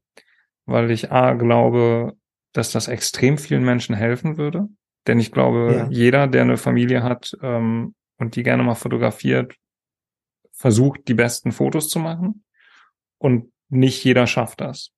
weil 0.64 0.90
ich 0.92 1.10
A 1.10 1.34
glaube, 1.34 2.16
dass 2.52 2.70
das 2.70 2.86
extrem 2.86 3.36
vielen 3.36 3.64
Menschen 3.64 3.96
helfen 3.96 4.38
würde. 4.38 4.68
Denn 5.08 5.18
ich 5.18 5.32
glaube, 5.32 5.74
ja. 5.74 5.88
jeder, 5.90 6.28
der 6.28 6.42
eine 6.42 6.56
Familie 6.56 7.02
hat, 7.02 7.36
ähm, 7.42 7.94
und 8.18 8.36
die 8.36 8.42
gerne 8.42 8.62
mal 8.62 8.74
fotografiert, 8.74 9.54
versucht, 10.52 11.08
die 11.08 11.14
besten 11.14 11.52
Fotos 11.52 11.88
zu 11.88 11.98
machen. 11.98 12.44
Und 13.18 13.52
nicht 13.68 14.04
jeder 14.04 14.26
schafft 14.26 14.60
das. 14.60 14.90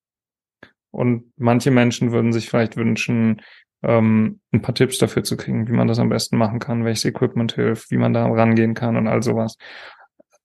Und 0.91 1.33
manche 1.37 1.71
Menschen 1.71 2.13
würden 2.13 2.33
sich 2.33 2.49
vielleicht 2.49 2.77
wünschen, 2.77 3.43
ähm, 3.83 4.41
ein 4.53 4.63
paar 4.63 4.75
Tipps 4.75 4.99
dafür 4.99 5.25
zu 5.25 5.37
kriegen, 5.37 5.69
wie 5.69 5.73
man 5.73 5.89
das 5.89 5.99
am 5.99 6.09
besten 6.09 6.37
machen 6.37 6.59
kann, 6.59 6.85
welches 6.85 7.05
Equipment 7.05 7.55
hilft, 7.55 7.91
wie 7.91 7.97
man 7.97 8.13
da 8.13 8.27
rangehen 8.27 8.75
kann 8.75 8.97
und 8.97 9.09
all 9.09 9.23
sowas. 9.23 9.57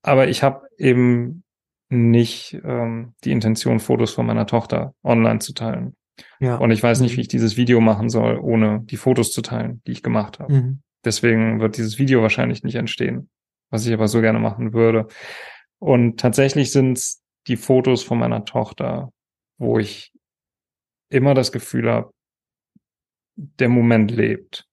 Aber 0.01 0.27
ich 0.27 0.43
habe 0.43 0.67
eben 0.77 1.43
nicht 1.89 2.59
ähm, 2.63 3.13
die 3.23 3.31
Intention, 3.31 3.79
Fotos 3.79 4.13
von 4.13 4.25
meiner 4.25 4.45
Tochter 4.45 4.93
online 5.03 5.39
zu 5.39 5.53
teilen. 5.53 5.95
Ja. 6.39 6.57
Und 6.57 6.71
ich 6.71 6.83
weiß 6.83 6.99
nicht, 6.99 7.13
mhm. 7.13 7.17
wie 7.17 7.21
ich 7.21 7.27
dieses 7.27 7.57
Video 7.57 7.81
machen 7.81 8.09
soll, 8.09 8.37
ohne 8.37 8.81
die 8.83 8.97
Fotos 8.97 9.31
zu 9.31 9.41
teilen, 9.41 9.81
die 9.87 9.93
ich 9.93 10.03
gemacht 10.03 10.39
habe. 10.39 10.53
Mhm. 10.53 10.81
Deswegen 11.05 11.59
wird 11.59 11.77
dieses 11.77 11.97
Video 11.97 12.21
wahrscheinlich 12.21 12.63
nicht 12.63 12.75
entstehen, 12.75 13.29
was 13.69 13.85
ich 13.85 13.93
aber 13.93 14.07
so 14.07 14.21
gerne 14.21 14.39
machen 14.39 14.73
würde. 14.73 15.07
Und 15.79 16.19
tatsächlich 16.19 16.71
sind 16.71 16.97
es 16.97 17.21
die 17.47 17.55
Fotos 17.55 18.03
von 18.03 18.19
meiner 18.19 18.45
Tochter, 18.45 19.11
wo 19.57 19.79
ich 19.79 20.11
immer 21.09 21.33
das 21.33 21.51
Gefühl 21.51 21.89
habe, 21.89 22.13
der 23.35 23.69
Moment 23.69 24.11
lebt. 24.11 24.67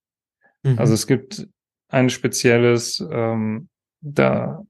Mhm. 0.63 0.79
Also 0.79 0.95
es 0.95 1.07
gibt 1.07 1.49
ein 1.89 2.11
spezielles, 2.11 3.01
ähm, 3.11 3.69
da 4.01 4.63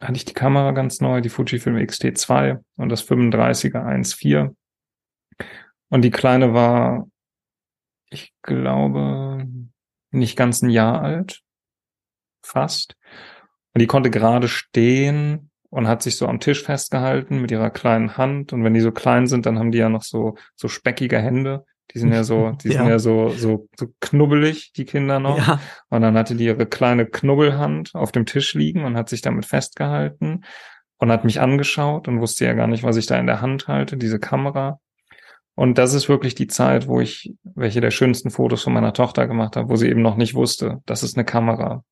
hatte 0.00 0.16
ich 0.16 0.24
die 0.24 0.34
Kamera 0.34 0.72
ganz 0.72 1.00
neu, 1.00 1.20
die 1.20 1.30
Fujifilm 1.30 1.76
X-T2 1.78 2.62
und 2.76 2.88
das 2.90 3.08
35er 3.08 3.84
1.4. 3.84 4.54
Und 5.88 6.02
die 6.02 6.10
kleine 6.10 6.52
war, 6.54 7.08
ich 8.10 8.32
glaube, 8.42 9.37
nicht 10.10 10.36
ganz 10.36 10.62
ein 10.62 10.70
Jahr 10.70 11.02
alt, 11.02 11.40
fast. 12.42 12.96
Und 13.74 13.80
die 13.80 13.86
konnte 13.86 14.10
gerade 14.10 14.48
stehen 14.48 15.50
und 15.70 15.86
hat 15.86 16.02
sich 16.02 16.16
so 16.16 16.26
am 16.26 16.40
Tisch 16.40 16.62
festgehalten 16.62 17.40
mit 17.40 17.50
ihrer 17.50 17.70
kleinen 17.70 18.16
Hand. 18.16 18.52
Und 18.52 18.64
wenn 18.64 18.74
die 18.74 18.80
so 18.80 18.92
klein 18.92 19.26
sind, 19.26 19.46
dann 19.46 19.58
haben 19.58 19.70
die 19.70 19.78
ja 19.78 19.88
noch 19.88 20.02
so, 20.02 20.36
so 20.56 20.68
speckige 20.68 21.18
Hände. 21.18 21.64
Die 21.94 21.98
sind 21.98 22.12
ja 22.12 22.24
so, 22.24 22.50
die 22.62 22.68
Ja. 22.68 22.78
sind 22.78 22.88
ja 22.88 22.98
so, 22.98 23.30
so, 23.30 23.68
so 23.76 23.86
knubbelig, 24.00 24.72
die 24.72 24.84
Kinder 24.84 25.20
noch. 25.20 25.38
Ja, 25.38 25.60
Und 25.90 26.00
dann 26.02 26.16
hatte 26.16 26.34
die 26.34 26.46
ihre 26.46 26.66
kleine 26.66 27.06
Knubbelhand 27.06 27.94
auf 27.94 28.12
dem 28.12 28.24
Tisch 28.26 28.54
liegen 28.54 28.84
und 28.84 28.96
hat 28.96 29.08
sich 29.08 29.20
damit 29.20 29.46
festgehalten 29.46 30.44
und 30.98 31.12
hat 31.12 31.24
mich 31.24 31.40
angeschaut 31.40 32.08
und 32.08 32.20
wusste 32.20 32.44
ja 32.46 32.54
gar 32.54 32.66
nicht, 32.66 32.82
was 32.82 32.96
ich 32.96 33.06
da 33.06 33.18
in 33.18 33.26
der 33.26 33.40
Hand 33.40 33.68
halte, 33.68 33.96
diese 33.96 34.18
Kamera. 34.18 34.80
Und 35.58 35.76
das 35.76 35.92
ist 35.92 36.08
wirklich 36.08 36.36
die 36.36 36.46
Zeit, 36.46 36.86
wo 36.86 37.00
ich 37.00 37.34
welche 37.42 37.80
der 37.80 37.90
schönsten 37.90 38.30
Fotos 38.30 38.62
von 38.62 38.72
meiner 38.72 38.92
Tochter 38.92 39.26
gemacht 39.26 39.56
habe, 39.56 39.68
wo 39.68 39.74
sie 39.76 39.88
eben 39.88 40.02
noch 40.02 40.16
nicht 40.16 40.34
wusste, 40.34 40.80
das 40.86 41.02
ist 41.02 41.16
eine 41.16 41.24
Kamera. 41.24 41.82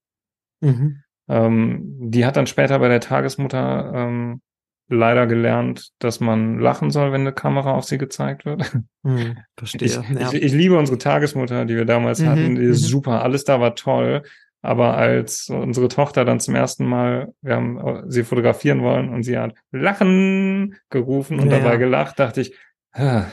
mhm. 0.60 1.02
Ähm, 1.28 1.80
die 1.98 2.24
hat 2.24 2.36
dann 2.36 2.46
später 2.46 2.78
bei 2.78 2.86
der 2.86 3.00
Tagesmutter 3.00 3.90
ähm, 3.92 4.40
leider 4.88 5.26
gelernt, 5.26 5.88
dass 5.98 6.20
man 6.20 6.60
lachen 6.60 6.92
soll, 6.92 7.10
wenn 7.10 7.22
eine 7.22 7.32
Kamera 7.32 7.72
auf 7.74 7.84
sie 7.84 7.98
gezeigt 7.98 8.44
wird. 8.44 8.72
Mhm. 9.02 9.36
Ich, 9.60 9.94
verstehe. 9.94 10.04
ja. 10.20 10.28
ich, 10.32 10.42
ich 10.44 10.52
liebe 10.52 10.78
unsere 10.78 10.98
Tagesmutter, 10.98 11.64
die 11.64 11.74
wir 11.74 11.84
damals 11.86 12.20
Mhm, 12.20 12.26
hatten. 12.28 12.54
Die 12.54 12.62
ist 12.66 12.82
mhm. 12.82 12.86
super. 12.86 13.22
Alles 13.24 13.42
da 13.42 13.60
war 13.60 13.74
toll. 13.74 14.22
Aber 14.62 14.96
als 14.96 15.48
unsere 15.50 15.88
Tochter 15.88 16.24
dann 16.24 16.38
zum 16.38 16.54
ersten 16.54 16.86
Mal, 16.86 17.32
wir 17.42 17.56
haben 17.56 17.78
äh, 17.78 18.02
sie 18.06 18.22
fotografieren 18.22 18.82
wollen 18.82 19.08
und 19.08 19.24
sie 19.24 19.36
hat 19.36 19.54
Lachen 19.72 20.76
gerufen 20.90 21.40
und 21.40 21.50
Ja, 21.50 21.58
dabei 21.58 21.72
ja. 21.72 21.76
gelacht, 21.76 22.20
dachte 22.20 22.40
ich, 22.42 22.54
"Ah, 22.92 23.24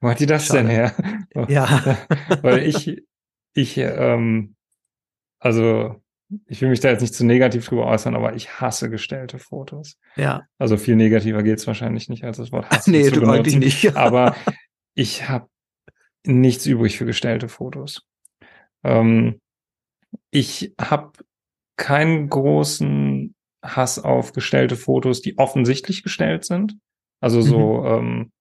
wo 0.00 0.10
hat 0.10 0.20
die 0.20 0.26
das 0.26 0.48
denn 0.48 0.68
Schade. 0.68 0.94
her? 1.34 1.48
ja. 1.48 1.96
Weil 2.42 2.66
ich, 2.66 3.02
ich, 3.54 3.76
ähm, 3.78 4.56
also 5.38 6.00
ich 6.46 6.60
will 6.60 6.70
mich 6.70 6.80
da 6.80 6.90
jetzt 6.90 7.02
nicht 7.02 7.14
zu 7.14 7.24
negativ 7.24 7.66
drüber 7.66 7.86
äußern, 7.86 8.16
aber 8.16 8.34
ich 8.34 8.60
hasse 8.60 8.90
gestellte 8.90 9.38
Fotos. 9.38 9.98
ja. 10.16 10.42
Also 10.58 10.76
viel 10.76 10.96
negativer 10.96 11.42
geht's 11.42 11.66
wahrscheinlich 11.66 12.08
nicht, 12.08 12.24
als 12.24 12.36
das 12.36 12.52
Wort 12.52 12.68
hassen 12.70 12.90
Nee, 12.90 13.10
du 13.10 13.26
eigentlich 13.28 13.56
nicht. 13.56 13.96
Aber 13.96 14.34
ich 14.94 15.28
habe 15.28 15.48
nichts 16.26 16.66
übrig 16.66 16.98
für 16.98 17.06
gestellte 17.06 17.48
Fotos. 17.48 18.02
Ähm, 18.84 19.40
ich 20.30 20.74
habe 20.80 21.12
keinen 21.76 22.28
großen 22.28 23.34
Hass 23.62 23.98
auf 23.98 24.32
gestellte 24.32 24.76
Fotos, 24.76 25.22
die 25.22 25.38
offensichtlich 25.38 26.02
gestellt 26.02 26.44
sind. 26.44 26.76
Also 27.20 27.40
so, 27.40 27.84
ähm, 27.84 28.32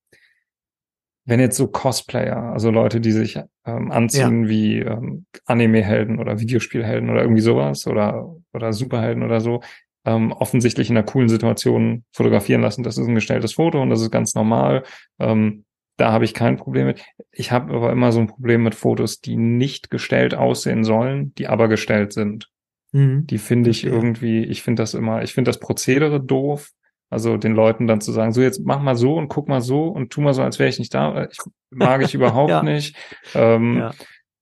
wenn 1.25 1.39
jetzt 1.39 1.57
so 1.57 1.67
Cosplayer, 1.67 2.37
also 2.37 2.69
Leute, 2.69 3.01
die 3.01 3.11
sich 3.11 3.39
ähm, 3.65 3.91
anziehen 3.91 4.47
wie 4.47 4.79
ähm, 4.79 5.25
Anime-Helden 5.45 6.19
oder 6.19 6.39
Videospielhelden 6.39 7.09
oder 7.09 7.21
irgendwie 7.21 7.41
sowas 7.41 7.87
oder, 7.87 8.35
oder 8.53 8.73
Superhelden 8.73 9.23
oder 9.23 9.41
so, 9.41 9.61
ähm, 10.05 10.31
offensichtlich 10.31 10.89
in 10.89 10.97
einer 10.97 11.05
coolen 11.05 11.29
Situation 11.29 12.03
fotografieren 12.11 12.61
lassen. 12.61 12.83
Das 12.83 12.97
ist 12.97 13.07
ein 13.07 13.15
gestelltes 13.15 13.53
Foto 13.53 13.81
und 13.81 13.89
das 13.89 14.01
ist 14.01 14.11
ganz 14.11 14.35
normal. 14.35 14.83
Ähm, 15.19 15.65
da 15.97 16.11
habe 16.11 16.25
ich 16.25 16.33
kein 16.33 16.57
Problem 16.57 16.87
mit. 16.87 17.03
Ich 17.31 17.51
habe 17.51 17.73
aber 17.73 17.91
immer 17.91 18.11
so 18.11 18.19
ein 18.19 18.27
Problem 18.27 18.63
mit 18.63 18.75
Fotos, 18.75 19.21
die 19.21 19.35
nicht 19.35 19.89
gestellt 19.89 20.35
aussehen 20.35 20.83
sollen, 20.83 21.33
die 21.35 21.47
aber 21.47 21.67
gestellt 21.67 22.13
sind. 22.13 22.49
Mhm. 22.91 23.25
Die 23.27 23.37
finde 23.37 23.69
ich 23.69 23.83
irgendwie, 23.83 24.43
ich 24.43 24.61
finde 24.61 24.83
das 24.83 24.93
immer, 24.93 25.23
ich 25.23 25.33
finde 25.33 25.49
das 25.49 25.59
Prozedere 25.59 26.21
doof. 26.21 26.71
Also 27.09 27.37
den 27.37 27.53
Leuten 27.53 27.87
dann 27.87 28.01
zu 28.01 28.11
sagen, 28.11 28.33
so 28.33 28.41
jetzt 28.41 28.61
mach 28.65 28.81
mal 28.81 28.95
so 28.95 29.15
und 29.15 29.27
guck 29.27 29.47
mal 29.47 29.61
so 29.61 29.87
und 29.87 30.11
tu 30.11 30.21
mal 30.21 30.33
so, 30.33 30.41
als 30.41 30.57
wäre 30.59 30.69
ich 30.69 30.79
nicht 30.79 30.93
da. 30.93 31.27
Ich, 31.31 31.37
mag 31.69 32.01
ich 32.01 32.13
überhaupt 32.15 32.49
Ja. 32.49 32.63
nicht. 32.63 32.95
Ähm, 33.33 33.77
Ja. 33.77 33.91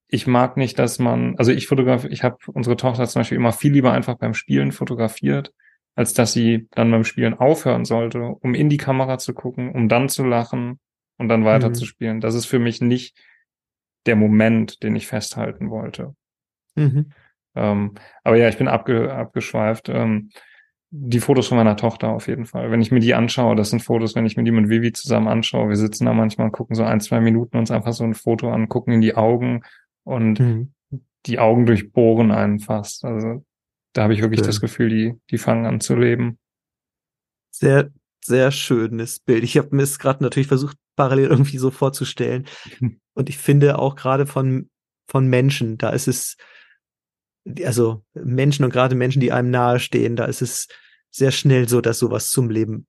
Ich 0.08 0.28
mag 0.28 0.58
nicht, 0.58 0.78
dass 0.78 1.00
man, 1.00 1.36
also 1.40 1.52
ich 1.52 1.66
fotografiere, 1.66 2.14
ich 2.14 2.24
habe 2.24 2.38
unsere 2.54 2.78
Tochter 2.78 3.08
zum 3.08 3.22
Beispiel 3.22 3.36
immer 3.38 3.52
viel 3.52 3.72
lieber 3.74 3.92
einfach 3.94 4.16
beim 4.16 4.36
Spielen 4.36 4.72
fotografiert, 4.72 5.52
als 5.96 6.14
dass 6.14 6.34
sie 6.34 6.68
dann 6.72 6.92
beim 6.92 7.04
Spielen 7.04 7.34
aufhören 7.34 7.84
sollte, 7.84 8.22
um 8.22 8.54
in 8.54 8.70
die 8.70 8.78
Kamera 8.78 9.18
zu 9.18 9.34
gucken, 9.34 9.72
um 9.72 9.90
dann 9.90 10.10
zu 10.10 10.24
lachen 10.24 10.80
und 11.18 11.30
dann 11.30 11.46
weiter 11.46 11.70
Mhm. 11.70 11.74
zu 11.74 11.86
spielen. 11.86 12.22
Das 12.22 12.36
ist 12.36 12.46
für 12.46 12.60
mich 12.60 12.80
nicht 12.80 13.18
der 14.06 14.16
Moment, 14.16 14.84
den 14.84 14.96
ich 14.96 15.08
festhalten 15.08 15.72
wollte. 15.72 16.16
Mhm. 16.76 17.12
Ähm, 17.56 17.94
aber 18.24 18.36
ja, 18.38 18.50
ich 18.50 18.58
bin 18.58 18.68
abge 18.68 19.12
abgeschweift. 19.14 19.90
Ähm, 19.90 20.30
die 20.96 21.20
Fotos 21.20 21.48
von 21.48 21.58
meiner 21.58 21.76
Tochter 21.76 22.10
auf 22.10 22.28
jeden 22.28 22.46
Fall. 22.46 22.70
Wenn 22.70 22.80
ich 22.80 22.92
mir 22.92 23.00
die 23.00 23.16
anschaue, 23.16 23.56
das 23.56 23.72
sind 23.72 23.82
Fotos, 23.82 24.14
wenn 24.14 24.28
ich 24.28 24.38
mir 24.38 24.44
die 24.44 24.52
mit 24.52 24.70
Vivi 24.70 24.92
zusammen 24.92 25.28
anschaue, 25.28 25.70
wir 25.70 25.76
sitzen 25.76 26.06
da 26.06 26.14
manchmal 26.14 26.46
und 26.46 26.52
gucken 26.52 26.76
so 26.76 26.84
ein, 26.84 27.02
zwei 27.02 27.20
Minuten 27.20 27.58
uns 27.58 27.72
einfach 27.72 27.94
so 27.94 28.04
ein 28.04 28.14
Foto 28.14 28.52
an, 28.52 28.70
gucken 28.70 28.94
in 28.94 29.02
die 29.02 29.16
Augen 29.16 29.64
und 30.04 30.40
Mhm. 30.40 30.74
die 31.26 31.40
Augen 31.40 31.66
durchbohren 31.66 32.32
einen 32.32 32.60
fast. 32.60 33.06
Also 33.06 33.44
da 33.94 34.04
habe 34.04 34.14
ich 34.14 34.22
wirklich 34.22 34.42
Schön. 34.42 34.48
das 34.48 34.62
Gefühl, 34.62 34.90
die, 34.90 35.14
die 35.32 35.40
fangen 35.40 35.66
an 35.66 35.80
zu 35.80 35.96
leben. 35.96 36.38
Sehr, 37.50 37.90
sehr 38.24 38.52
schönes 38.52 39.20
Bild. 39.20 39.44
Ich 39.44 39.58
habe 39.58 39.76
mir 39.76 39.84
es 39.84 39.98
gerade 39.98 40.24
natürlich 40.24 40.48
versucht, 40.48 40.78
parallel 40.96 41.28
irgendwie 41.28 41.58
so 41.58 41.72
vorzustellen. 41.72 42.46
Und 43.16 43.30
ich 43.30 43.40
finde 43.40 43.80
auch 43.80 43.96
gerade 43.96 44.28
von, 44.28 44.70
von 45.08 45.28
Menschen, 45.28 45.80
da 45.80 45.90
ist 45.90 46.08
es, 46.08 46.38
also 47.64 48.04
Menschen 48.14 48.64
und 48.66 48.72
gerade 48.72 48.96
Menschen, 48.96 49.20
die 49.20 49.32
einem 49.32 49.50
nahestehen, 49.52 50.16
da 50.16 50.26
ist 50.26 50.42
es 50.42 50.68
sehr 51.10 51.32
schnell 51.32 51.68
so, 51.68 51.82
dass 51.82 52.00
sowas 52.00 52.30
zum 52.30 52.50
Leben 52.50 52.88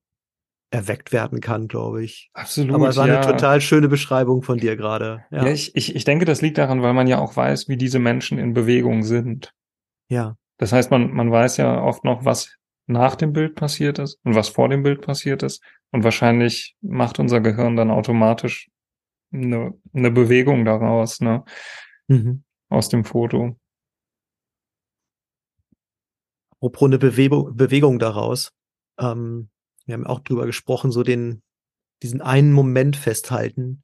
erweckt 0.71 1.11
werden 1.13 1.41
kann, 1.41 1.67
glaube 1.67 2.03
ich. 2.03 2.29
Absolut. 2.33 2.73
Aber 2.75 2.89
es 2.89 2.97
war 2.97 3.07
ja. 3.07 3.19
eine 3.21 3.25
total 3.31 3.61
schöne 3.61 3.87
Beschreibung 3.87 4.41
von 4.41 4.57
dir 4.57 4.75
gerade. 4.75 5.23
Ja, 5.31 5.45
Ja. 5.45 5.51
ich, 5.51 5.75
ich, 5.75 5.95
ich 5.95 6.03
denke, 6.05 6.25
das 6.25 6.41
liegt 6.41 6.57
daran, 6.57 6.81
weil 6.81 6.93
man 6.93 7.07
ja 7.07 7.19
auch 7.19 7.35
weiß, 7.35 7.67
wie 7.69 7.77
diese 7.77 7.99
Menschen 7.99 8.37
in 8.39 8.53
Bewegung 8.53 9.03
sind. 9.03 9.53
ja. 10.09 10.35
Das 10.57 10.71
heißt, 10.71 10.89
man, 10.89 11.11
man 11.11 11.29
weiß 11.29 11.57
ja 11.57 11.81
oft 11.83 12.05
noch, 12.05 12.23
was 12.23 12.55
nach 12.87 13.15
dem 13.17 13.33
Bild 13.33 13.55
passiert 13.55 13.99
ist 13.99 14.19
und 14.23 14.35
was 14.35 14.47
vor 14.47 14.69
dem 14.69 14.83
Bild 14.83 15.01
passiert 15.01 15.43
ist. 15.43 15.61
Und 15.91 16.05
wahrscheinlich 16.05 16.77
macht 16.81 17.19
unser 17.19 17.41
Gehirn 17.41 17.75
dann 17.75 17.91
automatisch 17.91 18.69
eine, 19.33 19.73
eine 19.93 20.11
Bewegung 20.11 20.63
daraus, 20.63 21.19
ne, 21.19 21.43
Mhm. 22.07 22.43
aus 22.69 22.87
dem 22.87 23.03
Foto. 23.03 23.59
Apropos 26.65 26.87
eine 26.87 26.97
Bewegung, 26.97 27.55
Bewegung 27.55 27.99
daraus. 27.99 28.51
Ähm, 28.99 29.49
wir 29.85 29.93
haben 29.93 30.07
auch 30.07 30.21
drüber 30.21 30.47
gesprochen, 30.47 30.91
so 30.91 31.03
den, 31.03 31.43
diesen 32.01 32.21
einen 32.21 32.51
Moment 32.53 32.97
festhalten. 32.97 33.83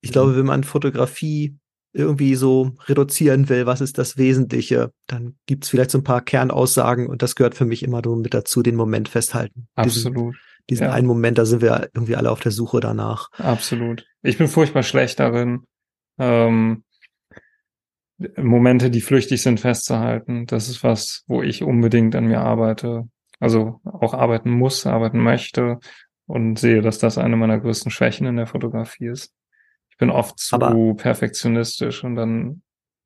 Ich 0.00 0.10
Mhm. 0.10 0.12
glaube, 0.12 0.36
wenn 0.36 0.46
man 0.46 0.62
Fotografie 0.62 1.56
irgendwie 1.92 2.36
so 2.36 2.72
reduzieren 2.86 3.48
will, 3.48 3.66
was 3.66 3.80
ist 3.80 3.98
das 3.98 4.16
Wesentliche, 4.16 4.92
dann 5.08 5.36
gibt's 5.46 5.68
vielleicht 5.68 5.90
so 5.90 5.98
ein 5.98 6.04
paar 6.04 6.20
Kernaussagen 6.20 7.08
und 7.08 7.22
das 7.22 7.34
gehört 7.34 7.56
für 7.56 7.64
mich 7.64 7.82
immer 7.82 8.02
so 8.04 8.14
mit 8.14 8.34
dazu, 8.34 8.62
den 8.62 8.76
Moment 8.76 9.08
festhalten. 9.08 9.66
Diesen, 9.84 10.06
Absolut, 10.14 10.36
diesen 10.70 10.84
ja. 10.86 10.92
einen 10.92 11.08
Moment, 11.08 11.38
da 11.38 11.44
sind 11.44 11.60
wir 11.60 11.90
irgendwie 11.92 12.14
alle 12.14 12.30
auf 12.30 12.38
der 12.40 12.52
Suche 12.52 12.78
danach. 12.78 13.30
absolut. 13.32 14.06
Ich 14.22 14.38
bin 14.38 14.46
furchtbar 14.46 14.84
schlecht 14.84 15.18
darin, 15.18 15.64
ähm, 16.18 16.83
Momente, 18.36 18.90
die 18.90 19.00
flüchtig 19.00 19.42
sind, 19.42 19.60
festzuhalten. 19.60 20.46
Das 20.46 20.68
ist 20.68 20.84
was, 20.84 21.24
wo 21.26 21.42
ich 21.42 21.62
unbedingt 21.62 22.14
an 22.14 22.26
mir 22.26 22.40
arbeite. 22.40 23.08
Also 23.40 23.80
auch 23.84 24.14
arbeiten 24.14 24.50
muss, 24.50 24.86
arbeiten 24.86 25.18
möchte 25.18 25.78
und 26.26 26.58
sehe, 26.58 26.80
dass 26.80 26.98
das 26.98 27.18
eine 27.18 27.36
meiner 27.36 27.58
größten 27.58 27.90
Schwächen 27.90 28.26
in 28.26 28.36
der 28.36 28.46
Fotografie 28.46 29.08
ist. 29.08 29.34
Ich 29.90 29.96
bin 29.96 30.10
oft 30.10 30.38
zu 30.38 30.56
Aber- 30.56 30.94
perfektionistisch 30.94 32.04
und 32.04 32.14
dann 32.14 32.62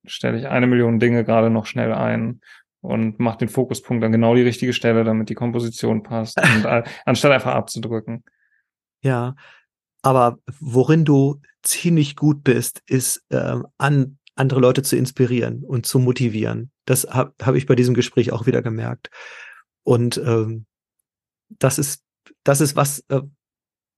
stelle 0.07 0.39
ich 0.39 0.49
eine 0.49 0.67
Million 0.67 0.99
Dinge 0.99 1.25
gerade 1.25 1.51
noch 1.51 1.67
schnell 1.67 1.93
ein 1.93 2.41
und 2.81 3.19
mache 3.19 3.39
den 3.39 3.49
Fokuspunkt 3.49 4.05
an 4.05 4.13
genau 4.13 4.35
die 4.35 4.43
richtige 4.43 4.73
Stelle, 4.73 5.05
damit 5.05 5.29
die 5.29 5.35
Komposition 5.35 6.03
passt, 6.03 6.39
und, 6.55 6.67
anstatt 7.05 7.33
einfach 7.33 7.55
abzudrücken. 7.55 8.25
Ja, 9.03 9.35
aber 10.03 10.39
worin 10.61 11.05
du 11.05 11.41
ziemlich 11.63 12.17
gut 12.17 12.45
bist, 12.45 12.83
ist 12.87 13.25
ähm, 13.31 13.67
an 13.79 14.18
andere 14.39 14.61
Leute 14.61 14.83
zu 14.83 14.97
inspirieren 14.97 15.65
und 15.65 15.87
zu 15.87 15.99
motivieren. 15.99 16.71
Das 16.85 17.05
habe 17.05 17.35
hab 17.41 17.55
ich 17.55 17.67
bei 17.67 17.75
diesem 17.75 17.95
Gespräch 17.95 18.33
auch 18.33 18.47
wieder 18.47 18.63
gemerkt. 18.63 19.11
Und 19.83 20.19
ähm, 20.19 20.67
das 21.49 21.79
ist 21.79 22.03
das 22.45 22.61
ist 22.61 22.77
was. 22.77 23.01
Äh, 23.09 23.23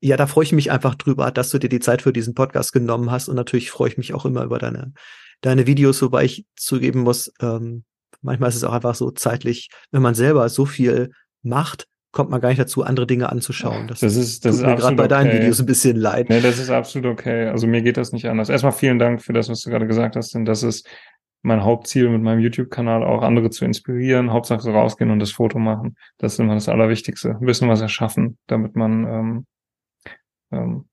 ja, 0.03 0.17
da 0.17 0.27
freue 0.27 0.45
ich 0.45 0.53
mich 0.53 0.71
einfach 0.71 0.95
drüber, 0.95 1.31
dass 1.31 1.51
du 1.51 1.59
dir 1.59 1.69
die 1.69 1.81
Zeit 1.81 2.01
für 2.01 2.13
diesen 2.13 2.35
Podcast 2.35 2.73
genommen 2.73 3.11
hast. 3.11 3.29
Und 3.29 3.37
natürlich 3.37 3.71
freue 3.71 3.91
ich 3.91 3.99
mich 3.99 4.15
auch 4.15 4.25
immer 4.25 4.45
über 4.45 4.59
deine 4.59 4.95
deine 5.41 5.67
Videos, 5.67 6.01
wobei 6.03 6.25
ich 6.25 6.47
zugeben 6.57 7.01
muss, 7.01 7.33
ähm, 7.41 7.85
manchmal 8.23 8.51
ist 8.51 8.57
es 8.57 8.65
auch 8.65 8.73
einfach 8.73 8.95
so 8.95 9.11
zeitlich, 9.11 9.71
wenn 9.91 10.03
man 10.03 10.15
selber 10.15 10.49
so 10.49 10.67
viel 10.67 11.13
macht, 11.43 11.87
kommt 12.13 12.31
man 12.31 12.41
gar 12.41 12.49
nicht 12.49 12.61
dazu, 12.61 12.83
andere 12.83 13.07
Dinge 13.07 13.31
anzuschauen. 13.31 13.87
Das, 13.87 14.01
Das 14.01 14.17
ist, 14.17 14.45
das 14.45 14.57
tut 14.57 14.65
ist 14.65 14.71
mir 14.71 14.77
gerade 14.77 14.97
bei 14.97 15.09
deinen 15.09 15.29
okay. 15.29 15.41
Videos 15.41 15.61
ein 15.61 15.67
bisschen 15.67 15.97
leid. 15.97 16.29
Nee, 16.29 16.41
das 16.41 16.59
ist 16.59 16.71
absolut 16.71 17.11
okay. 17.11 17.47
Also 17.47 17.67
mir 17.67 17.83
geht 17.83 17.97
das 17.97 18.13
nicht 18.13 18.27
anders. 18.27 18.49
Erstmal 18.49 18.73
vielen 18.73 18.99
Dank 18.99 19.23
für 19.23 19.33
das, 19.33 19.49
was 19.49 19.63
du 19.63 19.71
gerade 19.71 19.87
gesagt 19.87 20.17
hast, 20.17 20.35
denn 20.35 20.45
das 20.45 20.63
ist 20.63 20.89
mein 21.43 21.65
Hauptziel 21.65 22.11
mit 22.11 22.21
meinem 22.21 22.41
YouTube-Kanal, 22.41 23.03
auch 23.03 23.23
andere 23.23 23.51
zu 23.51 23.65
inspirieren, 23.65 24.33
Hauptsache 24.33 24.61
so 24.61 24.73
rausgehen 24.73 25.11
und 25.11 25.21
das 25.21 25.33
Foto 25.33 25.59
machen. 25.59 25.97
Das 26.19 26.35
ist 26.35 26.39
immer 26.39 26.55
das 26.55 26.69
Allerwichtigste. 26.69 27.31
Ein 27.31 27.47
bisschen 27.47 27.69
was 27.69 27.81
erschaffen, 27.81 28.37
damit 28.47 28.77
man 28.77 29.07
ähm, 29.07 29.47
ähm, 30.53 30.85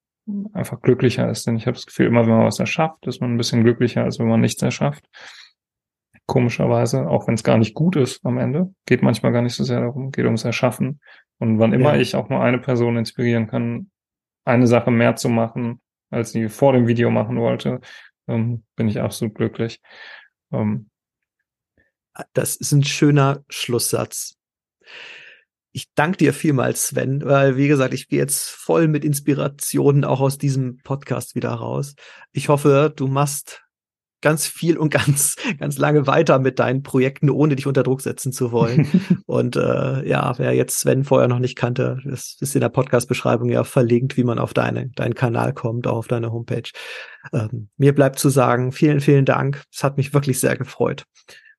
einfach 0.54 0.82
glücklicher 0.82 1.30
ist. 1.30 1.48
Denn 1.48 1.58
ich 1.58 1.66
habe 1.68 1.76
das 1.76 1.86
Gefühl, 1.86 2.08
immer 2.08 2.22
wenn 2.26 2.38
man 2.38 2.46
was 2.46 2.60
erschafft, 2.60 3.08
ist 3.08 3.22
man 3.22 3.34
ein 3.34 3.38
bisschen 3.38 3.64
glücklicher, 3.64 4.04
als 4.04 4.20
wenn 4.20 4.28
man 4.28 4.40
nichts 4.40 4.62
erschafft. 4.62 5.06
Komischerweise, 6.28 7.10
auch 7.10 7.28
wenn 7.28 7.36
es 7.36 7.44
gar 7.44 7.58
nicht 7.58 7.74
gut 7.74 7.96
ist 7.96 8.24
am 8.26 8.38
Ende, 8.38 8.74
geht 8.86 9.02
manchmal 9.02 9.32
gar 9.32 9.42
nicht 9.42 9.56
so 9.56 9.64
sehr 9.64 9.80
darum, 9.80 10.12
geht 10.12 10.26
ums 10.26 10.44
Erschaffen. 10.44 11.00
Und 11.40 11.58
wann 11.60 11.74
immer 11.74 11.96
Ja. 11.96 12.02
ich 12.02 12.16
auch 12.16 12.30
nur 12.30 12.42
eine 12.42 12.60
Person 12.60 12.98
inspirieren 12.98 13.48
kann, 13.48 13.90
eine 14.46 14.68
Sache 14.68 14.92
mehr 14.92 15.16
zu 15.16 15.30
machen, 15.30 15.82
als 16.10 16.32
sie 16.32 16.50
vor 16.50 16.74
dem 16.74 16.88
Video 16.88 17.10
machen 17.10 17.38
wollte, 17.40 17.80
ähm, 18.28 18.64
bin 18.76 18.88
ich 18.88 19.00
absolut 19.00 19.36
glücklich. 19.36 19.82
Ähm, 20.52 20.90
das 22.34 22.56
ist 22.56 22.72
ein 22.72 22.84
schöner 22.84 23.44
Schlusssatz. 23.50 24.36
Ich 25.72 25.94
danke 25.94 26.18
dir 26.18 26.34
vielmals, 26.34 26.88
Sven, 26.88 27.24
weil, 27.24 27.56
wie 27.56 27.68
gesagt, 27.68 27.94
ich 27.94 28.08
gehe 28.08 28.20
jetzt 28.20 28.50
voll 28.50 28.88
mit 28.88 29.06
Inspirationen 29.06 30.04
auch 30.04 30.22
aus 30.22 30.38
diesem 30.38 30.78
Podcast 30.80 31.36
wieder 31.36 31.52
raus. 31.52 31.96
Ich 32.32 32.50
hoffe, 32.50 32.92
du 32.96 33.08
machst 33.08 33.64
ganz 34.22 34.48
viel 34.48 34.78
und 34.78 34.90
ganz, 34.94 35.36
ganz 35.60 35.78
lange 35.78 36.08
weiter 36.08 36.40
mit 36.40 36.60
deinen 36.60 36.84
Projekten, 36.84 37.30
ohne 37.30 37.56
dich 37.56 37.68
unter 37.68 37.84
Druck 37.84 38.02
setzen 38.02 38.32
zu 38.32 38.52
wollen. 38.52 38.88
und 39.26 39.56
äh, 39.56 40.08
ja, 40.08 40.38
wer 40.38 40.54
jetzt 40.54 40.80
Sven 40.80 41.04
vorher 41.04 41.28
noch 41.28 41.40
nicht 41.40 41.56
kannte, 41.56 42.00
das 42.06 42.38
ist 42.40 42.56
in 42.56 42.62
der 42.62 42.70
Podcast-Beschreibung 42.70 43.50
ja 43.50 43.64
verlinkt, 43.64 44.18
wie 44.18 44.24
man 44.24 44.40
auf 44.40 44.54
deine, 44.54 44.90
deinen 44.90 45.16
Kanal 45.16 45.54
kommt, 45.54 45.88
auch 45.88 45.98
auf 45.98 46.08
deine 46.08 46.32
Homepage. 46.32 46.70
Ähm, 47.34 47.70
mir 47.78 47.94
bleibt 47.94 48.20
zu 48.20 48.30
sagen, 48.30 48.72
vielen, 48.72 49.00
vielen 49.00 49.26
Dank. 49.26 49.64
Es 49.74 49.84
hat 49.84 49.98
mich 49.98 50.14
wirklich 50.14 50.40
sehr 50.40 50.58
gefreut. 50.58 51.06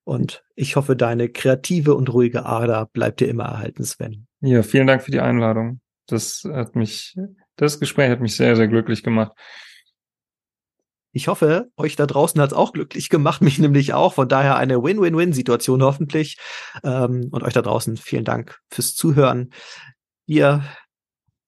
Und 0.04 0.42
ich 0.54 0.76
hoffe, 0.76 0.96
deine 0.96 1.28
kreative 1.28 1.94
und 1.94 2.10
ruhige 2.10 2.46
Ader 2.46 2.88
bleibt 2.94 3.20
dir 3.20 3.28
immer 3.28 3.44
erhalten, 3.44 3.84
Sven. 3.84 4.26
Ja, 4.40 4.62
vielen 4.62 4.86
Dank 4.86 5.02
für 5.02 5.10
die 5.10 5.20
Einladung. 5.20 5.80
Das 6.06 6.48
hat 6.50 6.76
mich, 6.76 7.14
das 7.56 7.78
Gespräch 7.78 8.10
hat 8.10 8.20
mich 8.20 8.34
sehr, 8.34 8.56
sehr 8.56 8.68
glücklich 8.68 9.02
gemacht. 9.02 9.32
Ich 11.12 11.28
hoffe, 11.28 11.70
euch 11.76 11.96
da 11.96 12.06
draußen 12.06 12.40
hat 12.40 12.50
es 12.50 12.56
auch 12.56 12.72
glücklich 12.72 13.08
gemacht, 13.08 13.40
mich 13.42 13.58
nämlich 13.58 13.94
auch. 13.94 14.14
Von 14.14 14.28
daher 14.28 14.56
eine 14.56 14.82
Win-Win-Win-Situation 14.82 15.82
hoffentlich. 15.82 16.38
Ähm, 16.82 17.28
und 17.30 17.42
euch 17.42 17.54
da 17.54 17.62
draußen 17.62 17.96
vielen 17.96 18.24
Dank 18.24 18.58
fürs 18.70 18.94
Zuhören. 18.94 19.50
Ihr 20.26 20.64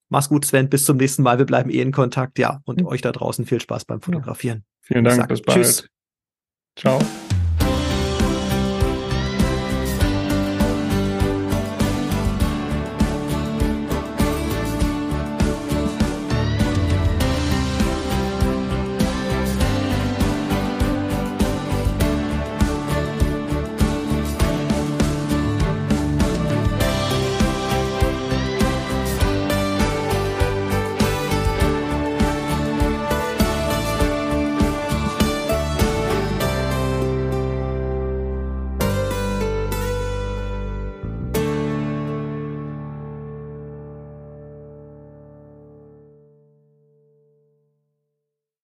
mach's 0.09 0.29
gut, 0.29 0.45
Sven. 0.45 0.69
Bis 0.69 0.85
zum 0.85 0.97
nächsten 0.97 1.23
Mal. 1.23 1.37
Wir 1.37 1.45
bleiben 1.45 1.69
eh 1.69 1.81
in 1.81 1.91
Kontakt. 1.91 2.39
Ja, 2.39 2.61
und 2.65 2.81
mhm. 2.81 2.87
euch 2.87 3.01
da 3.01 3.11
draußen 3.11 3.45
viel 3.45 3.61
Spaß 3.61 3.85
beim 3.85 4.01
Fotografieren. 4.01 4.59
Ja. 4.59 4.65
Vielen 4.81 5.03
Dank. 5.03 5.17
Sag, 5.17 5.29
bis 5.29 5.41
bald. 5.41 5.57
Tschüss. 5.57 5.87
Ciao. 6.75 6.99